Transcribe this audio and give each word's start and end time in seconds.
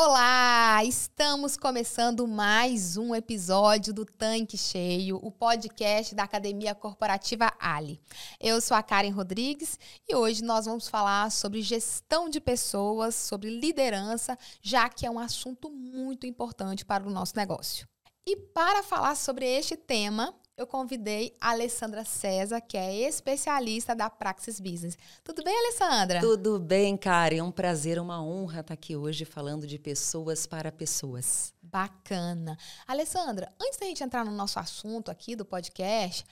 Olá! 0.00 0.84
Estamos 0.84 1.56
começando 1.56 2.28
mais 2.28 2.96
um 2.96 3.16
episódio 3.16 3.92
do 3.92 4.04
Tanque 4.06 4.56
Cheio, 4.56 5.18
o 5.20 5.32
podcast 5.32 6.14
da 6.14 6.22
Academia 6.22 6.72
Corporativa 6.72 7.52
Ali. 7.58 8.00
Eu 8.38 8.60
sou 8.60 8.76
a 8.76 8.82
Karen 8.84 9.10
Rodrigues 9.10 9.76
e 10.08 10.14
hoje 10.14 10.44
nós 10.44 10.66
vamos 10.66 10.86
falar 10.86 11.32
sobre 11.32 11.62
gestão 11.62 12.28
de 12.28 12.40
pessoas, 12.40 13.16
sobre 13.16 13.50
liderança, 13.50 14.38
já 14.62 14.88
que 14.88 15.04
é 15.04 15.10
um 15.10 15.18
assunto 15.18 15.68
muito 15.68 16.28
importante 16.28 16.84
para 16.84 17.04
o 17.04 17.10
nosso 17.10 17.32
negócio. 17.34 17.84
E 18.24 18.36
para 18.36 18.84
falar 18.84 19.16
sobre 19.16 19.46
este 19.46 19.76
tema, 19.76 20.32
eu 20.58 20.66
convidei 20.66 21.36
a 21.40 21.50
Alessandra 21.50 22.04
César, 22.04 22.60
que 22.60 22.76
é 22.76 23.08
especialista 23.08 23.94
da 23.94 24.10
Praxis 24.10 24.58
Business. 24.58 24.98
Tudo 25.22 25.44
bem, 25.44 25.56
Alessandra? 25.56 26.20
Tudo 26.20 26.58
bem, 26.58 26.96
Karen. 26.96 27.36
É 27.36 27.42
um 27.42 27.52
prazer, 27.52 28.00
uma 28.00 28.20
honra 28.20 28.60
estar 28.60 28.74
aqui 28.74 28.96
hoje 28.96 29.24
falando 29.24 29.68
de 29.68 29.78
pessoas 29.78 30.46
para 30.46 30.72
pessoas. 30.72 31.54
Bacana. 31.62 32.58
Alessandra, 32.88 33.52
antes 33.60 33.78
da 33.78 33.86
gente 33.86 34.02
entrar 34.02 34.24
no 34.24 34.32
nosso 34.32 34.58
assunto 34.58 35.12
aqui 35.12 35.36
do 35.36 35.44
podcast, 35.44 36.26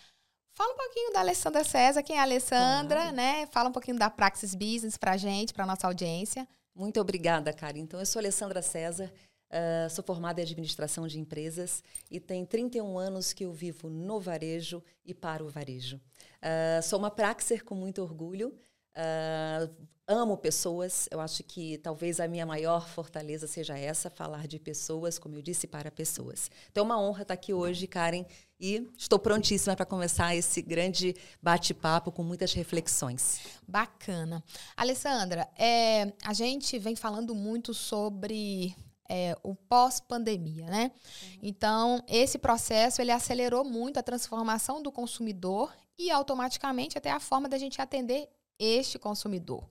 fala 0.54 0.74
um 0.74 0.76
pouquinho 0.76 1.12
da 1.12 1.20
Alessandra 1.20 1.62
César, 1.62 2.02
quem 2.02 2.16
é 2.16 2.18
a 2.18 2.22
Alessandra, 2.22 3.02
claro. 3.02 3.16
né? 3.16 3.46
Fala 3.52 3.68
um 3.68 3.72
pouquinho 3.72 3.96
da 3.96 4.10
Praxis 4.10 4.56
Business 4.56 4.96
para 4.96 5.12
a 5.12 5.16
gente, 5.16 5.54
para 5.54 5.64
nossa 5.64 5.86
audiência. 5.86 6.48
Muito 6.74 7.00
obrigada, 7.00 7.52
Karen. 7.52 7.78
Então, 7.78 8.00
eu 8.00 8.04
sou 8.04 8.18
Alessandra 8.18 8.60
César, 8.60 9.10
Uh, 9.48 9.88
sou 9.88 10.02
formada 10.02 10.40
em 10.40 10.44
administração 10.44 11.06
de 11.06 11.20
empresas 11.20 11.82
e 12.10 12.18
tem 12.18 12.44
31 12.44 12.98
anos 12.98 13.32
que 13.32 13.44
eu 13.44 13.52
vivo 13.52 13.88
no 13.88 14.18
varejo 14.18 14.82
e 15.04 15.14
para 15.14 15.44
o 15.44 15.48
varejo. 15.48 16.00
Uh, 16.38 16.82
sou 16.82 16.98
uma 16.98 17.10
praxer 17.10 17.64
com 17.64 17.74
muito 17.74 18.02
orgulho. 18.02 18.58
Uh, 18.96 19.72
amo 20.06 20.36
pessoas. 20.36 21.08
Eu 21.10 21.20
acho 21.20 21.42
que 21.42 21.78
talvez 21.78 22.20
a 22.20 22.28
minha 22.28 22.46
maior 22.46 22.88
fortaleza 22.88 23.46
seja 23.46 23.76
essa, 23.76 24.08
falar 24.08 24.46
de 24.46 24.58
pessoas, 24.58 25.18
como 25.18 25.34
eu 25.34 25.42
disse, 25.42 25.66
para 25.66 25.90
pessoas. 25.90 26.50
Então 26.70 26.82
é 26.82 26.84
uma 26.84 27.00
honra 27.00 27.22
estar 27.22 27.34
aqui 27.34 27.52
hoje, 27.52 27.86
Karen, 27.86 28.24
e 28.58 28.88
estou 28.96 29.18
prontíssima 29.18 29.74
para 29.76 29.84
começar 29.84 30.34
esse 30.34 30.62
grande 30.62 31.14
bate-papo 31.42 32.12
com 32.12 32.22
muitas 32.22 32.52
reflexões. 32.52 33.40
Bacana. 33.66 34.42
Alessandra, 34.76 35.48
é, 35.58 36.12
a 36.24 36.32
gente 36.32 36.78
vem 36.78 36.96
falando 36.96 37.34
muito 37.34 37.74
sobre 37.74 38.74
é, 39.08 39.36
o 39.42 39.54
pós-pandemia, 39.54 40.66
né? 40.66 40.90
Uhum. 40.94 41.38
Então, 41.42 42.04
esse 42.08 42.38
processo 42.38 43.00
ele 43.00 43.10
acelerou 43.12 43.64
muito 43.64 43.98
a 43.98 44.02
transformação 44.02 44.82
do 44.82 44.92
consumidor 44.92 45.72
e 45.98 46.10
automaticamente 46.10 46.98
até 46.98 47.10
a 47.10 47.20
forma 47.20 47.48
da 47.48 47.58
gente 47.58 47.80
atender 47.80 48.28
este 48.58 48.98
consumidor. 48.98 49.64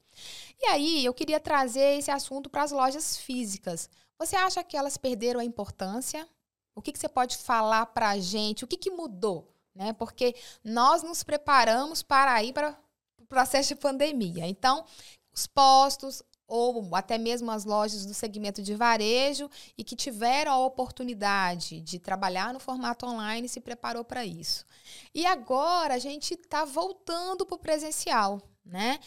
E 0.61 0.66
aí, 0.67 1.06
eu 1.06 1.13
queria 1.13 1.39
trazer 1.39 1.97
esse 1.97 2.11
assunto 2.11 2.50
para 2.50 2.63
as 2.63 2.72
lojas 2.72 3.17
físicas. 3.17 3.89
Você 4.17 4.36
acha 4.36 4.63
que 4.63 4.78
elas 4.78 4.97
perderam 4.97 5.39
a 5.39 5.45
importância? 5.45 6.28
O 6.75 6.81
que, 6.81 6.91
que 6.91 7.00
você 7.00 7.09
pode 7.09 7.38
falar 7.38 7.86
para 7.88 8.09
a 8.09 8.19
gente? 8.19 8.63
O 8.63 8.67
que, 8.67 8.78
que 8.78 8.91
mudou? 8.91 9.52
Né? 9.73 9.94
Porque 9.94 10.36
nós 10.63 11.03
nos 11.03 11.23
preparamos 11.23 12.02
para 12.02 12.41
ir 12.44 12.53
para 12.53 12.78
o 13.19 13.25
processo 13.25 13.69
de 13.69 13.75
pandemia. 13.75 14.47
Então, 14.47 14.86
os 15.33 15.45
postos, 15.47 16.23
ou 16.47 16.95
até 16.95 17.17
mesmo 17.17 17.49
as 17.51 17.65
lojas 17.65 18.05
do 18.05 18.13
segmento 18.13 18.61
de 18.61 18.75
varejo 18.75 19.49
e 19.77 19.83
que 19.83 19.95
tiveram 19.95 20.51
a 20.51 20.65
oportunidade 20.65 21.81
de 21.81 21.99
trabalhar 21.99 22.53
no 22.53 22.59
formato 22.59 23.05
online 23.05 23.49
se 23.49 23.59
preparou 23.59 24.03
para 24.03 24.25
isso. 24.25 24.66
E 25.13 25.25
agora 25.25 25.95
a 25.95 25.99
gente 25.99 26.33
está 26.33 26.66
voltando 26.66 27.45
para 27.45 27.55
o 27.55 27.59
presencial, 27.59 28.41
né? 28.63 28.99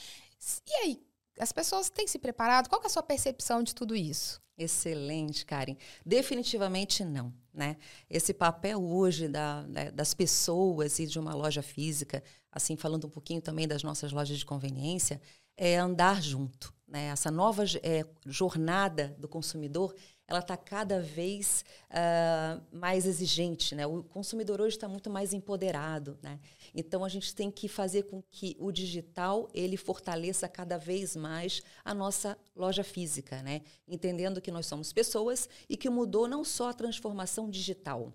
E 0.66 0.74
aí, 0.82 1.02
as 1.38 1.52
pessoas 1.52 1.88
têm 1.88 2.06
se 2.06 2.18
preparado? 2.18 2.68
Qual 2.68 2.82
é 2.82 2.86
a 2.86 2.90
sua 2.90 3.02
percepção 3.02 3.62
de 3.62 3.74
tudo 3.74 3.94
isso? 3.94 4.40
Excelente, 4.56 5.46
Karen. 5.46 5.76
Definitivamente 6.04 7.04
não. 7.04 7.32
Né? 7.54 7.76
Esse 8.10 8.34
papel 8.34 8.82
hoje 8.82 9.28
da, 9.28 9.62
né, 9.62 9.90
das 9.90 10.14
pessoas 10.14 10.98
e 10.98 11.06
de 11.06 11.18
uma 11.18 11.34
loja 11.34 11.62
física, 11.62 12.22
assim 12.50 12.76
falando 12.76 13.06
um 13.06 13.10
pouquinho 13.10 13.40
também 13.40 13.66
das 13.66 13.82
nossas 13.82 14.12
lojas 14.12 14.38
de 14.38 14.46
conveniência, 14.46 15.20
é 15.56 15.76
andar 15.76 16.22
junto. 16.22 16.74
Né? 16.88 17.08
Essa 17.08 17.30
nova 17.30 17.64
é, 17.82 18.04
jornada 18.26 19.14
do 19.18 19.28
consumidor 19.28 19.94
ela 20.28 20.40
está 20.40 20.58
cada 20.58 21.00
vez 21.00 21.64
uh, 21.90 22.62
mais 22.70 23.06
exigente. 23.06 23.74
Né? 23.74 23.86
O 23.86 24.02
consumidor 24.02 24.60
hoje 24.60 24.76
está 24.76 24.86
muito 24.86 25.08
mais 25.08 25.32
empoderado. 25.32 26.18
Né? 26.22 26.38
Então, 26.74 27.02
a 27.02 27.08
gente 27.08 27.34
tem 27.34 27.50
que 27.50 27.66
fazer 27.66 28.02
com 28.02 28.22
que 28.30 28.54
o 28.60 28.70
digital 28.70 29.48
ele 29.54 29.78
fortaleça 29.78 30.46
cada 30.46 30.76
vez 30.76 31.16
mais 31.16 31.62
a 31.82 31.94
nossa 31.94 32.36
loja 32.54 32.84
física, 32.84 33.42
né? 33.42 33.62
entendendo 33.86 34.40
que 34.40 34.50
nós 34.50 34.66
somos 34.66 34.92
pessoas 34.92 35.48
e 35.66 35.78
que 35.78 35.88
mudou 35.88 36.28
não 36.28 36.44
só 36.44 36.68
a 36.68 36.74
transformação 36.74 37.48
digital, 37.48 38.12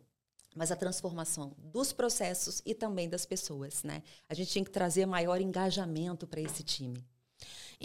mas 0.55 0.71
a 0.71 0.75
transformação 0.75 1.55
dos 1.57 1.91
processos 1.91 2.61
e 2.63 2.75
também 2.75 3.09
das 3.09 3.25
pessoas. 3.25 3.81
Né? 3.81 4.03
A 4.29 4.35
gente 4.35 4.51
tinha 4.51 4.63
que 4.63 4.69
trazer 4.69 5.07
maior 5.07 5.41
engajamento 5.41 6.27
para 6.27 6.41
esse 6.41 6.61
time. 6.61 7.03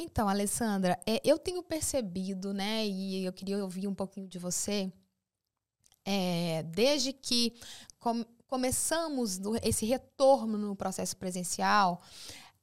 Então, 0.01 0.29
Alessandra, 0.29 0.97
é, 1.05 1.21
eu 1.25 1.37
tenho 1.37 1.61
percebido, 1.61 2.55
né, 2.55 2.87
e 2.87 3.25
eu 3.25 3.33
queria 3.33 3.61
ouvir 3.61 3.89
um 3.89 3.95
pouquinho 3.95 4.29
de 4.29 4.39
você, 4.39 4.93
é, 6.05 6.63
desde 6.63 7.13
que 7.13 7.53
com, 7.99 8.25
começamos 8.47 9.41
esse 9.61 9.85
retorno 9.85 10.57
no 10.57 10.77
processo 10.77 11.17
presencial, 11.17 12.01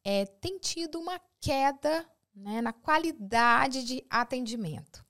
é, 0.01 0.25
tem 0.25 0.57
tido 0.57 0.97
uma 0.97 1.19
queda 1.41 2.09
né, 2.33 2.61
na 2.61 2.71
qualidade 2.71 3.83
de 3.83 4.05
atendimento. 4.09 5.05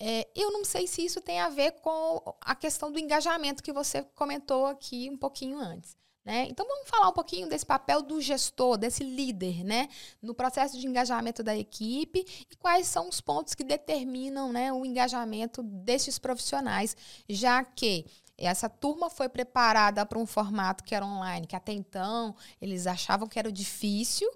É, 0.00 0.26
eu 0.34 0.50
não 0.50 0.64
sei 0.64 0.86
se 0.86 1.04
isso 1.04 1.20
tem 1.20 1.38
a 1.38 1.50
ver 1.50 1.72
com 1.82 2.34
a 2.40 2.54
questão 2.54 2.90
do 2.90 2.98
engajamento 2.98 3.62
que 3.62 3.74
você 3.74 4.02
comentou 4.14 4.64
aqui 4.64 5.10
um 5.10 5.18
pouquinho 5.18 5.58
antes. 5.58 5.94
Né? 6.28 6.46
Então 6.50 6.66
vamos 6.68 6.90
falar 6.90 7.08
um 7.08 7.12
pouquinho 7.14 7.48
desse 7.48 7.64
papel 7.64 8.02
do 8.02 8.20
gestor, 8.20 8.76
desse 8.76 9.02
líder, 9.02 9.64
né? 9.64 9.88
no 10.20 10.34
processo 10.34 10.78
de 10.78 10.86
engajamento 10.86 11.42
da 11.42 11.56
equipe 11.56 12.22
e 12.50 12.54
quais 12.56 12.86
são 12.86 13.08
os 13.08 13.18
pontos 13.18 13.54
que 13.54 13.64
determinam 13.64 14.52
né, 14.52 14.70
o 14.70 14.84
engajamento 14.84 15.62
desses 15.62 16.18
profissionais, 16.18 16.94
já 17.30 17.64
que 17.64 18.04
essa 18.36 18.68
turma 18.68 19.08
foi 19.08 19.26
preparada 19.30 20.04
para 20.04 20.18
um 20.18 20.26
formato 20.26 20.84
que 20.84 20.94
era 20.94 21.06
online, 21.06 21.46
que 21.46 21.56
até 21.56 21.72
então 21.72 22.36
eles 22.60 22.86
achavam 22.86 23.26
que 23.26 23.38
era 23.38 23.50
difícil, 23.50 24.30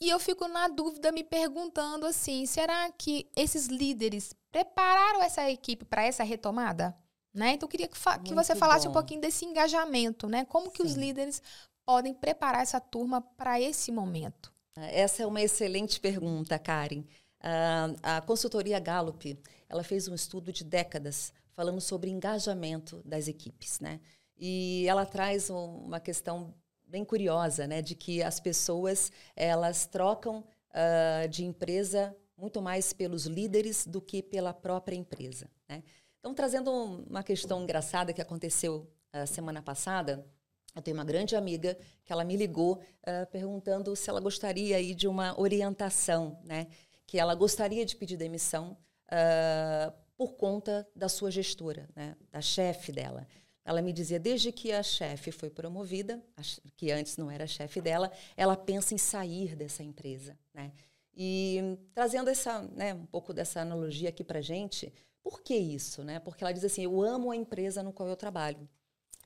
e 0.00 0.08
eu 0.08 0.18
fico 0.18 0.48
na 0.48 0.66
dúvida 0.66 1.12
me 1.12 1.22
perguntando 1.22 2.06
assim, 2.06 2.44
será 2.44 2.90
que 2.90 3.30
esses 3.36 3.68
líderes 3.68 4.34
prepararam 4.50 5.22
essa 5.22 5.48
equipe 5.48 5.84
para 5.84 6.02
essa 6.02 6.24
retomada? 6.24 6.92
Né? 7.36 7.52
Então, 7.52 7.66
eu 7.66 7.70
queria 7.70 7.86
que, 7.86 7.98
que 8.24 8.34
você 8.34 8.56
falasse 8.56 8.86
bom. 8.86 8.90
um 8.90 8.94
pouquinho 8.94 9.20
desse 9.20 9.44
engajamento, 9.44 10.26
né? 10.26 10.46
Como 10.46 10.70
que 10.70 10.82
Sim. 10.82 10.88
os 10.88 10.94
líderes 10.94 11.42
podem 11.84 12.14
preparar 12.14 12.62
essa 12.62 12.80
turma 12.80 13.20
para 13.20 13.60
esse 13.60 13.92
momento? 13.92 14.50
Essa 14.74 15.22
é 15.22 15.26
uma 15.26 15.42
excelente 15.42 16.00
pergunta, 16.00 16.58
Karen. 16.58 17.00
Uh, 17.00 17.96
a 18.02 18.20
consultoria 18.22 18.78
Gallup, 18.78 19.38
ela 19.68 19.84
fez 19.84 20.08
um 20.08 20.14
estudo 20.14 20.50
de 20.50 20.64
décadas 20.64 21.30
falando 21.52 21.80
sobre 21.80 22.10
engajamento 22.10 23.02
das 23.04 23.28
equipes, 23.28 23.80
né? 23.80 24.00
E 24.38 24.86
ela 24.88 25.04
traz 25.04 25.50
um, 25.50 25.84
uma 25.84 26.00
questão 26.00 26.54
bem 26.86 27.04
curiosa, 27.04 27.66
né? 27.66 27.82
De 27.82 27.94
que 27.94 28.22
as 28.22 28.40
pessoas, 28.40 29.12
elas 29.34 29.86
trocam 29.86 30.38
uh, 30.70 31.28
de 31.28 31.44
empresa 31.44 32.16
muito 32.36 32.62
mais 32.62 32.94
pelos 32.94 33.26
líderes 33.26 33.86
do 33.86 34.00
que 34.00 34.22
pela 34.22 34.54
própria 34.54 34.96
empresa, 34.96 35.50
né? 35.68 35.82
Então, 36.26 36.34
trazendo 36.34 36.72
uma 37.08 37.22
questão 37.22 37.62
engraçada 37.62 38.12
que 38.12 38.20
aconteceu 38.20 38.90
a 39.12 39.22
uh, 39.22 39.26
semana 39.28 39.62
passada, 39.62 40.26
eu 40.74 40.82
tenho 40.82 40.96
uma 40.96 41.04
grande 41.04 41.36
amiga 41.36 41.78
que 42.04 42.12
ela 42.12 42.24
me 42.24 42.36
ligou 42.36 42.80
uh, 42.80 43.30
perguntando 43.30 43.94
se 43.94 44.10
ela 44.10 44.18
gostaria 44.18 44.76
aí 44.76 44.92
de 44.92 45.06
uma 45.06 45.40
orientação, 45.40 46.36
né? 46.44 46.66
Que 47.06 47.16
ela 47.16 47.32
gostaria 47.36 47.86
de 47.86 47.94
pedir 47.94 48.16
demissão 48.16 48.76
uh, 49.06 49.94
por 50.16 50.34
conta 50.34 50.84
da 50.96 51.08
sua 51.08 51.30
gestora, 51.30 51.88
né? 51.94 52.16
Da 52.32 52.40
chefe 52.40 52.90
dela. 52.90 53.24
Ela 53.64 53.80
me 53.80 53.92
dizia, 53.92 54.18
desde 54.18 54.50
que 54.50 54.72
a 54.72 54.82
chefe 54.82 55.30
foi 55.30 55.48
promovida, 55.48 56.20
que 56.76 56.90
antes 56.90 57.16
não 57.16 57.30
era 57.30 57.46
chefe 57.46 57.80
dela, 57.80 58.10
ela 58.36 58.56
pensa 58.56 58.94
em 58.94 58.98
sair 58.98 59.54
dessa 59.54 59.84
empresa, 59.84 60.36
né? 60.52 60.72
E 61.16 61.78
trazendo 61.94 62.28
essa, 62.28 62.62
né, 62.74 62.92
um 62.94 63.06
pouco 63.06 63.32
dessa 63.32 63.60
analogia 63.60 64.08
aqui 64.08 64.24
para 64.24 64.40
gente, 64.40 64.92
por 65.26 65.42
que 65.42 65.56
isso? 65.56 66.04
Né? 66.04 66.20
Porque 66.20 66.44
ela 66.44 66.52
diz 66.52 66.62
assim: 66.62 66.84
eu 66.84 67.02
amo 67.02 67.32
a 67.32 67.36
empresa 67.36 67.82
no 67.82 67.92
qual 67.92 68.08
eu 68.08 68.14
trabalho, 68.14 68.68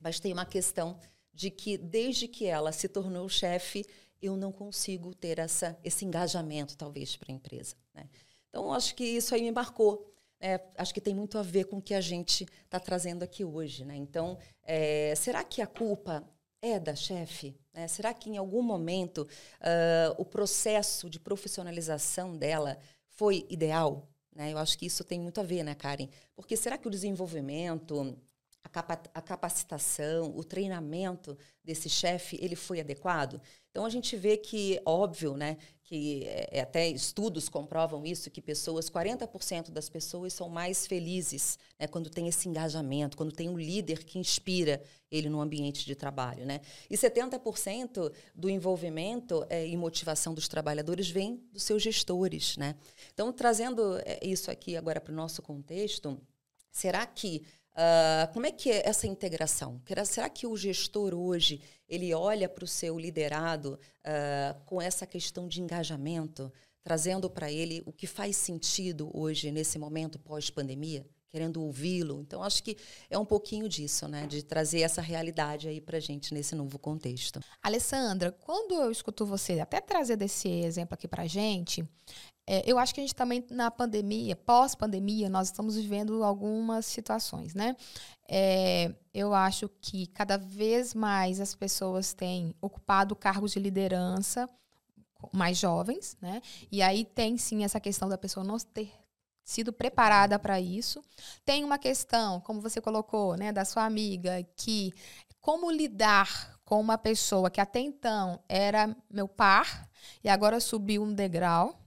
mas 0.01 0.19
tem 0.19 0.33
uma 0.33 0.47
questão 0.47 0.99
de 1.31 1.51
que 1.51 1.77
desde 1.77 2.27
que 2.27 2.47
ela 2.47 2.71
se 2.71 2.87
tornou 2.87 3.29
chefe, 3.29 3.85
eu 4.19 4.35
não 4.35 4.51
consigo 4.51 5.13
ter 5.13 5.37
essa, 5.37 5.77
esse 5.83 6.03
engajamento, 6.03 6.75
talvez, 6.75 7.15
para 7.15 7.31
a 7.31 7.35
empresa. 7.35 7.75
Né? 7.93 8.09
Então, 8.49 8.73
acho 8.73 8.95
que 8.95 9.03
isso 9.03 9.35
aí 9.35 9.43
me 9.43 9.51
marcou. 9.51 10.11
É, 10.39 10.59
acho 10.75 10.91
que 10.91 10.99
tem 10.99 11.13
muito 11.13 11.37
a 11.37 11.43
ver 11.43 11.65
com 11.65 11.77
o 11.77 11.81
que 11.81 11.93
a 11.93 12.01
gente 12.01 12.47
está 12.65 12.79
trazendo 12.79 13.21
aqui 13.21 13.45
hoje. 13.45 13.85
Né? 13.85 13.95
Então, 13.95 14.39
é, 14.63 15.13
será 15.15 15.43
que 15.43 15.61
a 15.61 15.67
culpa 15.67 16.27
é 16.63 16.79
da 16.79 16.95
chefe? 16.95 17.55
Né? 17.71 17.87
Será 17.87 18.11
que 18.11 18.27
em 18.27 18.37
algum 18.37 18.63
momento 18.63 19.19
uh, 19.19 20.15
o 20.17 20.25
processo 20.25 21.11
de 21.11 21.19
profissionalização 21.19 22.35
dela 22.35 22.79
foi 23.05 23.45
ideal? 23.51 24.10
Né? 24.35 24.53
Eu 24.53 24.57
acho 24.57 24.77
que 24.77 24.85
isso 24.85 25.03
tem 25.03 25.19
muito 25.19 25.39
a 25.39 25.43
ver, 25.43 25.63
né, 25.63 25.75
Karen? 25.75 26.07
Porque 26.35 26.55
será 26.55 26.77
que 26.77 26.87
o 26.87 26.91
desenvolvimento, 26.91 28.17
a, 28.63 28.69
capa 28.69 29.01
a 29.13 29.21
capacitação, 29.21 30.33
o 30.35 30.43
treinamento 30.43 31.37
desse 31.63 31.89
chefe, 31.89 32.37
ele 32.41 32.55
foi 32.55 32.79
adequado? 32.79 33.41
Então 33.69 33.85
a 33.85 33.89
gente 33.89 34.15
vê 34.17 34.35
que, 34.37 34.81
óbvio, 34.85 35.35
né, 35.37 35.57
que 35.83 36.23
é, 36.25 36.59
é 36.59 36.61
até 36.61 36.87
estudos 36.87 37.49
comprovam 37.49 38.05
isso, 38.05 38.29
que 38.29 38.41
pessoas, 38.41 38.89
40% 38.89 39.71
das 39.71 39.89
pessoas 39.89 40.33
são 40.33 40.47
mais 40.47 40.85
felizes 40.87 41.57
né, 41.79 41.87
quando 41.87 42.09
tem 42.09 42.27
esse 42.27 42.47
engajamento, 42.47 43.17
quando 43.17 43.31
tem 43.31 43.49
um 43.49 43.57
líder 43.57 44.03
que 44.03 44.19
inspira 44.19 44.81
ele 45.09 45.29
no 45.29 45.41
ambiente 45.41 45.85
de 45.85 45.95
trabalho. 45.95 46.45
Né? 46.45 46.61
E 46.89 46.95
70% 46.95 48.11
do 48.35 48.49
envolvimento 48.49 49.45
é, 49.49 49.67
e 49.67 49.75
motivação 49.75 50.33
dos 50.33 50.47
trabalhadores 50.47 51.09
vem 51.09 51.43
dos 51.51 51.63
seus 51.63 51.81
gestores. 51.81 52.57
Né? 52.57 52.75
Então, 53.13 53.31
trazendo 53.33 53.97
é, 54.05 54.19
isso 54.21 54.51
aqui 54.51 54.77
agora 54.77 55.01
para 55.01 55.11
o 55.11 55.15
nosso 55.15 55.41
contexto, 55.41 56.17
será 56.71 57.05
que 57.05 57.43
Uh, 57.73 58.31
como 58.33 58.45
é 58.45 58.51
que 58.51 58.69
é 58.69 58.87
essa 58.87 59.07
integração? 59.07 59.81
Será 60.05 60.29
que 60.29 60.45
o 60.45 60.57
gestor 60.57 61.13
hoje 61.13 61.61
ele 61.87 62.13
olha 62.13 62.49
para 62.49 62.65
o 62.65 62.67
seu 62.67 62.99
liderado 62.99 63.79
uh, 64.05 64.61
com 64.65 64.81
essa 64.81 65.05
questão 65.05 65.47
de 65.47 65.61
engajamento, 65.61 66.51
trazendo 66.83 67.29
para 67.29 67.51
ele 67.51 67.81
o 67.85 67.93
que 67.93 68.07
faz 68.07 68.35
sentido 68.35 69.09
hoje 69.13 69.51
nesse 69.51 69.79
momento 69.79 70.19
pós-pandemia, 70.19 71.05
querendo 71.31 71.63
ouvi-lo? 71.63 72.21
Então 72.21 72.43
acho 72.43 72.61
que 72.61 72.77
é 73.09 73.17
um 73.17 73.25
pouquinho 73.25 73.69
disso, 73.69 74.07
né, 74.07 74.27
de 74.27 74.43
trazer 74.43 74.81
essa 74.81 75.01
realidade 75.01 75.67
aí 75.67 75.79
para 75.79 75.99
gente 75.99 76.33
nesse 76.33 76.53
novo 76.53 76.77
contexto. 76.77 77.39
Alessandra, 77.63 78.31
quando 78.31 78.73
eu 78.73 78.91
escuto 78.91 79.25
você 79.25 79.59
até 79.59 79.79
trazer 79.79 80.17
desse 80.17 80.49
exemplo 80.49 80.93
aqui 80.93 81.07
para 81.07 81.25
gente, 81.25 81.87
é, 82.45 82.69
eu 82.69 82.77
acho 82.77 82.93
que 82.93 82.99
a 82.99 83.03
gente 83.03 83.15
também, 83.15 83.45
na 83.51 83.71
pandemia, 83.71 84.35
pós-pandemia, 84.35 85.29
nós 85.29 85.47
estamos 85.47 85.75
vivendo 85.75 86.23
algumas 86.23 86.85
situações, 86.85 87.53
né? 87.53 87.75
É, 88.27 88.93
eu 89.13 89.33
acho 89.33 89.69
que 89.79 90.07
cada 90.07 90.37
vez 90.37 90.93
mais 90.93 91.39
as 91.39 91.55
pessoas 91.55 92.13
têm 92.13 92.53
ocupado 92.59 93.15
cargos 93.15 93.51
de 93.51 93.59
liderança 93.59 94.49
mais 95.31 95.57
jovens, 95.57 96.17
né? 96.19 96.41
E 96.71 96.81
aí 96.81 97.05
tem 97.05 97.37
sim 97.37 97.63
essa 97.63 97.79
questão 97.79 98.09
da 98.09 98.17
pessoa 98.17 98.43
não 98.43 98.57
ter 98.57 98.91
sido 99.43 99.73
preparada 99.73 100.37
para 100.39 100.59
isso. 100.59 101.03
Tem 101.43 101.63
uma 101.63 101.77
questão, 101.77 102.39
como 102.41 102.61
você 102.61 102.79
colocou, 102.79 103.35
né, 103.35 103.51
da 103.51 103.65
sua 103.65 103.85
amiga, 103.85 104.43
que 104.55 104.93
como 105.39 105.71
lidar 105.71 106.59
com 106.63 106.79
uma 106.79 106.97
pessoa 106.97 107.49
que 107.49 107.59
até 107.59 107.79
então 107.79 108.39
era 108.47 108.95
meu 109.09 109.27
par 109.27 109.89
e 110.23 110.29
agora 110.29 110.59
subiu 110.59 111.03
um 111.03 111.13
degrau, 111.13 111.81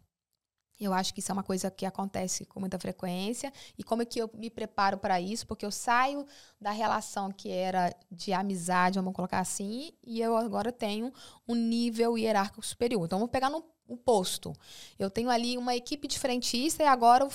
eu 0.78 0.92
acho 0.92 1.14
que 1.14 1.20
isso 1.20 1.30
é 1.30 1.32
uma 1.32 1.42
coisa 1.42 1.70
que 1.70 1.86
acontece 1.86 2.44
com 2.44 2.58
muita 2.58 2.78
frequência. 2.78 3.52
E 3.78 3.84
como 3.84 4.02
é 4.02 4.04
que 4.04 4.20
eu 4.20 4.28
me 4.34 4.50
preparo 4.50 4.98
para 4.98 5.20
isso? 5.20 5.46
Porque 5.46 5.64
eu 5.64 5.70
saio 5.70 6.26
da 6.60 6.72
relação 6.72 7.30
que 7.30 7.48
era 7.50 7.94
de 8.10 8.32
amizade, 8.32 8.98
vamos 8.98 9.14
colocar 9.14 9.38
assim, 9.38 9.92
e 10.02 10.20
eu 10.20 10.36
agora 10.36 10.72
tenho 10.72 11.12
um 11.46 11.54
nível 11.54 12.18
hierárquico 12.18 12.64
superior. 12.64 13.04
Então, 13.04 13.18
vamos 13.18 13.30
pegar 13.30 13.50
no, 13.50 13.64
no 13.88 13.96
posto. 13.96 14.52
Eu 14.98 15.10
tenho 15.10 15.31
ali 15.31 15.56
uma 15.56 15.75
equipe 15.75 16.08
de 16.08 16.19
frentista 16.19 16.82
e 16.82 16.86
agora 16.86 17.26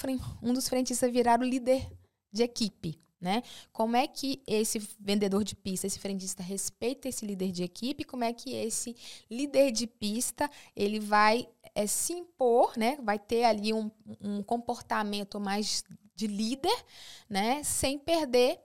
um 0.41 0.53
dos 0.53 0.67
frentistas 0.67 1.11
virar 1.11 1.39
o 1.39 1.43
líder 1.43 1.87
de 2.31 2.43
equipe. 2.43 2.99
Né? 3.21 3.43
Como 3.73 3.97
é 3.97 4.07
que 4.07 4.41
esse 4.47 4.79
vendedor 4.97 5.43
de 5.43 5.53
pista, 5.53 5.85
esse 5.85 5.99
frentista 5.99 6.41
respeita 6.41 7.09
esse 7.09 7.25
líder 7.25 7.51
de 7.51 7.63
equipe? 7.63 8.05
Como 8.05 8.23
é 8.23 8.31
que 8.31 8.53
esse 8.55 8.95
líder 9.29 9.71
de 9.71 9.85
pista 9.85 10.49
ele 10.73 11.01
vai 11.01 11.45
é, 11.75 11.85
se 11.85 12.13
impor, 12.13 12.77
né? 12.77 12.97
Vai 13.03 13.19
ter 13.19 13.43
ali 13.43 13.73
um, 13.73 13.91
um 14.21 14.41
comportamento 14.41 15.37
mais 15.37 15.83
de 16.15 16.27
líder, 16.27 16.85
né? 17.29 17.61
Sem 17.61 17.99
perder 17.99 18.57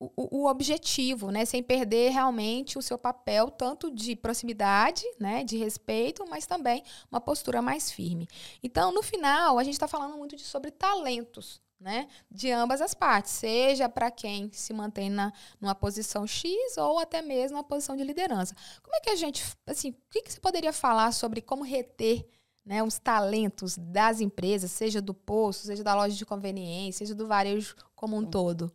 o, 0.00 0.38
o, 0.38 0.46
objetivo, 0.46 1.30
né? 1.30 1.44
Sem 1.44 1.62
perder 1.62 2.10
realmente 2.10 2.78
o 2.78 2.82
seu 2.82 2.96
papel 2.96 3.50
tanto 3.50 3.90
de 3.90 4.16
proximidade, 4.16 5.04
né? 5.18 5.44
De 5.44 5.58
respeito, 5.58 6.24
mas 6.26 6.46
também 6.46 6.82
uma 7.12 7.20
postura 7.20 7.60
mais 7.60 7.92
firme. 7.92 8.26
Então, 8.62 8.90
no 8.92 9.02
final, 9.02 9.58
a 9.58 9.62
gente 9.62 9.74
está 9.74 9.86
falando 9.86 10.16
muito 10.16 10.34
de, 10.36 10.42
sobre 10.42 10.70
talentos, 10.70 11.60
né? 11.78 12.08
De 12.30 12.50
ambas 12.50 12.80
as 12.80 12.94
partes, 12.94 13.32
seja 13.32 13.90
para 13.90 14.10
quem 14.10 14.50
se 14.52 14.72
mantém 14.72 15.10
na 15.10 15.34
numa 15.60 15.74
posição 15.74 16.26
X 16.26 16.78
ou 16.78 16.98
até 16.98 17.20
mesmo 17.20 17.58
na 17.58 17.62
posição 17.62 17.94
de 17.94 18.02
liderança. 18.02 18.56
Como 18.82 18.96
é 18.96 19.00
que 19.00 19.10
a 19.10 19.16
gente, 19.16 19.44
assim, 19.66 19.90
o 19.90 19.96
que, 20.10 20.22
que 20.22 20.32
você 20.32 20.40
poderia 20.40 20.72
falar 20.72 21.12
sobre 21.12 21.42
como 21.42 21.62
reter 21.62 22.26
né, 22.64 22.82
os 22.82 22.98
talentos 22.98 23.76
das 23.76 24.22
empresas, 24.22 24.70
seja 24.70 25.02
do 25.02 25.12
posto, 25.12 25.66
seja 25.66 25.84
da 25.84 25.94
loja 25.94 26.16
de 26.16 26.24
conveniência, 26.24 27.04
seja 27.04 27.14
do 27.14 27.26
varejo 27.26 27.76
como 27.94 28.16
um 28.16 28.24
todo? 28.24 28.72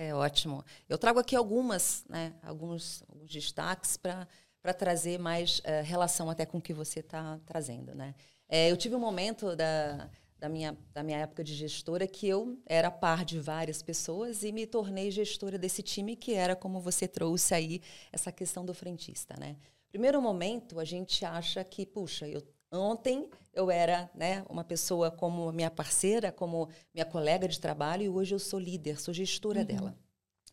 É 0.00 0.14
ótimo. 0.14 0.64
Eu 0.88 0.96
trago 0.96 1.18
aqui 1.18 1.34
algumas, 1.34 2.04
né, 2.08 2.32
alguns, 2.40 3.02
alguns 3.08 3.28
destaques 3.28 3.96
para 3.96 4.28
trazer 4.72 5.18
mais 5.18 5.58
uh, 5.58 5.82
relação 5.82 6.30
até 6.30 6.46
com 6.46 6.58
o 6.58 6.62
que 6.62 6.72
você 6.72 7.00
está 7.00 7.40
trazendo. 7.44 7.92
Né? 7.96 8.14
É, 8.48 8.70
eu 8.70 8.76
tive 8.76 8.94
um 8.94 9.00
momento 9.00 9.56
da, 9.56 10.08
da 10.38 10.48
minha, 10.48 10.78
da 10.94 11.02
minha 11.02 11.18
época 11.18 11.42
de 11.42 11.52
gestora 11.52 12.06
que 12.06 12.28
eu 12.28 12.56
era 12.64 12.92
par 12.92 13.24
de 13.24 13.40
várias 13.40 13.82
pessoas 13.82 14.44
e 14.44 14.52
me 14.52 14.68
tornei 14.68 15.10
gestora 15.10 15.58
desse 15.58 15.82
time 15.82 16.14
que 16.14 16.32
era 16.32 16.54
como 16.54 16.80
você 16.80 17.08
trouxe 17.08 17.52
aí 17.52 17.82
essa 18.12 18.30
questão 18.30 18.64
do 18.64 18.72
frentista, 18.72 19.34
né? 19.36 19.56
Primeiro 19.88 20.22
momento 20.22 20.78
a 20.78 20.84
gente 20.84 21.24
acha 21.24 21.64
que 21.64 21.84
puxa, 21.84 22.28
eu 22.28 22.40
ontem 22.72 23.28
eu 23.52 23.70
era, 23.70 24.10
né, 24.14 24.44
uma 24.48 24.62
pessoa 24.62 25.10
como 25.10 25.50
minha 25.52 25.70
parceira, 25.70 26.30
como 26.30 26.68
minha 26.94 27.04
colega 27.04 27.48
de 27.48 27.58
trabalho 27.58 28.02
e 28.02 28.08
hoje 28.08 28.34
eu 28.34 28.38
sou 28.38 28.58
líder, 28.58 29.00
sou 29.00 29.12
gestora 29.12 29.60
uhum. 29.60 29.66
dela. 29.66 29.98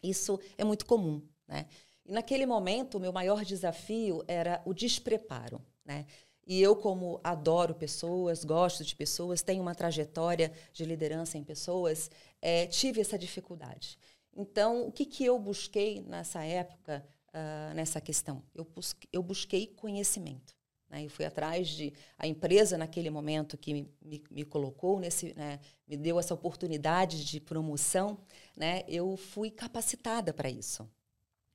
Isso 0.02 0.40
é 0.58 0.64
muito 0.64 0.86
comum, 0.86 1.22
né? 1.48 1.66
E 2.06 2.12
naquele 2.12 2.46
momento 2.46 2.96
o 2.96 3.00
meu 3.00 3.12
maior 3.12 3.44
desafio 3.44 4.24
era 4.28 4.62
o 4.66 4.74
despreparo, 4.74 5.60
né? 5.84 6.06
E 6.48 6.62
eu, 6.62 6.76
como 6.76 7.20
adoro 7.24 7.74
pessoas, 7.74 8.44
gosto 8.44 8.84
de 8.84 8.96
pessoas, 8.96 9.42
tenho 9.42 9.64
uma 9.64 9.74
trajetória 9.74 10.52
de 10.72 10.86
liderança 10.86 11.40
em 11.40 11.44
pessoas, 11.44 12.12
é, 12.40 12.68
tive 12.68 13.02
essa 13.02 13.18
dificuldade. 13.18 13.98
Então, 14.36 14.88
o 14.88 14.92
que, 14.92 15.06
que 15.06 15.26
eu 15.26 15.40
busquei 15.40 16.02
nessa 16.02 16.44
época, 16.44 17.04
uh, 17.30 17.74
nessa 17.74 18.00
questão? 18.00 18.44
Eu, 18.54 18.64
busquei, 18.66 19.10
eu 19.12 19.24
busquei 19.24 19.68
conhecimento. 19.68 20.55
Né? 20.96 21.04
Eu 21.04 21.10
fui 21.10 21.26
atrás 21.26 21.68
de. 21.68 21.94
A 22.18 22.26
empresa, 22.26 22.78
naquele 22.78 23.10
momento, 23.10 23.58
que 23.58 23.74
me, 23.74 23.94
me, 24.02 24.24
me 24.32 24.46
colocou, 24.46 24.98
nesse, 24.98 25.34
né, 25.34 25.60
me 25.86 25.98
deu 25.98 26.18
essa 26.18 26.34
oportunidade 26.34 27.26
de 27.26 27.42
promoção, 27.42 28.18
né, 28.56 28.84
eu 28.88 29.18
fui 29.18 29.52
capacitada 29.52 30.34
para 30.34 30.50
isso 30.50 30.90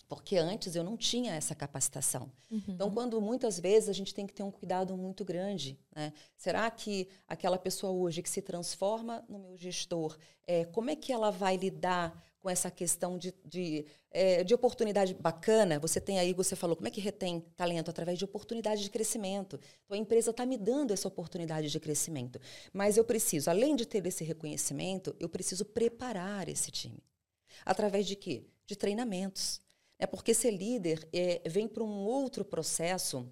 porque 0.07 0.37
antes 0.37 0.75
eu 0.75 0.83
não 0.83 0.97
tinha 0.97 1.37
essa 1.37 1.55
capacitação. 1.55 2.33
Uhum. 2.51 2.61
Então, 2.67 2.91
quando 2.91 3.21
muitas 3.21 3.61
vezes 3.61 3.89
a 3.89 3.93
gente 3.93 4.13
tem 4.13 4.27
que 4.27 4.33
ter 4.33 4.43
um 4.43 4.51
cuidado 4.51 4.97
muito 4.97 5.25
grande, 5.25 5.79
né? 5.95 6.13
Será 6.37 6.69
que 6.69 7.09
aquela 7.29 7.57
pessoa 7.57 7.93
hoje 7.93 8.21
que 8.21 8.29
se 8.29 8.43
transforma 8.43 9.25
no 9.29 9.39
meu 9.39 9.57
gestor, 9.57 10.19
é, 10.49 10.65
como 10.65 10.91
é 10.91 10.97
que 10.97 11.13
ela 11.13 11.31
vai 11.31 11.57
lidar 11.57 12.21
com 12.41 12.49
essa 12.49 12.71
questão 12.71 13.19
de, 13.19 13.35
de, 13.45 13.85
é, 14.11 14.43
de 14.43 14.55
oportunidade 14.55 15.15
bacana? 15.15 15.79
Você 15.79 16.01
tem 16.01 16.19
aí, 16.19 16.33
você 16.33 16.57
falou, 16.57 16.77
como 16.77 16.89
é 16.89 16.91
que 16.91 17.01
retém 17.01 17.41
talento? 17.57 17.91
Através 17.91 18.19
de 18.19 18.25
oportunidade 18.25 18.83
de 18.83 18.91
crescimento. 18.91 19.61
Então, 19.85 19.97
a 19.97 20.01
empresa 20.01 20.31
está 20.31 20.47
me 20.47 20.57
dando 20.57 20.93
essa 20.93 21.07
oportunidade 21.07 21.71
de 21.71 21.79
crescimento. 21.81 22.41
Mas 22.73 22.97
eu 22.97 23.05
preciso, 23.05 23.51
além 23.51 23.77
de 23.77 23.87
ter 23.87 24.05
esse 24.07 24.25
reconhecimento, 24.25 25.15
eu 25.21 25.29
preciso 25.29 25.65
preparar 25.65 26.49
esse 26.49 26.71
time. 26.71 27.03
Através 27.65 28.07
de 28.07 28.17
quê? 28.17 28.45
De 28.67 28.77
treinamentos 28.77 29.61
é 30.01 30.07
porque 30.07 30.33
ser 30.33 30.51
líder 30.51 31.07
é, 31.13 31.43
vem 31.47 31.69
para 31.69 31.85
um 31.85 32.07
outro 32.07 32.43
processo 32.43 33.29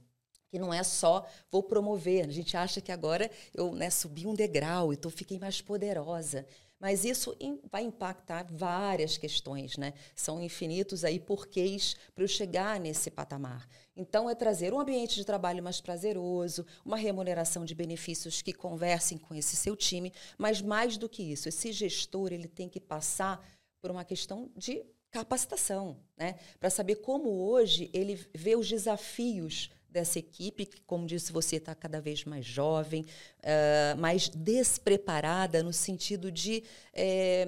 que 0.50 0.58
não 0.58 0.72
é 0.72 0.82
só 0.82 1.26
vou 1.50 1.62
promover. 1.62 2.26
A 2.26 2.32
gente 2.32 2.56
acha 2.56 2.80
que 2.80 2.92
agora 2.92 3.30
eu 3.54 3.72
né, 3.74 3.90
subi 3.90 4.26
um 4.26 4.34
degrau, 4.34 4.92
então 4.92 5.10
fiquei 5.10 5.38
mais 5.38 5.60
poderosa. 5.60 6.46
Mas 6.80 7.04
isso 7.04 7.37
vai 7.70 7.82
impactar 7.82 8.47
várias 8.50 9.16
questões, 9.16 9.76
né? 9.76 9.94
São 10.14 10.40
infinitos 10.40 11.04
aí 11.04 11.18
porquês 11.18 11.97
para 12.14 12.23
eu 12.23 12.28
chegar 12.28 12.78
nesse 12.78 13.11
patamar. 13.11 13.68
Então, 13.97 14.30
é 14.30 14.35
trazer 14.35 14.73
um 14.73 14.80
ambiente 14.80 15.16
de 15.16 15.25
trabalho 15.25 15.62
mais 15.62 15.80
prazeroso, 15.80 16.64
uma 16.85 16.97
remuneração 16.97 17.64
de 17.64 17.75
benefícios 17.75 18.40
que 18.40 18.52
conversem 18.52 19.18
com 19.18 19.35
esse 19.35 19.56
seu 19.56 19.75
time, 19.75 20.12
mas 20.37 20.62
mais 20.62 20.97
do 20.97 21.08
que 21.08 21.23
isso, 21.23 21.49
esse 21.49 21.73
gestor 21.73 22.32
ele 22.32 22.47
tem 22.47 22.68
que 22.68 22.80
passar 22.80 23.44
por 23.80 23.90
uma 23.90 24.04
questão 24.04 24.50
de 24.56 24.85
capacitação, 25.11 25.99
né? 26.16 26.38
Para 26.61 26.70
saber 26.70 26.97
como 26.97 27.30
hoje 27.30 27.90
ele 27.92 28.14
vê 28.35 28.54
os 28.56 28.68
desafios 28.68 29.70
dessa 29.88 30.18
equipe, 30.18 30.66
que, 30.66 30.80
como 30.83 31.07
disse 31.07 31.33
você, 31.33 31.57
está 31.57 31.75
cada 31.75 32.00
vez 32.00 32.25
mais 32.25 32.45
jovem, 32.45 33.04
uh, 33.40 33.99
mais 33.99 34.28
despreparada 34.28 35.62
no 35.62 35.73
sentido 35.73 36.30
de 36.30 36.62
é, 36.92 37.47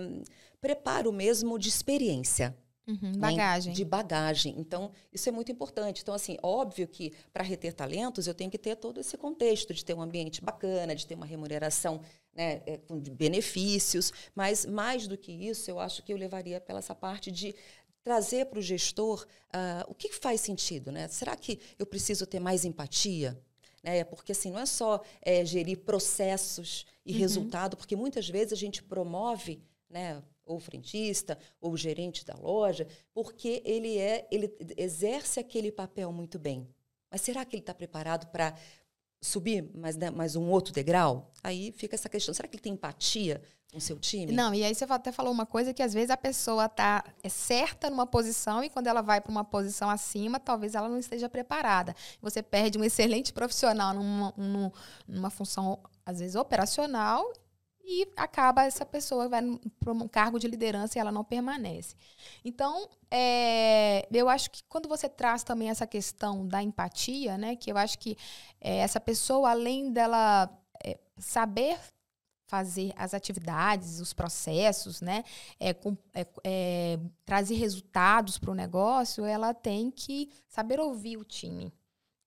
preparo 0.61 1.12
mesmo 1.12 1.59
de 1.59 1.68
experiência. 1.68 2.56
Uhum, 2.87 3.12
bagagem. 3.18 3.70
Né? 3.70 3.76
De 3.76 3.85
bagagem. 3.85 4.54
Então, 4.59 4.90
isso 5.12 5.28
é 5.28 5.32
muito 5.32 5.52
importante. 5.52 6.02
Então, 6.02 6.14
assim, 6.14 6.37
óbvio 6.42 6.88
que 6.88 7.12
para 7.32 7.44
reter 7.44 7.73
talentos, 7.73 8.26
eu 8.26 8.35
tenho 8.35 8.50
que 8.50 8.59
ter 8.59 8.75
todo 8.76 9.00
esse 9.00 9.16
contexto 9.16 9.73
de 9.73 9.85
ter 9.85 9.94
um 9.94 10.02
ambiente 10.02 10.42
bacana, 10.42 10.94
de 10.94 11.06
ter 11.06 11.14
uma 11.14 11.26
remuneração 11.26 12.00
né, 12.35 12.62
é, 12.66 12.78
com 12.78 12.99
benefícios, 12.99 14.12
mas 14.35 14.64
mais 14.64 15.06
do 15.06 15.16
que 15.16 15.32
isso, 15.32 15.70
eu 15.70 15.78
acho 15.78 16.02
que 16.02 16.12
eu 16.12 16.16
levaria 16.16 16.61
pela 16.61 16.78
essa 16.78 16.94
parte 16.94 17.30
de 17.30 17.54
trazer 18.02 18.47
para 18.47 18.59
o 18.59 18.62
gestor 18.62 19.26
uh, 19.49 19.90
o 19.90 19.95
que 19.95 20.12
faz 20.12 20.40
sentido. 20.40 20.90
Né? 20.90 21.09
Será 21.09 21.37
que 21.37 21.61
eu 21.78 21.87
preciso 21.87 22.26
ter 22.26 22.40
mais 22.40 22.64
empatia? 22.64 23.40
Né? 23.83 24.04
Porque 24.04 24.33
assim, 24.33 24.50
não 24.50 24.61
é 24.61 24.66
só 24.66 25.02
é, 25.23 25.45
gerir 25.45 25.78
processos 25.78 26.87
e 27.04 27.12
uhum. 27.12 27.19
resultado, 27.19 27.76
porque 27.76 27.97
muitas 27.97 28.28
vezes 28.28 28.52
a 28.52 28.57
gente 28.57 28.83
promove 28.83 29.62
né, 29.88 30.23
ou 30.45 30.57
o 30.57 30.61
frentista, 30.61 31.38
ou 31.61 31.73
o 31.73 31.76
gerente 31.76 32.25
da 32.25 32.35
loja, 32.35 32.87
porque 33.12 33.62
ele 33.64 33.99
é, 33.99 34.26
ele 34.30 34.54
exerce 34.76 35.40
aquele 35.40 35.73
papel 35.73 36.12
muito 36.12 36.38
bem. 36.38 36.69
Mas 37.11 37.23
será 37.23 37.45
que 37.45 37.57
ele 37.57 37.62
está 37.62 37.75
preparado 37.75 38.28
para 38.28 38.57
subir 39.20 39.68
mais, 39.74 39.96
né, 39.96 40.10
mais 40.10 40.36
um 40.36 40.48
outro 40.48 40.72
degrau? 40.72 41.32
Aí 41.42 41.72
fica 41.72 41.94
essa 41.94 42.08
questão. 42.08 42.34
Será 42.34 42.48
que 42.48 42.56
ele 42.56 42.62
tem 42.62 42.72
empatia 42.72 43.42
com 43.72 43.78
seu 43.78 43.98
time? 43.98 44.32
Não, 44.32 44.54
e 44.54 44.64
aí 44.64 44.74
você 44.74 44.84
até 44.88 45.12
falou 45.12 45.32
uma 45.32 45.46
coisa 45.46 45.72
que 45.72 45.82
às 45.82 45.92
vezes 45.92 46.10
a 46.10 46.16
pessoa 46.16 46.66
está 46.66 47.04
é 47.22 47.28
certa 47.28 47.90
numa 47.90 48.06
posição 48.06 48.64
e 48.64 48.70
quando 48.70 48.86
ela 48.86 49.02
vai 49.02 49.20
para 49.20 49.30
uma 49.30 49.44
posição 49.44 49.90
acima, 49.90 50.40
talvez 50.40 50.74
ela 50.74 50.88
não 50.88 50.98
esteja 50.98 51.28
preparada. 51.28 51.94
Você 52.20 52.42
perde 52.42 52.78
um 52.78 52.84
excelente 52.84 53.32
profissional 53.32 53.94
numa, 53.94 54.34
numa 55.06 55.30
função, 55.30 55.78
às 56.04 56.20
vezes, 56.20 56.34
operacional 56.34 57.32
e 57.90 58.06
acaba 58.16 58.64
essa 58.64 58.87
pessoa 58.87 59.28
vai 59.28 59.42
para 59.80 59.92
um 59.92 60.06
cargo 60.06 60.38
de 60.38 60.47
liderança 60.47 60.97
e 60.97 61.00
ela 61.00 61.11
não 61.11 61.25
permanece. 61.25 61.97
Então, 62.44 62.88
é, 63.11 64.06
eu 64.12 64.28
acho 64.28 64.49
que 64.52 64.62
quando 64.68 64.88
você 64.88 65.09
traz 65.09 65.42
também 65.42 65.68
essa 65.68 65.88
questão 65.88 66.47
da 66.47 66.62
empatia, 66.62 67.37
né, 67.37 67.56
que 67.56 67.73
eu 67.73 67.76
acho 67.76 67.99
que 67.99 68.16
é, 68.61 68.76
essa 68.76 69.00
pessoa, 69.00 69.50
além 69.50 69.92
dela 69.92 70.49
é, 70.85 70.99
saber 71.18 71.78
fazer 72.47 72.92
as 72.97 73.12
atividades, 73.12 74.00
os 74.00 74.12
processos, 74.12 75.00
né, 75.00 75.25
é, 75.59 75.73
com, 75.73 75.97
é, 76.14 76.26
é, 76.44 76.99
trazer 77.25 77.54
resultados 77.54 78.38
para 78.38 78.50
o 78.50 78.54
negócio, 78.54 79.25
ela 79.25 79.52
tem 79.52 79.90
que 79.90 80.30
saber 80.49 80.78
ouvir 80.78 81.16
o 81.16 81.25
time. 81.25 81.73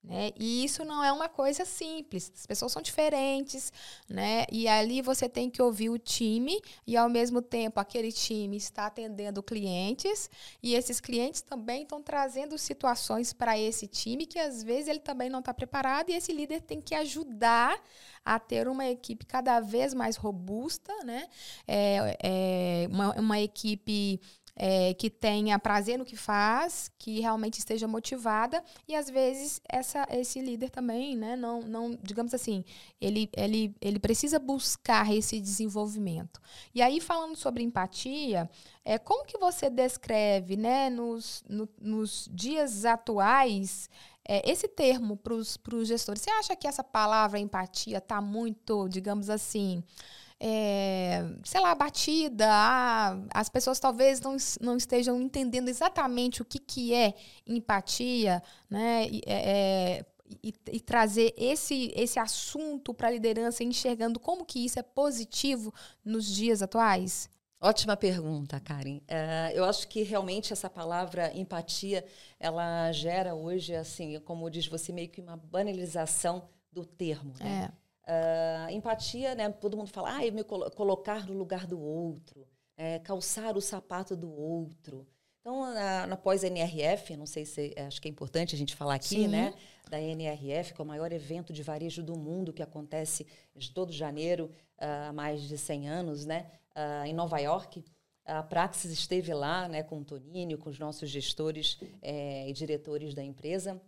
Né? 0.04 0.32
E 0.38 0.66
isso 0.66 0.84
não 0.84 1.02
é 1.02 1.14
uma 1.14 1.30
coisa 1.30 1.64
simples. 1.64 2.30
As 2.36 2.46
pessoas 2.46 2.74
são 2.74 2.82
diferentes, 2.82 3.72
né? 4.10 4.46
E 4.52 4.68
ali 4.68 5.02
você 5.02 5.30
tem 5.30 5.50
que 5.50 5.62
ouvir 5.62 5.90
o 5.90 5.98
time 5.98 6.62
e 6.86 6.98
ao 6.98 7.08
mesmo 7.08 7.42
tempo 7.42 7.80
aquele 7.80 8.12
time 8.12 8.58
está 8.58 8.88
atendendo 8.88 9.42
clientes 9.42 10.30
e 10.62 10.76
esses 10.76 11.00
clientes 11.00 11.42
também 11.42 11.84
estão 11.84 12.04
trazendo 12.04 12.58
situações 12.58 13.32
para 13.32 13.58
esse 13.58 13.88
time 13.88 14.26
que 14.26 14.38
às 14.38 14.62
vezes 14.62 14.90
ele 14.90 15.00
também 15.00 15.30
não 15.30 15.40
está 15.40 15.54
preparado 15.54 16.10
e 16.10 16.16
esse 16.16 16.34
líder 16.34 16.62
tem 16.62 16.82
que 16.82 16.94
ajudar 16.96 17.82
a 18.26 18.38
ter 18.38 18.68
uma 18.68 18.86
equipe 18.86 19.26
cada 19.26 19.62
vez 19.62 19.94
mais 19.94 20.18
robusta, 20.18 20.94
né? 21.06 21.30
É, 21.66 22.18
é 22.22 22.88
uma, 22.92 23.20
uma 23.20 23.40
equipe 23.40 24.20
é, 24.56 24.94
que 24.94 25.10
tenha 25.10 25.58
prazer 25.58 25.98
no 25.98 26.06
que 26.06 26.16
faz, 26.16 26.92
que 27.00 27.20
realmente 27.20 27.58
esteja 27.58 27.88
motivada 27.88 28.64
e 28.88 28.96
às 28.96 29.10
vezes 29.10 29.60
essa, 29.68 30.08
esse 30.12 30.40
líder 30.42 30.70
também, 30.70 31.16
né, 31.16 31.36
não, 31.36 31.62
não, 31.62 31.98
digamos 32.02 32.34
assim, 32.34 32.64
ele, 33.02 33.30
ele, 33.36 33.76
ele 33.82 34.00
precisa 34.00 34.38
buscar 34.38 35.12
esse 35.14 35.40
desenvolvimento. 35.40 36.40
E 36.74 36.82
aí 36.82 37.00
falando 37.02 37.36
sobre 37.36 37.64
empatia, 37.64 38.50
é, 38.86 38.98
como 38.98 39.26
que 39.26 39.38
você 39.38 39.70
descreve, 39.70 40.56
né, 40.56 40.90
nos, 40.90 41.44
no, 41.50 41.68
nos 41.82 42.30
dias 42.32 42.86
atuais 42.86 43.90
é, 44.28 44.50
esse 44.50 44.68
termo 44.68 45.18
para 45.18 45.34
os 45.34 45.58
gestores? 45.88 46.22
Você 46.22 46.30
acha 46.30 46.56
que 46.56 46.68
essa 46.68 46.84
palavra 46.84 47.40
empatia 47.40 47.98
está 47.98 48.22
muito, 48.22 48.88
digamos 48.88 49.30
assim, 49.30 49.84
é, 50.46 51.24
sei 51.46 51.62
lá, 51.62 51.74
batida, 51.74 52.46
ah, 52.50 53.18
as 53.34 53.48
pessoas 53.48 53.80
talvez 53.80 54.20
não, 54.20 54.36
não 54.60 54.76
estejam 54.76 55.22
entendendo 55.22 55.70
exatamente 55.70 56.42
o 56.42 56.46
que, 56.46 56.60
que 56.60 56.94
é 56.94 57.14
empatia, 57.48 58.44
né? 58.70 59.08
E, 59.10 59.22
é, 59.26 60.00
é 60.00 60.06
e, 60.44 60.54
e, 60.70 60.80
trazer 60.82 61.34
esse, 61.38 61.94
esse 61.96 62.20
assunto 62.20 62.94
para 62.94 63.08
a 63.08 63.12
liderança, 63.12 63.64
enxergando 63.64 64.20
como 64.20 64.44
que 64.44 64.66
isso 64.66 64.80
é 64.80 64.84
positivo 64.84 65.74
nos 66.04 66.26
dias 66.26 66.62
atuais? 66.62 67.30
Ótima 67.62 67.96
pergunta, 67.96 68.60
Karen. 68.60 68.98
Uh, 68.98 69.52
eu 69.54 69.64
acho 69.64 69.88
que 69.88 70.04
realmente 70.04 70.52
essa 70.52 70.70
palavra 70.70 71.32
empatia, 71.38 72.04
ela 72.38 72.92
gera 72.92 73.34
hoje, 73.34 73.74
assim, 73.76 74.20
como 74.22 74.50
diz 74.50 74.68
você, 74.68 74.92
meio 74.92 75.08
que 75.08 75.22
uma 75.22 75.38
banalização 75.38 76.50
do 76.70 76.84
termo. 76.86 77.34
Né? 77.40 77.70
É. 77.70 77.83
Uh, 78.06 78.70
empatia, 78.72 79.34
né? 79.34 79.50
Todo 79.50 79.78
mundo 79.78 79.90
fala, 79.90 80.18
ah, 80.18 80.32
me 80.32 80.44
colo 80.44 80.70
colocar 80.72 81.26
no 81.26 81.34
lugar 81.34 81.66
do 81.66 81.80
outro, 81.80 82.46
é, 82.76 83.00
calçar 83.00 83.56
o 83.56 83.62
sapato 83.62 84.16
do 84.16 84.30
outro. 84.30 85.08
Então, 85.40 85.74
na, 85.74 86.08
na 86.08 86.18
pós-NRF, 86.18 87.18
não 87.18 87.26
sei 87.26 87.46
se 87.46 87.74
acho 87.78 88.02
que 88.02 88.08
é 88.08 88.12
importante 88.12 88.56
a 88.56 88.58
gente 88.58 88.76
falar 88.76 88.96
aqui, 88.96 89.08
Sim. 89.08 89.28
né? 89.28 89.54
Da 89.90 90.02
NRF, 90.02 90.74
que 90.74 90.82
é 90.82 90.84
o 90.84 90.88
maior 90.88 91.12
evento 91.12 91.52
de 91.52 91.62
varejo 91.62 92.02
do 92.02 92.18
mundo 92.18 92.54
que 92.54 92.64
acontece 92.64 93.28
de 93.56 93.70
todo 93.72 93.92
janeiro 93.92 94.50
uh, 94.80 95.10
há 95.10 95.14
mais 95.14 95.42
de 95.42 95.58
100 95.58 95.90
anos, 95.90 96.26
né? 96.26 96.50
Uh, 96.76 97.06
em 97.06 97.14
Nova 97.14 97.38
York. 97.40 97.84
A 98.26 98.42
Praxis 98.42 98.92
esteve 98.92 99.34
lá, 99.34 99.68
né, 99.68 99.84
com 99.84 100.00
o 100.00 100.06
Toninho, 100.06 100.58
com 100.58 100.70
os 100.70 100.80
nossos 100.80 101.10
gestores 101.10 101.78
é, 102.02 102.50
e 102.50 102.54
diretores 102.54 103.14
da 103.14 103.22
empresa, 103.22 103.82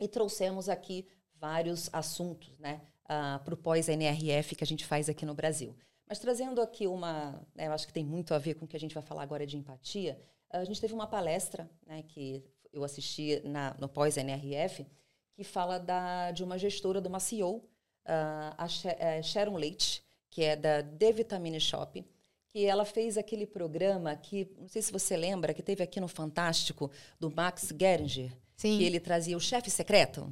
e 0.00 0.08
trouxemos 0.08 0.70
aqui 0.70 1.06
vários 1.34 1.90
assuntos, 1.92 2.58
né? 2.58 2.80
Uh, 3.04 3.42
para 3.44 3.54
o 3.54 3.56
pós-NRF 3.56 4.54
que 4.54 4.64
a 4.64 4.66
gente 4.66 4.84
faz 4.84 5.08
aqui 5.08 5.24
no 5.24 5.34
Brasil. 5.34 5.76
Mas 6.08 6.18
trazendo 6.18 6.60
aqui 6.60 6.86
uma, 6.86 7.40
né, 7.54 7.68
eu 7.68 7.72
acho 7.72 7.86
que 7.86 7.92
tem 7.92 8.04
muito 8.04 8.34
a 8.34 8.38
ver 8.38 8.54
com 8.54 8.64
o 8.64 8.68
que 8.68 8.76
a 8.76 8.80
gente 8.80 8.94
vai 8.94 9.02
falar 9.02 9.22
agora 9.22 9.46
de 9.46 9.56
empatia, 9.56 10.20
a 10.50 10.64
gente 10.64 10.80
teve 10.80 10.92
uma 10.92 11.06
palestra 11.06 11.70
né, 11.86 12.02
que 12.02 12.44
eu 12.72 12.84
assisti 12.84 13.40
na, 13.44 13.74
no 13.78 13.88
pós-NRF, 13.88 14.86
que 15.34 15.44
fala 15.44 15.78
da, 15.78 16.30
de 16.30 16.44
uma 16.44 16.58
gestora, 16.58 17.00
de 17.00 17.08
uma 17.08 17.20
CEO, 17.20 17.56
uh, 17.56 17.62
ah, 18.06 18.56
a 18.58 18.66
é, 18.88 19.22
Sharon 19.22 19.56
Leite, 19.56 20.02
que 20.30 20.42
é 20.42 20.56
da 20.56 20.82
The 20.82 21.12
Vitamine 21.12 21.60
Shop, 21.60 22.04
que 22.48 22.66
ela 22.66 22.84
fez 22.84 23.16
aquele 23.16 23.46
programa 23.46 24.14
que, 24.14 24.50
não 24.58 24.68
sei 24.68 24.82
se 24.82 24.92
você 24.92 25.16
lembra, 25.16 25.54
que 25.54 25.62
teve 25.62 25.82
aqui 25.82 26.00
no 26.00 26.08
Fantástico, 26.08 26.90
do 27.18 27.30
Max 27.30 27.72
Geringer, 27.78 28.30
Sim. 28.54 28.76
que 28.76 28.84
ele 28.84 29.00
trazia 29.00 29.36
o 29.36 29.40
chefe 29.40 29.70
secreto. 29.70 30.30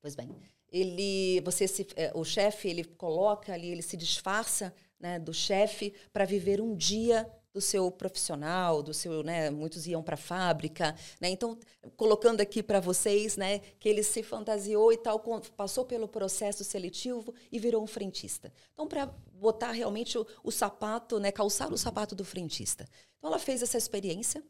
Pois 0.00 0.14
bem, 0.14 0.30
ele 0.70 1.40
você 1.40 1.66
se, 1.66 1.86
é, 1.96 2.12
o 2.14 2.24
chefe 2.24 2.68
ele 2.68 2.84
coloca 2.84 3.52
ali 3.52 3.70
ele 3.70 3.82
se 3.82 3.96
disfarça 3.96 4.74
né, 4.98 5.18
do 5.18 5.32
chefe 5.32 5.94
para 6.12 6.24
viver 6.24 6.60
um 6.60 6.74
dia 6.74 7.26
do 7.52 7.60
seu 7.60 7.90
profissional 7.90 8.82
do 8.82 8.94
seu 8.94 9.22
né 9.22 9.50
muitos 9.50 9.86
iam 9.86 10.02
para 10.02 10.14
a 10.14 10.18
fábrica 10.18 10.94
né. 11.20 11.30
Então 11.30 11.58
colocando 11.96 12.40
aqui 12.40 12.62
para 12.62 12.78
vocês 12.78 13.36
né 13.36 13.58
que 13.78 13.88
ele 13.88 14.02
se 14.02 14.22
fantasiou 14.22 14.92
e 14.92 14.96
tal 14.96 15.18
passou 15.56 15.84
pelo 15.84 16.06
processo 16.06 16.62
seletivo 16.62 17.34
e 17.50 17.58
virou 17.58 17.82
um 17.82 17.88
frentista. 17.88 18.52
Então 18.72 18.86
para 18.86 19.06
botar 19.32 19.72
realmente 19.72 20.16
o, 20.16 20.26
o 20.44 20.50
sapato 20.52 21.18
né 21.18 21.32
calçar 21.32 21.72
o 21.72 21.78
sapato 21.78 22.14
do 22.14 22.24
frentista. 22.24 22.86
Então 23.18 23.30
ela 23.30 23.38
fez 23.38 23.62
essa 23.62 23.76
experiência 23.76 24.44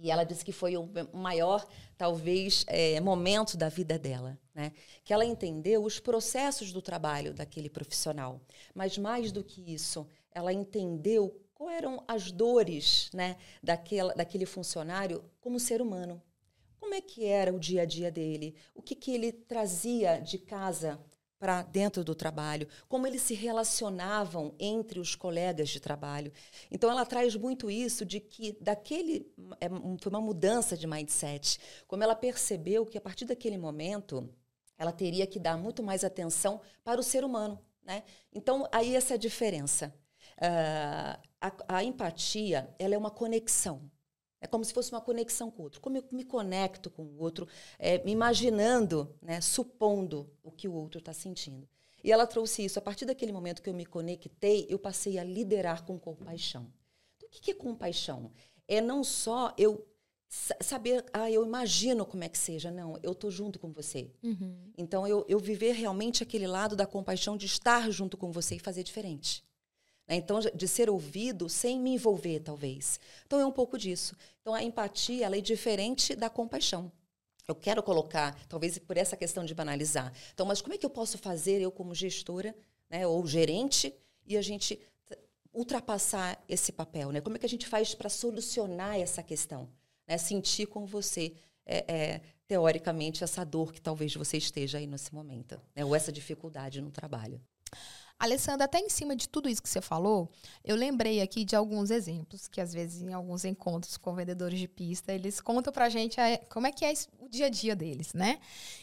e 0.00 0.10
ela 0.10 0.24
disse 0.24 0.44
que 0.44 0.52
foi 0.52 0.76
o 0.76 0.88
maior, 1.12 1.66
talvez, 1.96 2.64
é, 2.68 3.00
momento 3.00 3.56
da 3.56 3.68
vida 3.68 3.98
dela. 3.98 4.38
Né? 4.54 4.72
Que 5.04 5.12
ela 5.12 5.24
entendeu 5.24 5.84
os 5.84 5.98
processos 5.98 6.72
do 6.72 6.80
trabalho 6.82 7.34
daquele 7.34 7.68
profissional. 7.68 8.40
Mas, 8.74 8.96
mais 8.98 9.32
do 9.32 9.42
que 9.42 9.72
isso, 9.72 10.06
ela 10.32 10.52
entendeu 10.52 11.40
quais 11.54 11.76
eram 11.76 12.04
as 12.06 12.30
dores 12.30 13.10
né, 13.12 13.36
daquela, 13.62 14.14
daquele 14.14 14.46
funcionário 14.46 15.24
como 15.40 15.58
ser 15.58 15.82
humano. 15.82 16.22
Como 16.78 16.94
é 16.94 17.00
que 17.00 17.26
era 17.26 17.52
o 17.52 17.58
dia 17.58 17.82
a 17.82 17.84
dia 17.84 18.10
dele? 18.10 18.54
O 18.74 18.80
que, 18.80 18.94
que 18.94 19.10
ele 19.10 19.32
trazia 19.32 20.18
de 20.20 20.38
casa 20.38 20.98
para 21.38 21.62
dentro 21.62 22.02
do 22.02 22.14
trabalho, 22.14 22.68
como 22.88 23.06
eles 23.06 23.22
se 23.22 23.34
relacionavam 23.34 24.54
entre 24.58 24.98
os 24.98 25.14
colegas 25.14 25.68
de 25.68 25.80
trabalho. 25.80 26.32
Então 26.70 26.90
ela 26.90 27.06
traz 27.06 27.36
muito 27.36 27.70
isso 27.70 28.04
de 28.04 28.20
que 28.20 28.56
daquele 28.60 29.32
é, 29.60 29.68
foi 30.00 30.10
uma 30.10 30.20
mudança 30.20 30.76
de 30.76 30.86
mindset, 30.86 31.60
como 31.86 32.02
ela 32.02 32.14
percebeu 32.14 32.84
que 32.84 32.98
a 32.98 33.00
partir 33.00 33.24
daquele 33.24 33.56
momento 33.56 34.28
ela 34.76 34.92
teria 34.92 35.26
que 35.26 35.38
dar 35.38 35.56
muito 35.56 35.82
mais 35.82 36.04
atenção 36.04 36.60
para 36.84 37.00
o 37.00 37.04
ser 37.04 37.24
humano, 37.24 37.60
né? 37.82 38.02
Então 38.32 38.68
aí 38.72 38.94
essa 38.94 39.14
é 39.14 39.16
a 39.16 39.18
diferença. 39.18 39.94
Uh, 40.36 41.20
a, 41.40 41.52
a 41.68 41.84
empatia 41.84 42.72
ela 42.78 42.94
é 42.94 42.98
uma 42.98 43.10
conexão 43.10 43.90
é 44.40 44.46
como 44.46 44.64
se 44.64 44.72
fosse 44.72 44.92
uma 44.92 45.00
conexão 45.00 45.50
com 45.50 45.62
o 45.62 45.64
outro. 45.64 45.80
Como 45.80 45.96
eu 45.96 46.04
me 46.12 46.24
conecto 46.24 46.90
com 46.90 47.02
o 47.02 47.18
outro, 47.18 47.46
é, 47.78 48.02
me 48.04 48.12
imaginando, 48.12 49.14
né, 49.20 49.40
supondo 49.40 50.30
o 50.42 50.50
que 50.50 50.68
o 50.68 50.72
outro 50.72 50.98
está 50.98 51.12
sentindo. 51.12 51.68
E 52.02 52.12
ela 52.12 52.26
trouxe 52.26 52.64
isso. 52.64 52.78
A 52.78 52.82
partir 52.82 53.04
daquele 53.04 53.32
momento 53.32 53.62
que 53.62 53.68
eu 53.68 53.74
me 53.74 53.84
conectei, 53.84 54.66
eu 54.68 54.78
passei 54.78 55.18
a 55.18 55.24
liderar 55.24 55.84
com 55.84 55.98
compaixão. 55.98 56.72
Então, 57.16 57.28
o 57.28 57.30
que 57.30 57.50
é 57.50 57.54
compaixão? 57.54 58.30
É 58.66 58.80
não 58.80 59.02
só 59.02 59.52
eu 59.58 59.84
saber, 60.28 61.04
ah, 61.12 61.30
eu 61.30 61.44
imagino 61.44 62.04
como 62.04 62.22
é 62.22 62.28
que 62.28 62.38
seja. 62.38 62.70
Não, 62.70 62.98
eu 63.02 63.12
estou 63.12 63.30
junto 63.30 63.58
com 63.58 63.72
você. 63.72 64.12
Uhum. 64.22 64.72
Então, 64.76 65.06
eu, 65.06 65.24
eu 65.28 65.38
viver 65.38 65.72
realmente 65.72 66.22
aquele 66.22 66.46
lado 66.46 66.76
da 66.76 66.86
compaixão 66.86 67.36
de 67.36 67.46
estar 67.46 67.90
junto 67.90 68.16
com 68.16 68.30
você 68.30 68.56
e 68.56 68.60
fazer 68.60 68.82
diferente. 68.84 69.42
Né? 70.08 70.16
Então, 70.16 70.40
de 70.40 70.66
ser 70.66 70.88
ouvido 70.88 71.48
sem 71.48 71.78
me 71.78 71.90
envolver, 71.90 72.40
talvez. 72.40 72.98
Então, 73.26 73.38
é 73.38 73.44
um 73.44 73.52
pouco 73.52 73.76
disso. 73.76 74.16
Então, 74.40 74.54
a 74.54 74.62
empatia 74.62 75.26
ela 75.26 75.36
é 75.36 75.40
diferente 75.40 76.16
da 76.16 76.30
compaixão. 76.30 76.90
Eu 77.46 77.54
quero 77.54 77.82
colocar, 77.82 78.38
talvez 78.48 78.78
por 78.78 78.96
essa 78.96 79.16
questão 79.16 79.44
de 79.44 79.54
banalizar. 79.54 80.12
Então, 80.34 80.46
mas 80.46 80.60
como 80.60 80.74
é 80.74 80.78
que 80.78 80.84
eu 80.84 80.90
posso 80.90 81.18
fazer, 81.18 81.60
eu 81.60 81.70
como 81.70 81.94
gestora, 81.94 82.54
né, 82.90 83.06
ou 83.06 83.26
gerente, 83.26 83.94
e 84.26 84.36
a 84.36 84.42
gente 84.42 84.78
ultrapassar 85.52 86.42
esse 86.48 86.72
papel? 86.72 87.10
Né? 87.10 87.20
Como 87.20 87.36
é 87.36 87.38
que 87.38 87.46
a 87.46 87.48
gente 87.48 87.66
faz 87.66 87.94
para 87.94 88.10
solucionar 88.10 88.98
essa 88.98 89.22
questão? 89.22 89.68
Né? 90.06 90.18
Sentir 90.18 90.66
com 90.66 90.84
você, 90.84 91.32
é, 91.64 91.84
é, 91.88 92.20
teoricamente, 92.46 93.24
essa 93.24 93.44
dor 93.44 93.72
que 93.72 93.80
talvez 93.80 94.14
você 94.14 94.36
esteja 94.36 94.76
aí 94.76 94.86
nesse 94.86 95.14
momento, 95.14 95.58
né? 95.74 95.84
ou 95.84 95.96
essa 95.96 96.12
dificuldade 96.12 96.82
no 96.82 96.90
trabalho. 96.90 97.40
Alessandra, 98.18 98.64
até 98.64 98.80
em 98.80 98.88
cima 98.88 99.14
de 99.14 99.28
tudo 99.28 99.48
isso 99.48 99.62
que 99.62 99.68
você 99.68 99.80
falou, 99.80 100.28
eu 100.64 100.74
lembrei 100.74 101.20
aqui 101.20 101.44
de 101.44 101.54
alguns 101.54 101.88
exemplos 101.90 102.48
que 102.48 102.60
às 102.60 102.72
vezes 102.72 103.00
em 103.00 103.12
alguns 103.12 103.44
encontros 103.44 103.96
com 103.96 104.12
vendedores 104.12 104.58
de 104.58 104.66
pista, 104.66 105.12
eles 105.12 105.40
contam 105.40 105.72
pra 105.72 105.88
gente 105.88 106.16
como 106.50 106.66
é 106.66 106.72
que 106.72 106.84
é 106.84 106.92
o 107.20 107.28
dia 107.28 107.46
a 107.46 107.48
dia 107.48 107.76
deles, 107.76 108.12
né? 108.12 108.40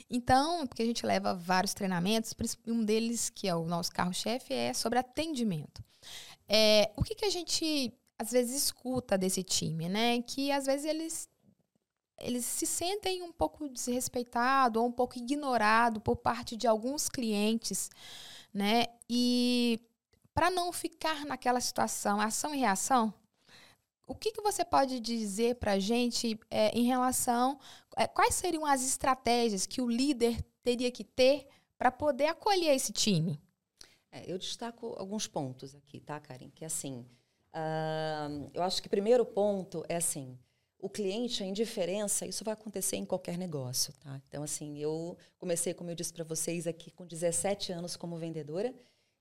Então, 0.10 0.66
porque 0.66 0.84
a 0.84 0.86
gente 0.86 1.06
leva 1.06 1.34
vários 1.34 1.74
treinamentos, 1.74 2.34
um 2.66 2.86
deles, 2.86 3.30
que 3.30 3.48
é 3.48 3.54
o 3.56 3.66
nosso 3.66 3.92
carro-chefe, 3.92 4.54
é 4.54 4.74
sobre 4.74 5.00
atendimento. 5.00 5.84
É, 6.48 6.92
o 6.96 7.04
que, 7.04 7.16
que 7.16 7.26
a 7.26 7.30
gente 7.30 7.94
às 8.18 8.32
vezes 8.32 8.56
escuta 8.64 9.18
desse 9.18 9.44
time, 9.44 9.90
né? 9.90 10.22
Que 10.22 10.52
às 10.52 10.66
vezes 10.66 10.86
eles 10.86 11.30
eles 12.18 12.46
se 12.46 12.66
sentem 12.66 13.22
um 13.22 13.32
pouco 13.32 13.68
desrespeitados 13.68 14.82
ou 14.82 14.88
um 14.88 14.92
pouco 14.92 15.18
ignorados 15.18 16.02
por 16.02 16.16
parte 16.16 16.56
de 16.56 16.66
alguns 16.66 17.10
clientes, 17.10 17.90
né? 18.56 18.86
E 19.10 19.82
para 20.34 20.50
não 20.50 20.72
ficar 20.72 21.26
naquela 21.26 21.60
situação, 21.60 22.22
ação 22.22 22.56
e 22.56 22.60
reação, 22.60 23.14
o 24.08 24.16
que, 24.16 24.32
que 24.32 24.42
você 24.42 24.64
pode 24.64 25.00
dizer 25.00 25.56
para 25.56 25.74
a 25.74 25.80
gente 25.80 26.40
é, 26.50 26.70
em 26.70 26.84
relação 26.84 27.60
é, 27.98 28.08
quais 28.08 28.36
seriam 28.36 28.66
as 28.66 28.82
estratégias 28.82 29.66
que 29.66 29.82
o 29.82 29.90
líder 29.90 30.42
teria 30.64 30.92
que 30.92 31.04
ter 31.04 31.48
para 31.78 31.92
poder 31.92 32.28
acolher 32.28 32.74
esse 32.74 32.94
time? 32.94 33.42
É, 34.12 34.24
eu 34.32 34.38
destaco 34.38 34.96
alguns 34.98 35.28
pontos 35.28 35.76
aqui, 35.76 36.00
tá, 36.00 36.20
Karen? 36.20 36.50
Que 36.50 36.64
assim, 36.64 37.06
Uh, 37.56 38.52
eu 38.54 38.62
acho 38.64 38.82
que 38.82 38.88
o 38.88 38.92
primeiro 38.92 39.26
ponto 39.26 39.82
é 39.88 39.96
assim, 39.96 40.38
o 40.86 40.90
cliente, 40.90 41.42
a 41.42 41.48
indiferença, 41.48 42.28
isso 42.28 42.44
vai 42.44 42.54
acontecer 42.54 42.96
em 42.96 43.06
qualquer 43.06 43.40
negócio, 43.40 43.92
tá? 44.04 44.22
Então, 44.28 44.44
assim, 44.44 44.78
eu 44.78 45.18
comecei, 45.40 45.74
como 45.74 45.90
eu 45.90 45.96
disse 45.96 46.14
para 46.14 46.24
vocês 46.24 46.68
aqui, 46.68 46.92
com 46.92 47.08
17 47.08 47.72
anos 47.72 47.96
como 47.96 48.16
vendedora 48.18 48.72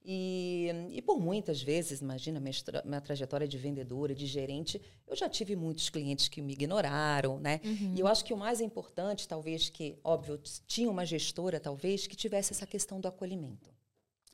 e, 0.04 0.68
e 0.90 1.00
por 1.00 1.18
muitas 1.18 1.62
vezes, 1.62 2.02
imagina, 2.02 2.38
minha, 2.38 2.52
minha, 2.85 3.00
trajetória 3.00 3.49
de 3.49 3.56
vendedora, 3.56 4.14
de 4.14 4.26
gerente, 4.26 4.78
eu 5.06 5.16
já 5.16 5.26
tive 5.26 5.56
muitos 5.56 5.88
clientes 5.88 6.28
que 6.28 6.42
me 6.42 6.52
ignoraram, 6.52 7.40
né? 7.40 7.62
Uhum. 7.64 7.94
E 7.97 8.00
eu 8.00 8.06
acho 8.06 8.23
que 8.26 8.35
o 8.35 8.37
mais 8.37 8.61
importante, 8.61 9.26
talvez, 9.26 9.71
que, 9.71 9.99
óbvio, 10.04 10.38
tinha 10.66 10.90
uma 10.90 11.06
gestora, 11.06 11.59
talvez, 11.59 12.06
que 12.06 12.14
tivesse 12.14 12.52
essa 12.52 12.66
questão 12.66 13.00
do 13.00 13.09
acolhimento. 13.09 13.73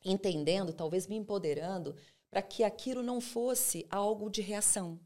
Entendendo, 0.05 0.73
talvez 0.73 1.07
me 1.07 1.15
empoderando 1.15 1.95
para 2.29 2.43
que 2.43 2.65
aquilo 2.65 3.05
não 3.05 3.21
fosse 3.21 3.87
algo 3.89 4.29
de 4.29 4.43
reação. 4.43 4.99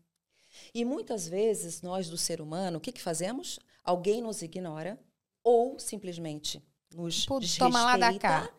E 0.74 0.84
muitas 0.84 1.28
vezes 1.28 1.82
nós 1.82 2.08
do 2.08 2.16
ser 2.16 2.40
humano, 2.40 2.78
o 2.78 2.80
que, 2.80 2.92
que 2.92 3.02
fazemos? 3.02 3.58
Alguém 3.82 4.22
nos 4.22 4.42
ignora 4.42 4.98
ou 5.42 5.78
simplesmente 5.78 6.62
nos 6.94 7.26
Pô. 7.26 7.40
Toma 7.58 7.84
lá 7.84 7.96
da 7.96 8.18
cá. 8.18 8.50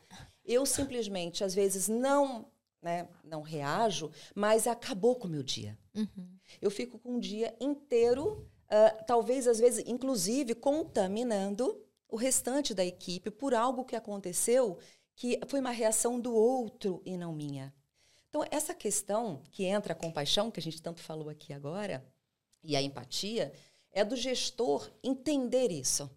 Eu 0.44 0.66
simplesmente, 0.66 1.44
às 1.44 1.56
vezes, 1.56 1.88
não 1.88 2.46
né, 2.86 3.08
não 3.24 3.42
reajo, 3.42 4.12
mas 4.36 4.68
acabou 4.68 5.16
com 5.16 5.28
o 5.28 5.32
meu 5.32 5.42
dia. 5.42 5.76
Uhum. 5.96 6.38
Eu 6.62 6.70
fico 6.70 7.00
com 7.00 7.14
um 7.14 7.20
dia 7.20 7.56
inteiro, 7.60 8.48
uh, 8.66 9.04
talvez, 9.08 9.48
às 9.48 9.58
vezes, 9.58 9.84
inclusive, 9.88 10.54
contaminando 10.54 11.84
o 12.08 12.16
restante 12.16 12.76
da 12.76 12.86
equipe 12.86 13.32
por 13.32 13.56
algo 13.56 13.84
que 13.84 13.96
aconteceu 13.96 14.78
que 15.16 15.40
foi 15.48 15.60
uma 15.60 15.72
reação 15.72 16.20
do 16.20 16.36
outro 16.36 17.02
e 17.06 17.18
não 17.18 17.34
minha. 17.34 17.74
Então, 18.36 18.46
essa 18.52 18.74
questão 18.74 19.42
que 19.50 19.64
entra 19.64 19.94
a 19.94 19.96
compaixão, 19.96 20.52
que 20.52 20.60
a 20.60 20.62
gente 20.62 20.82
tanto 20.82 21.00
falou 21.00 21.30
aqui 21.30 21.54
agora, 21.54 22.06
e 22.62 22.76
a 22.76 22.82
empatia, 22.82 23.54
é 23.94 24.04
do 24.04 24.14
gestor 24.18 24.92
entender 25.02 25.72
isso. 25.72 26.12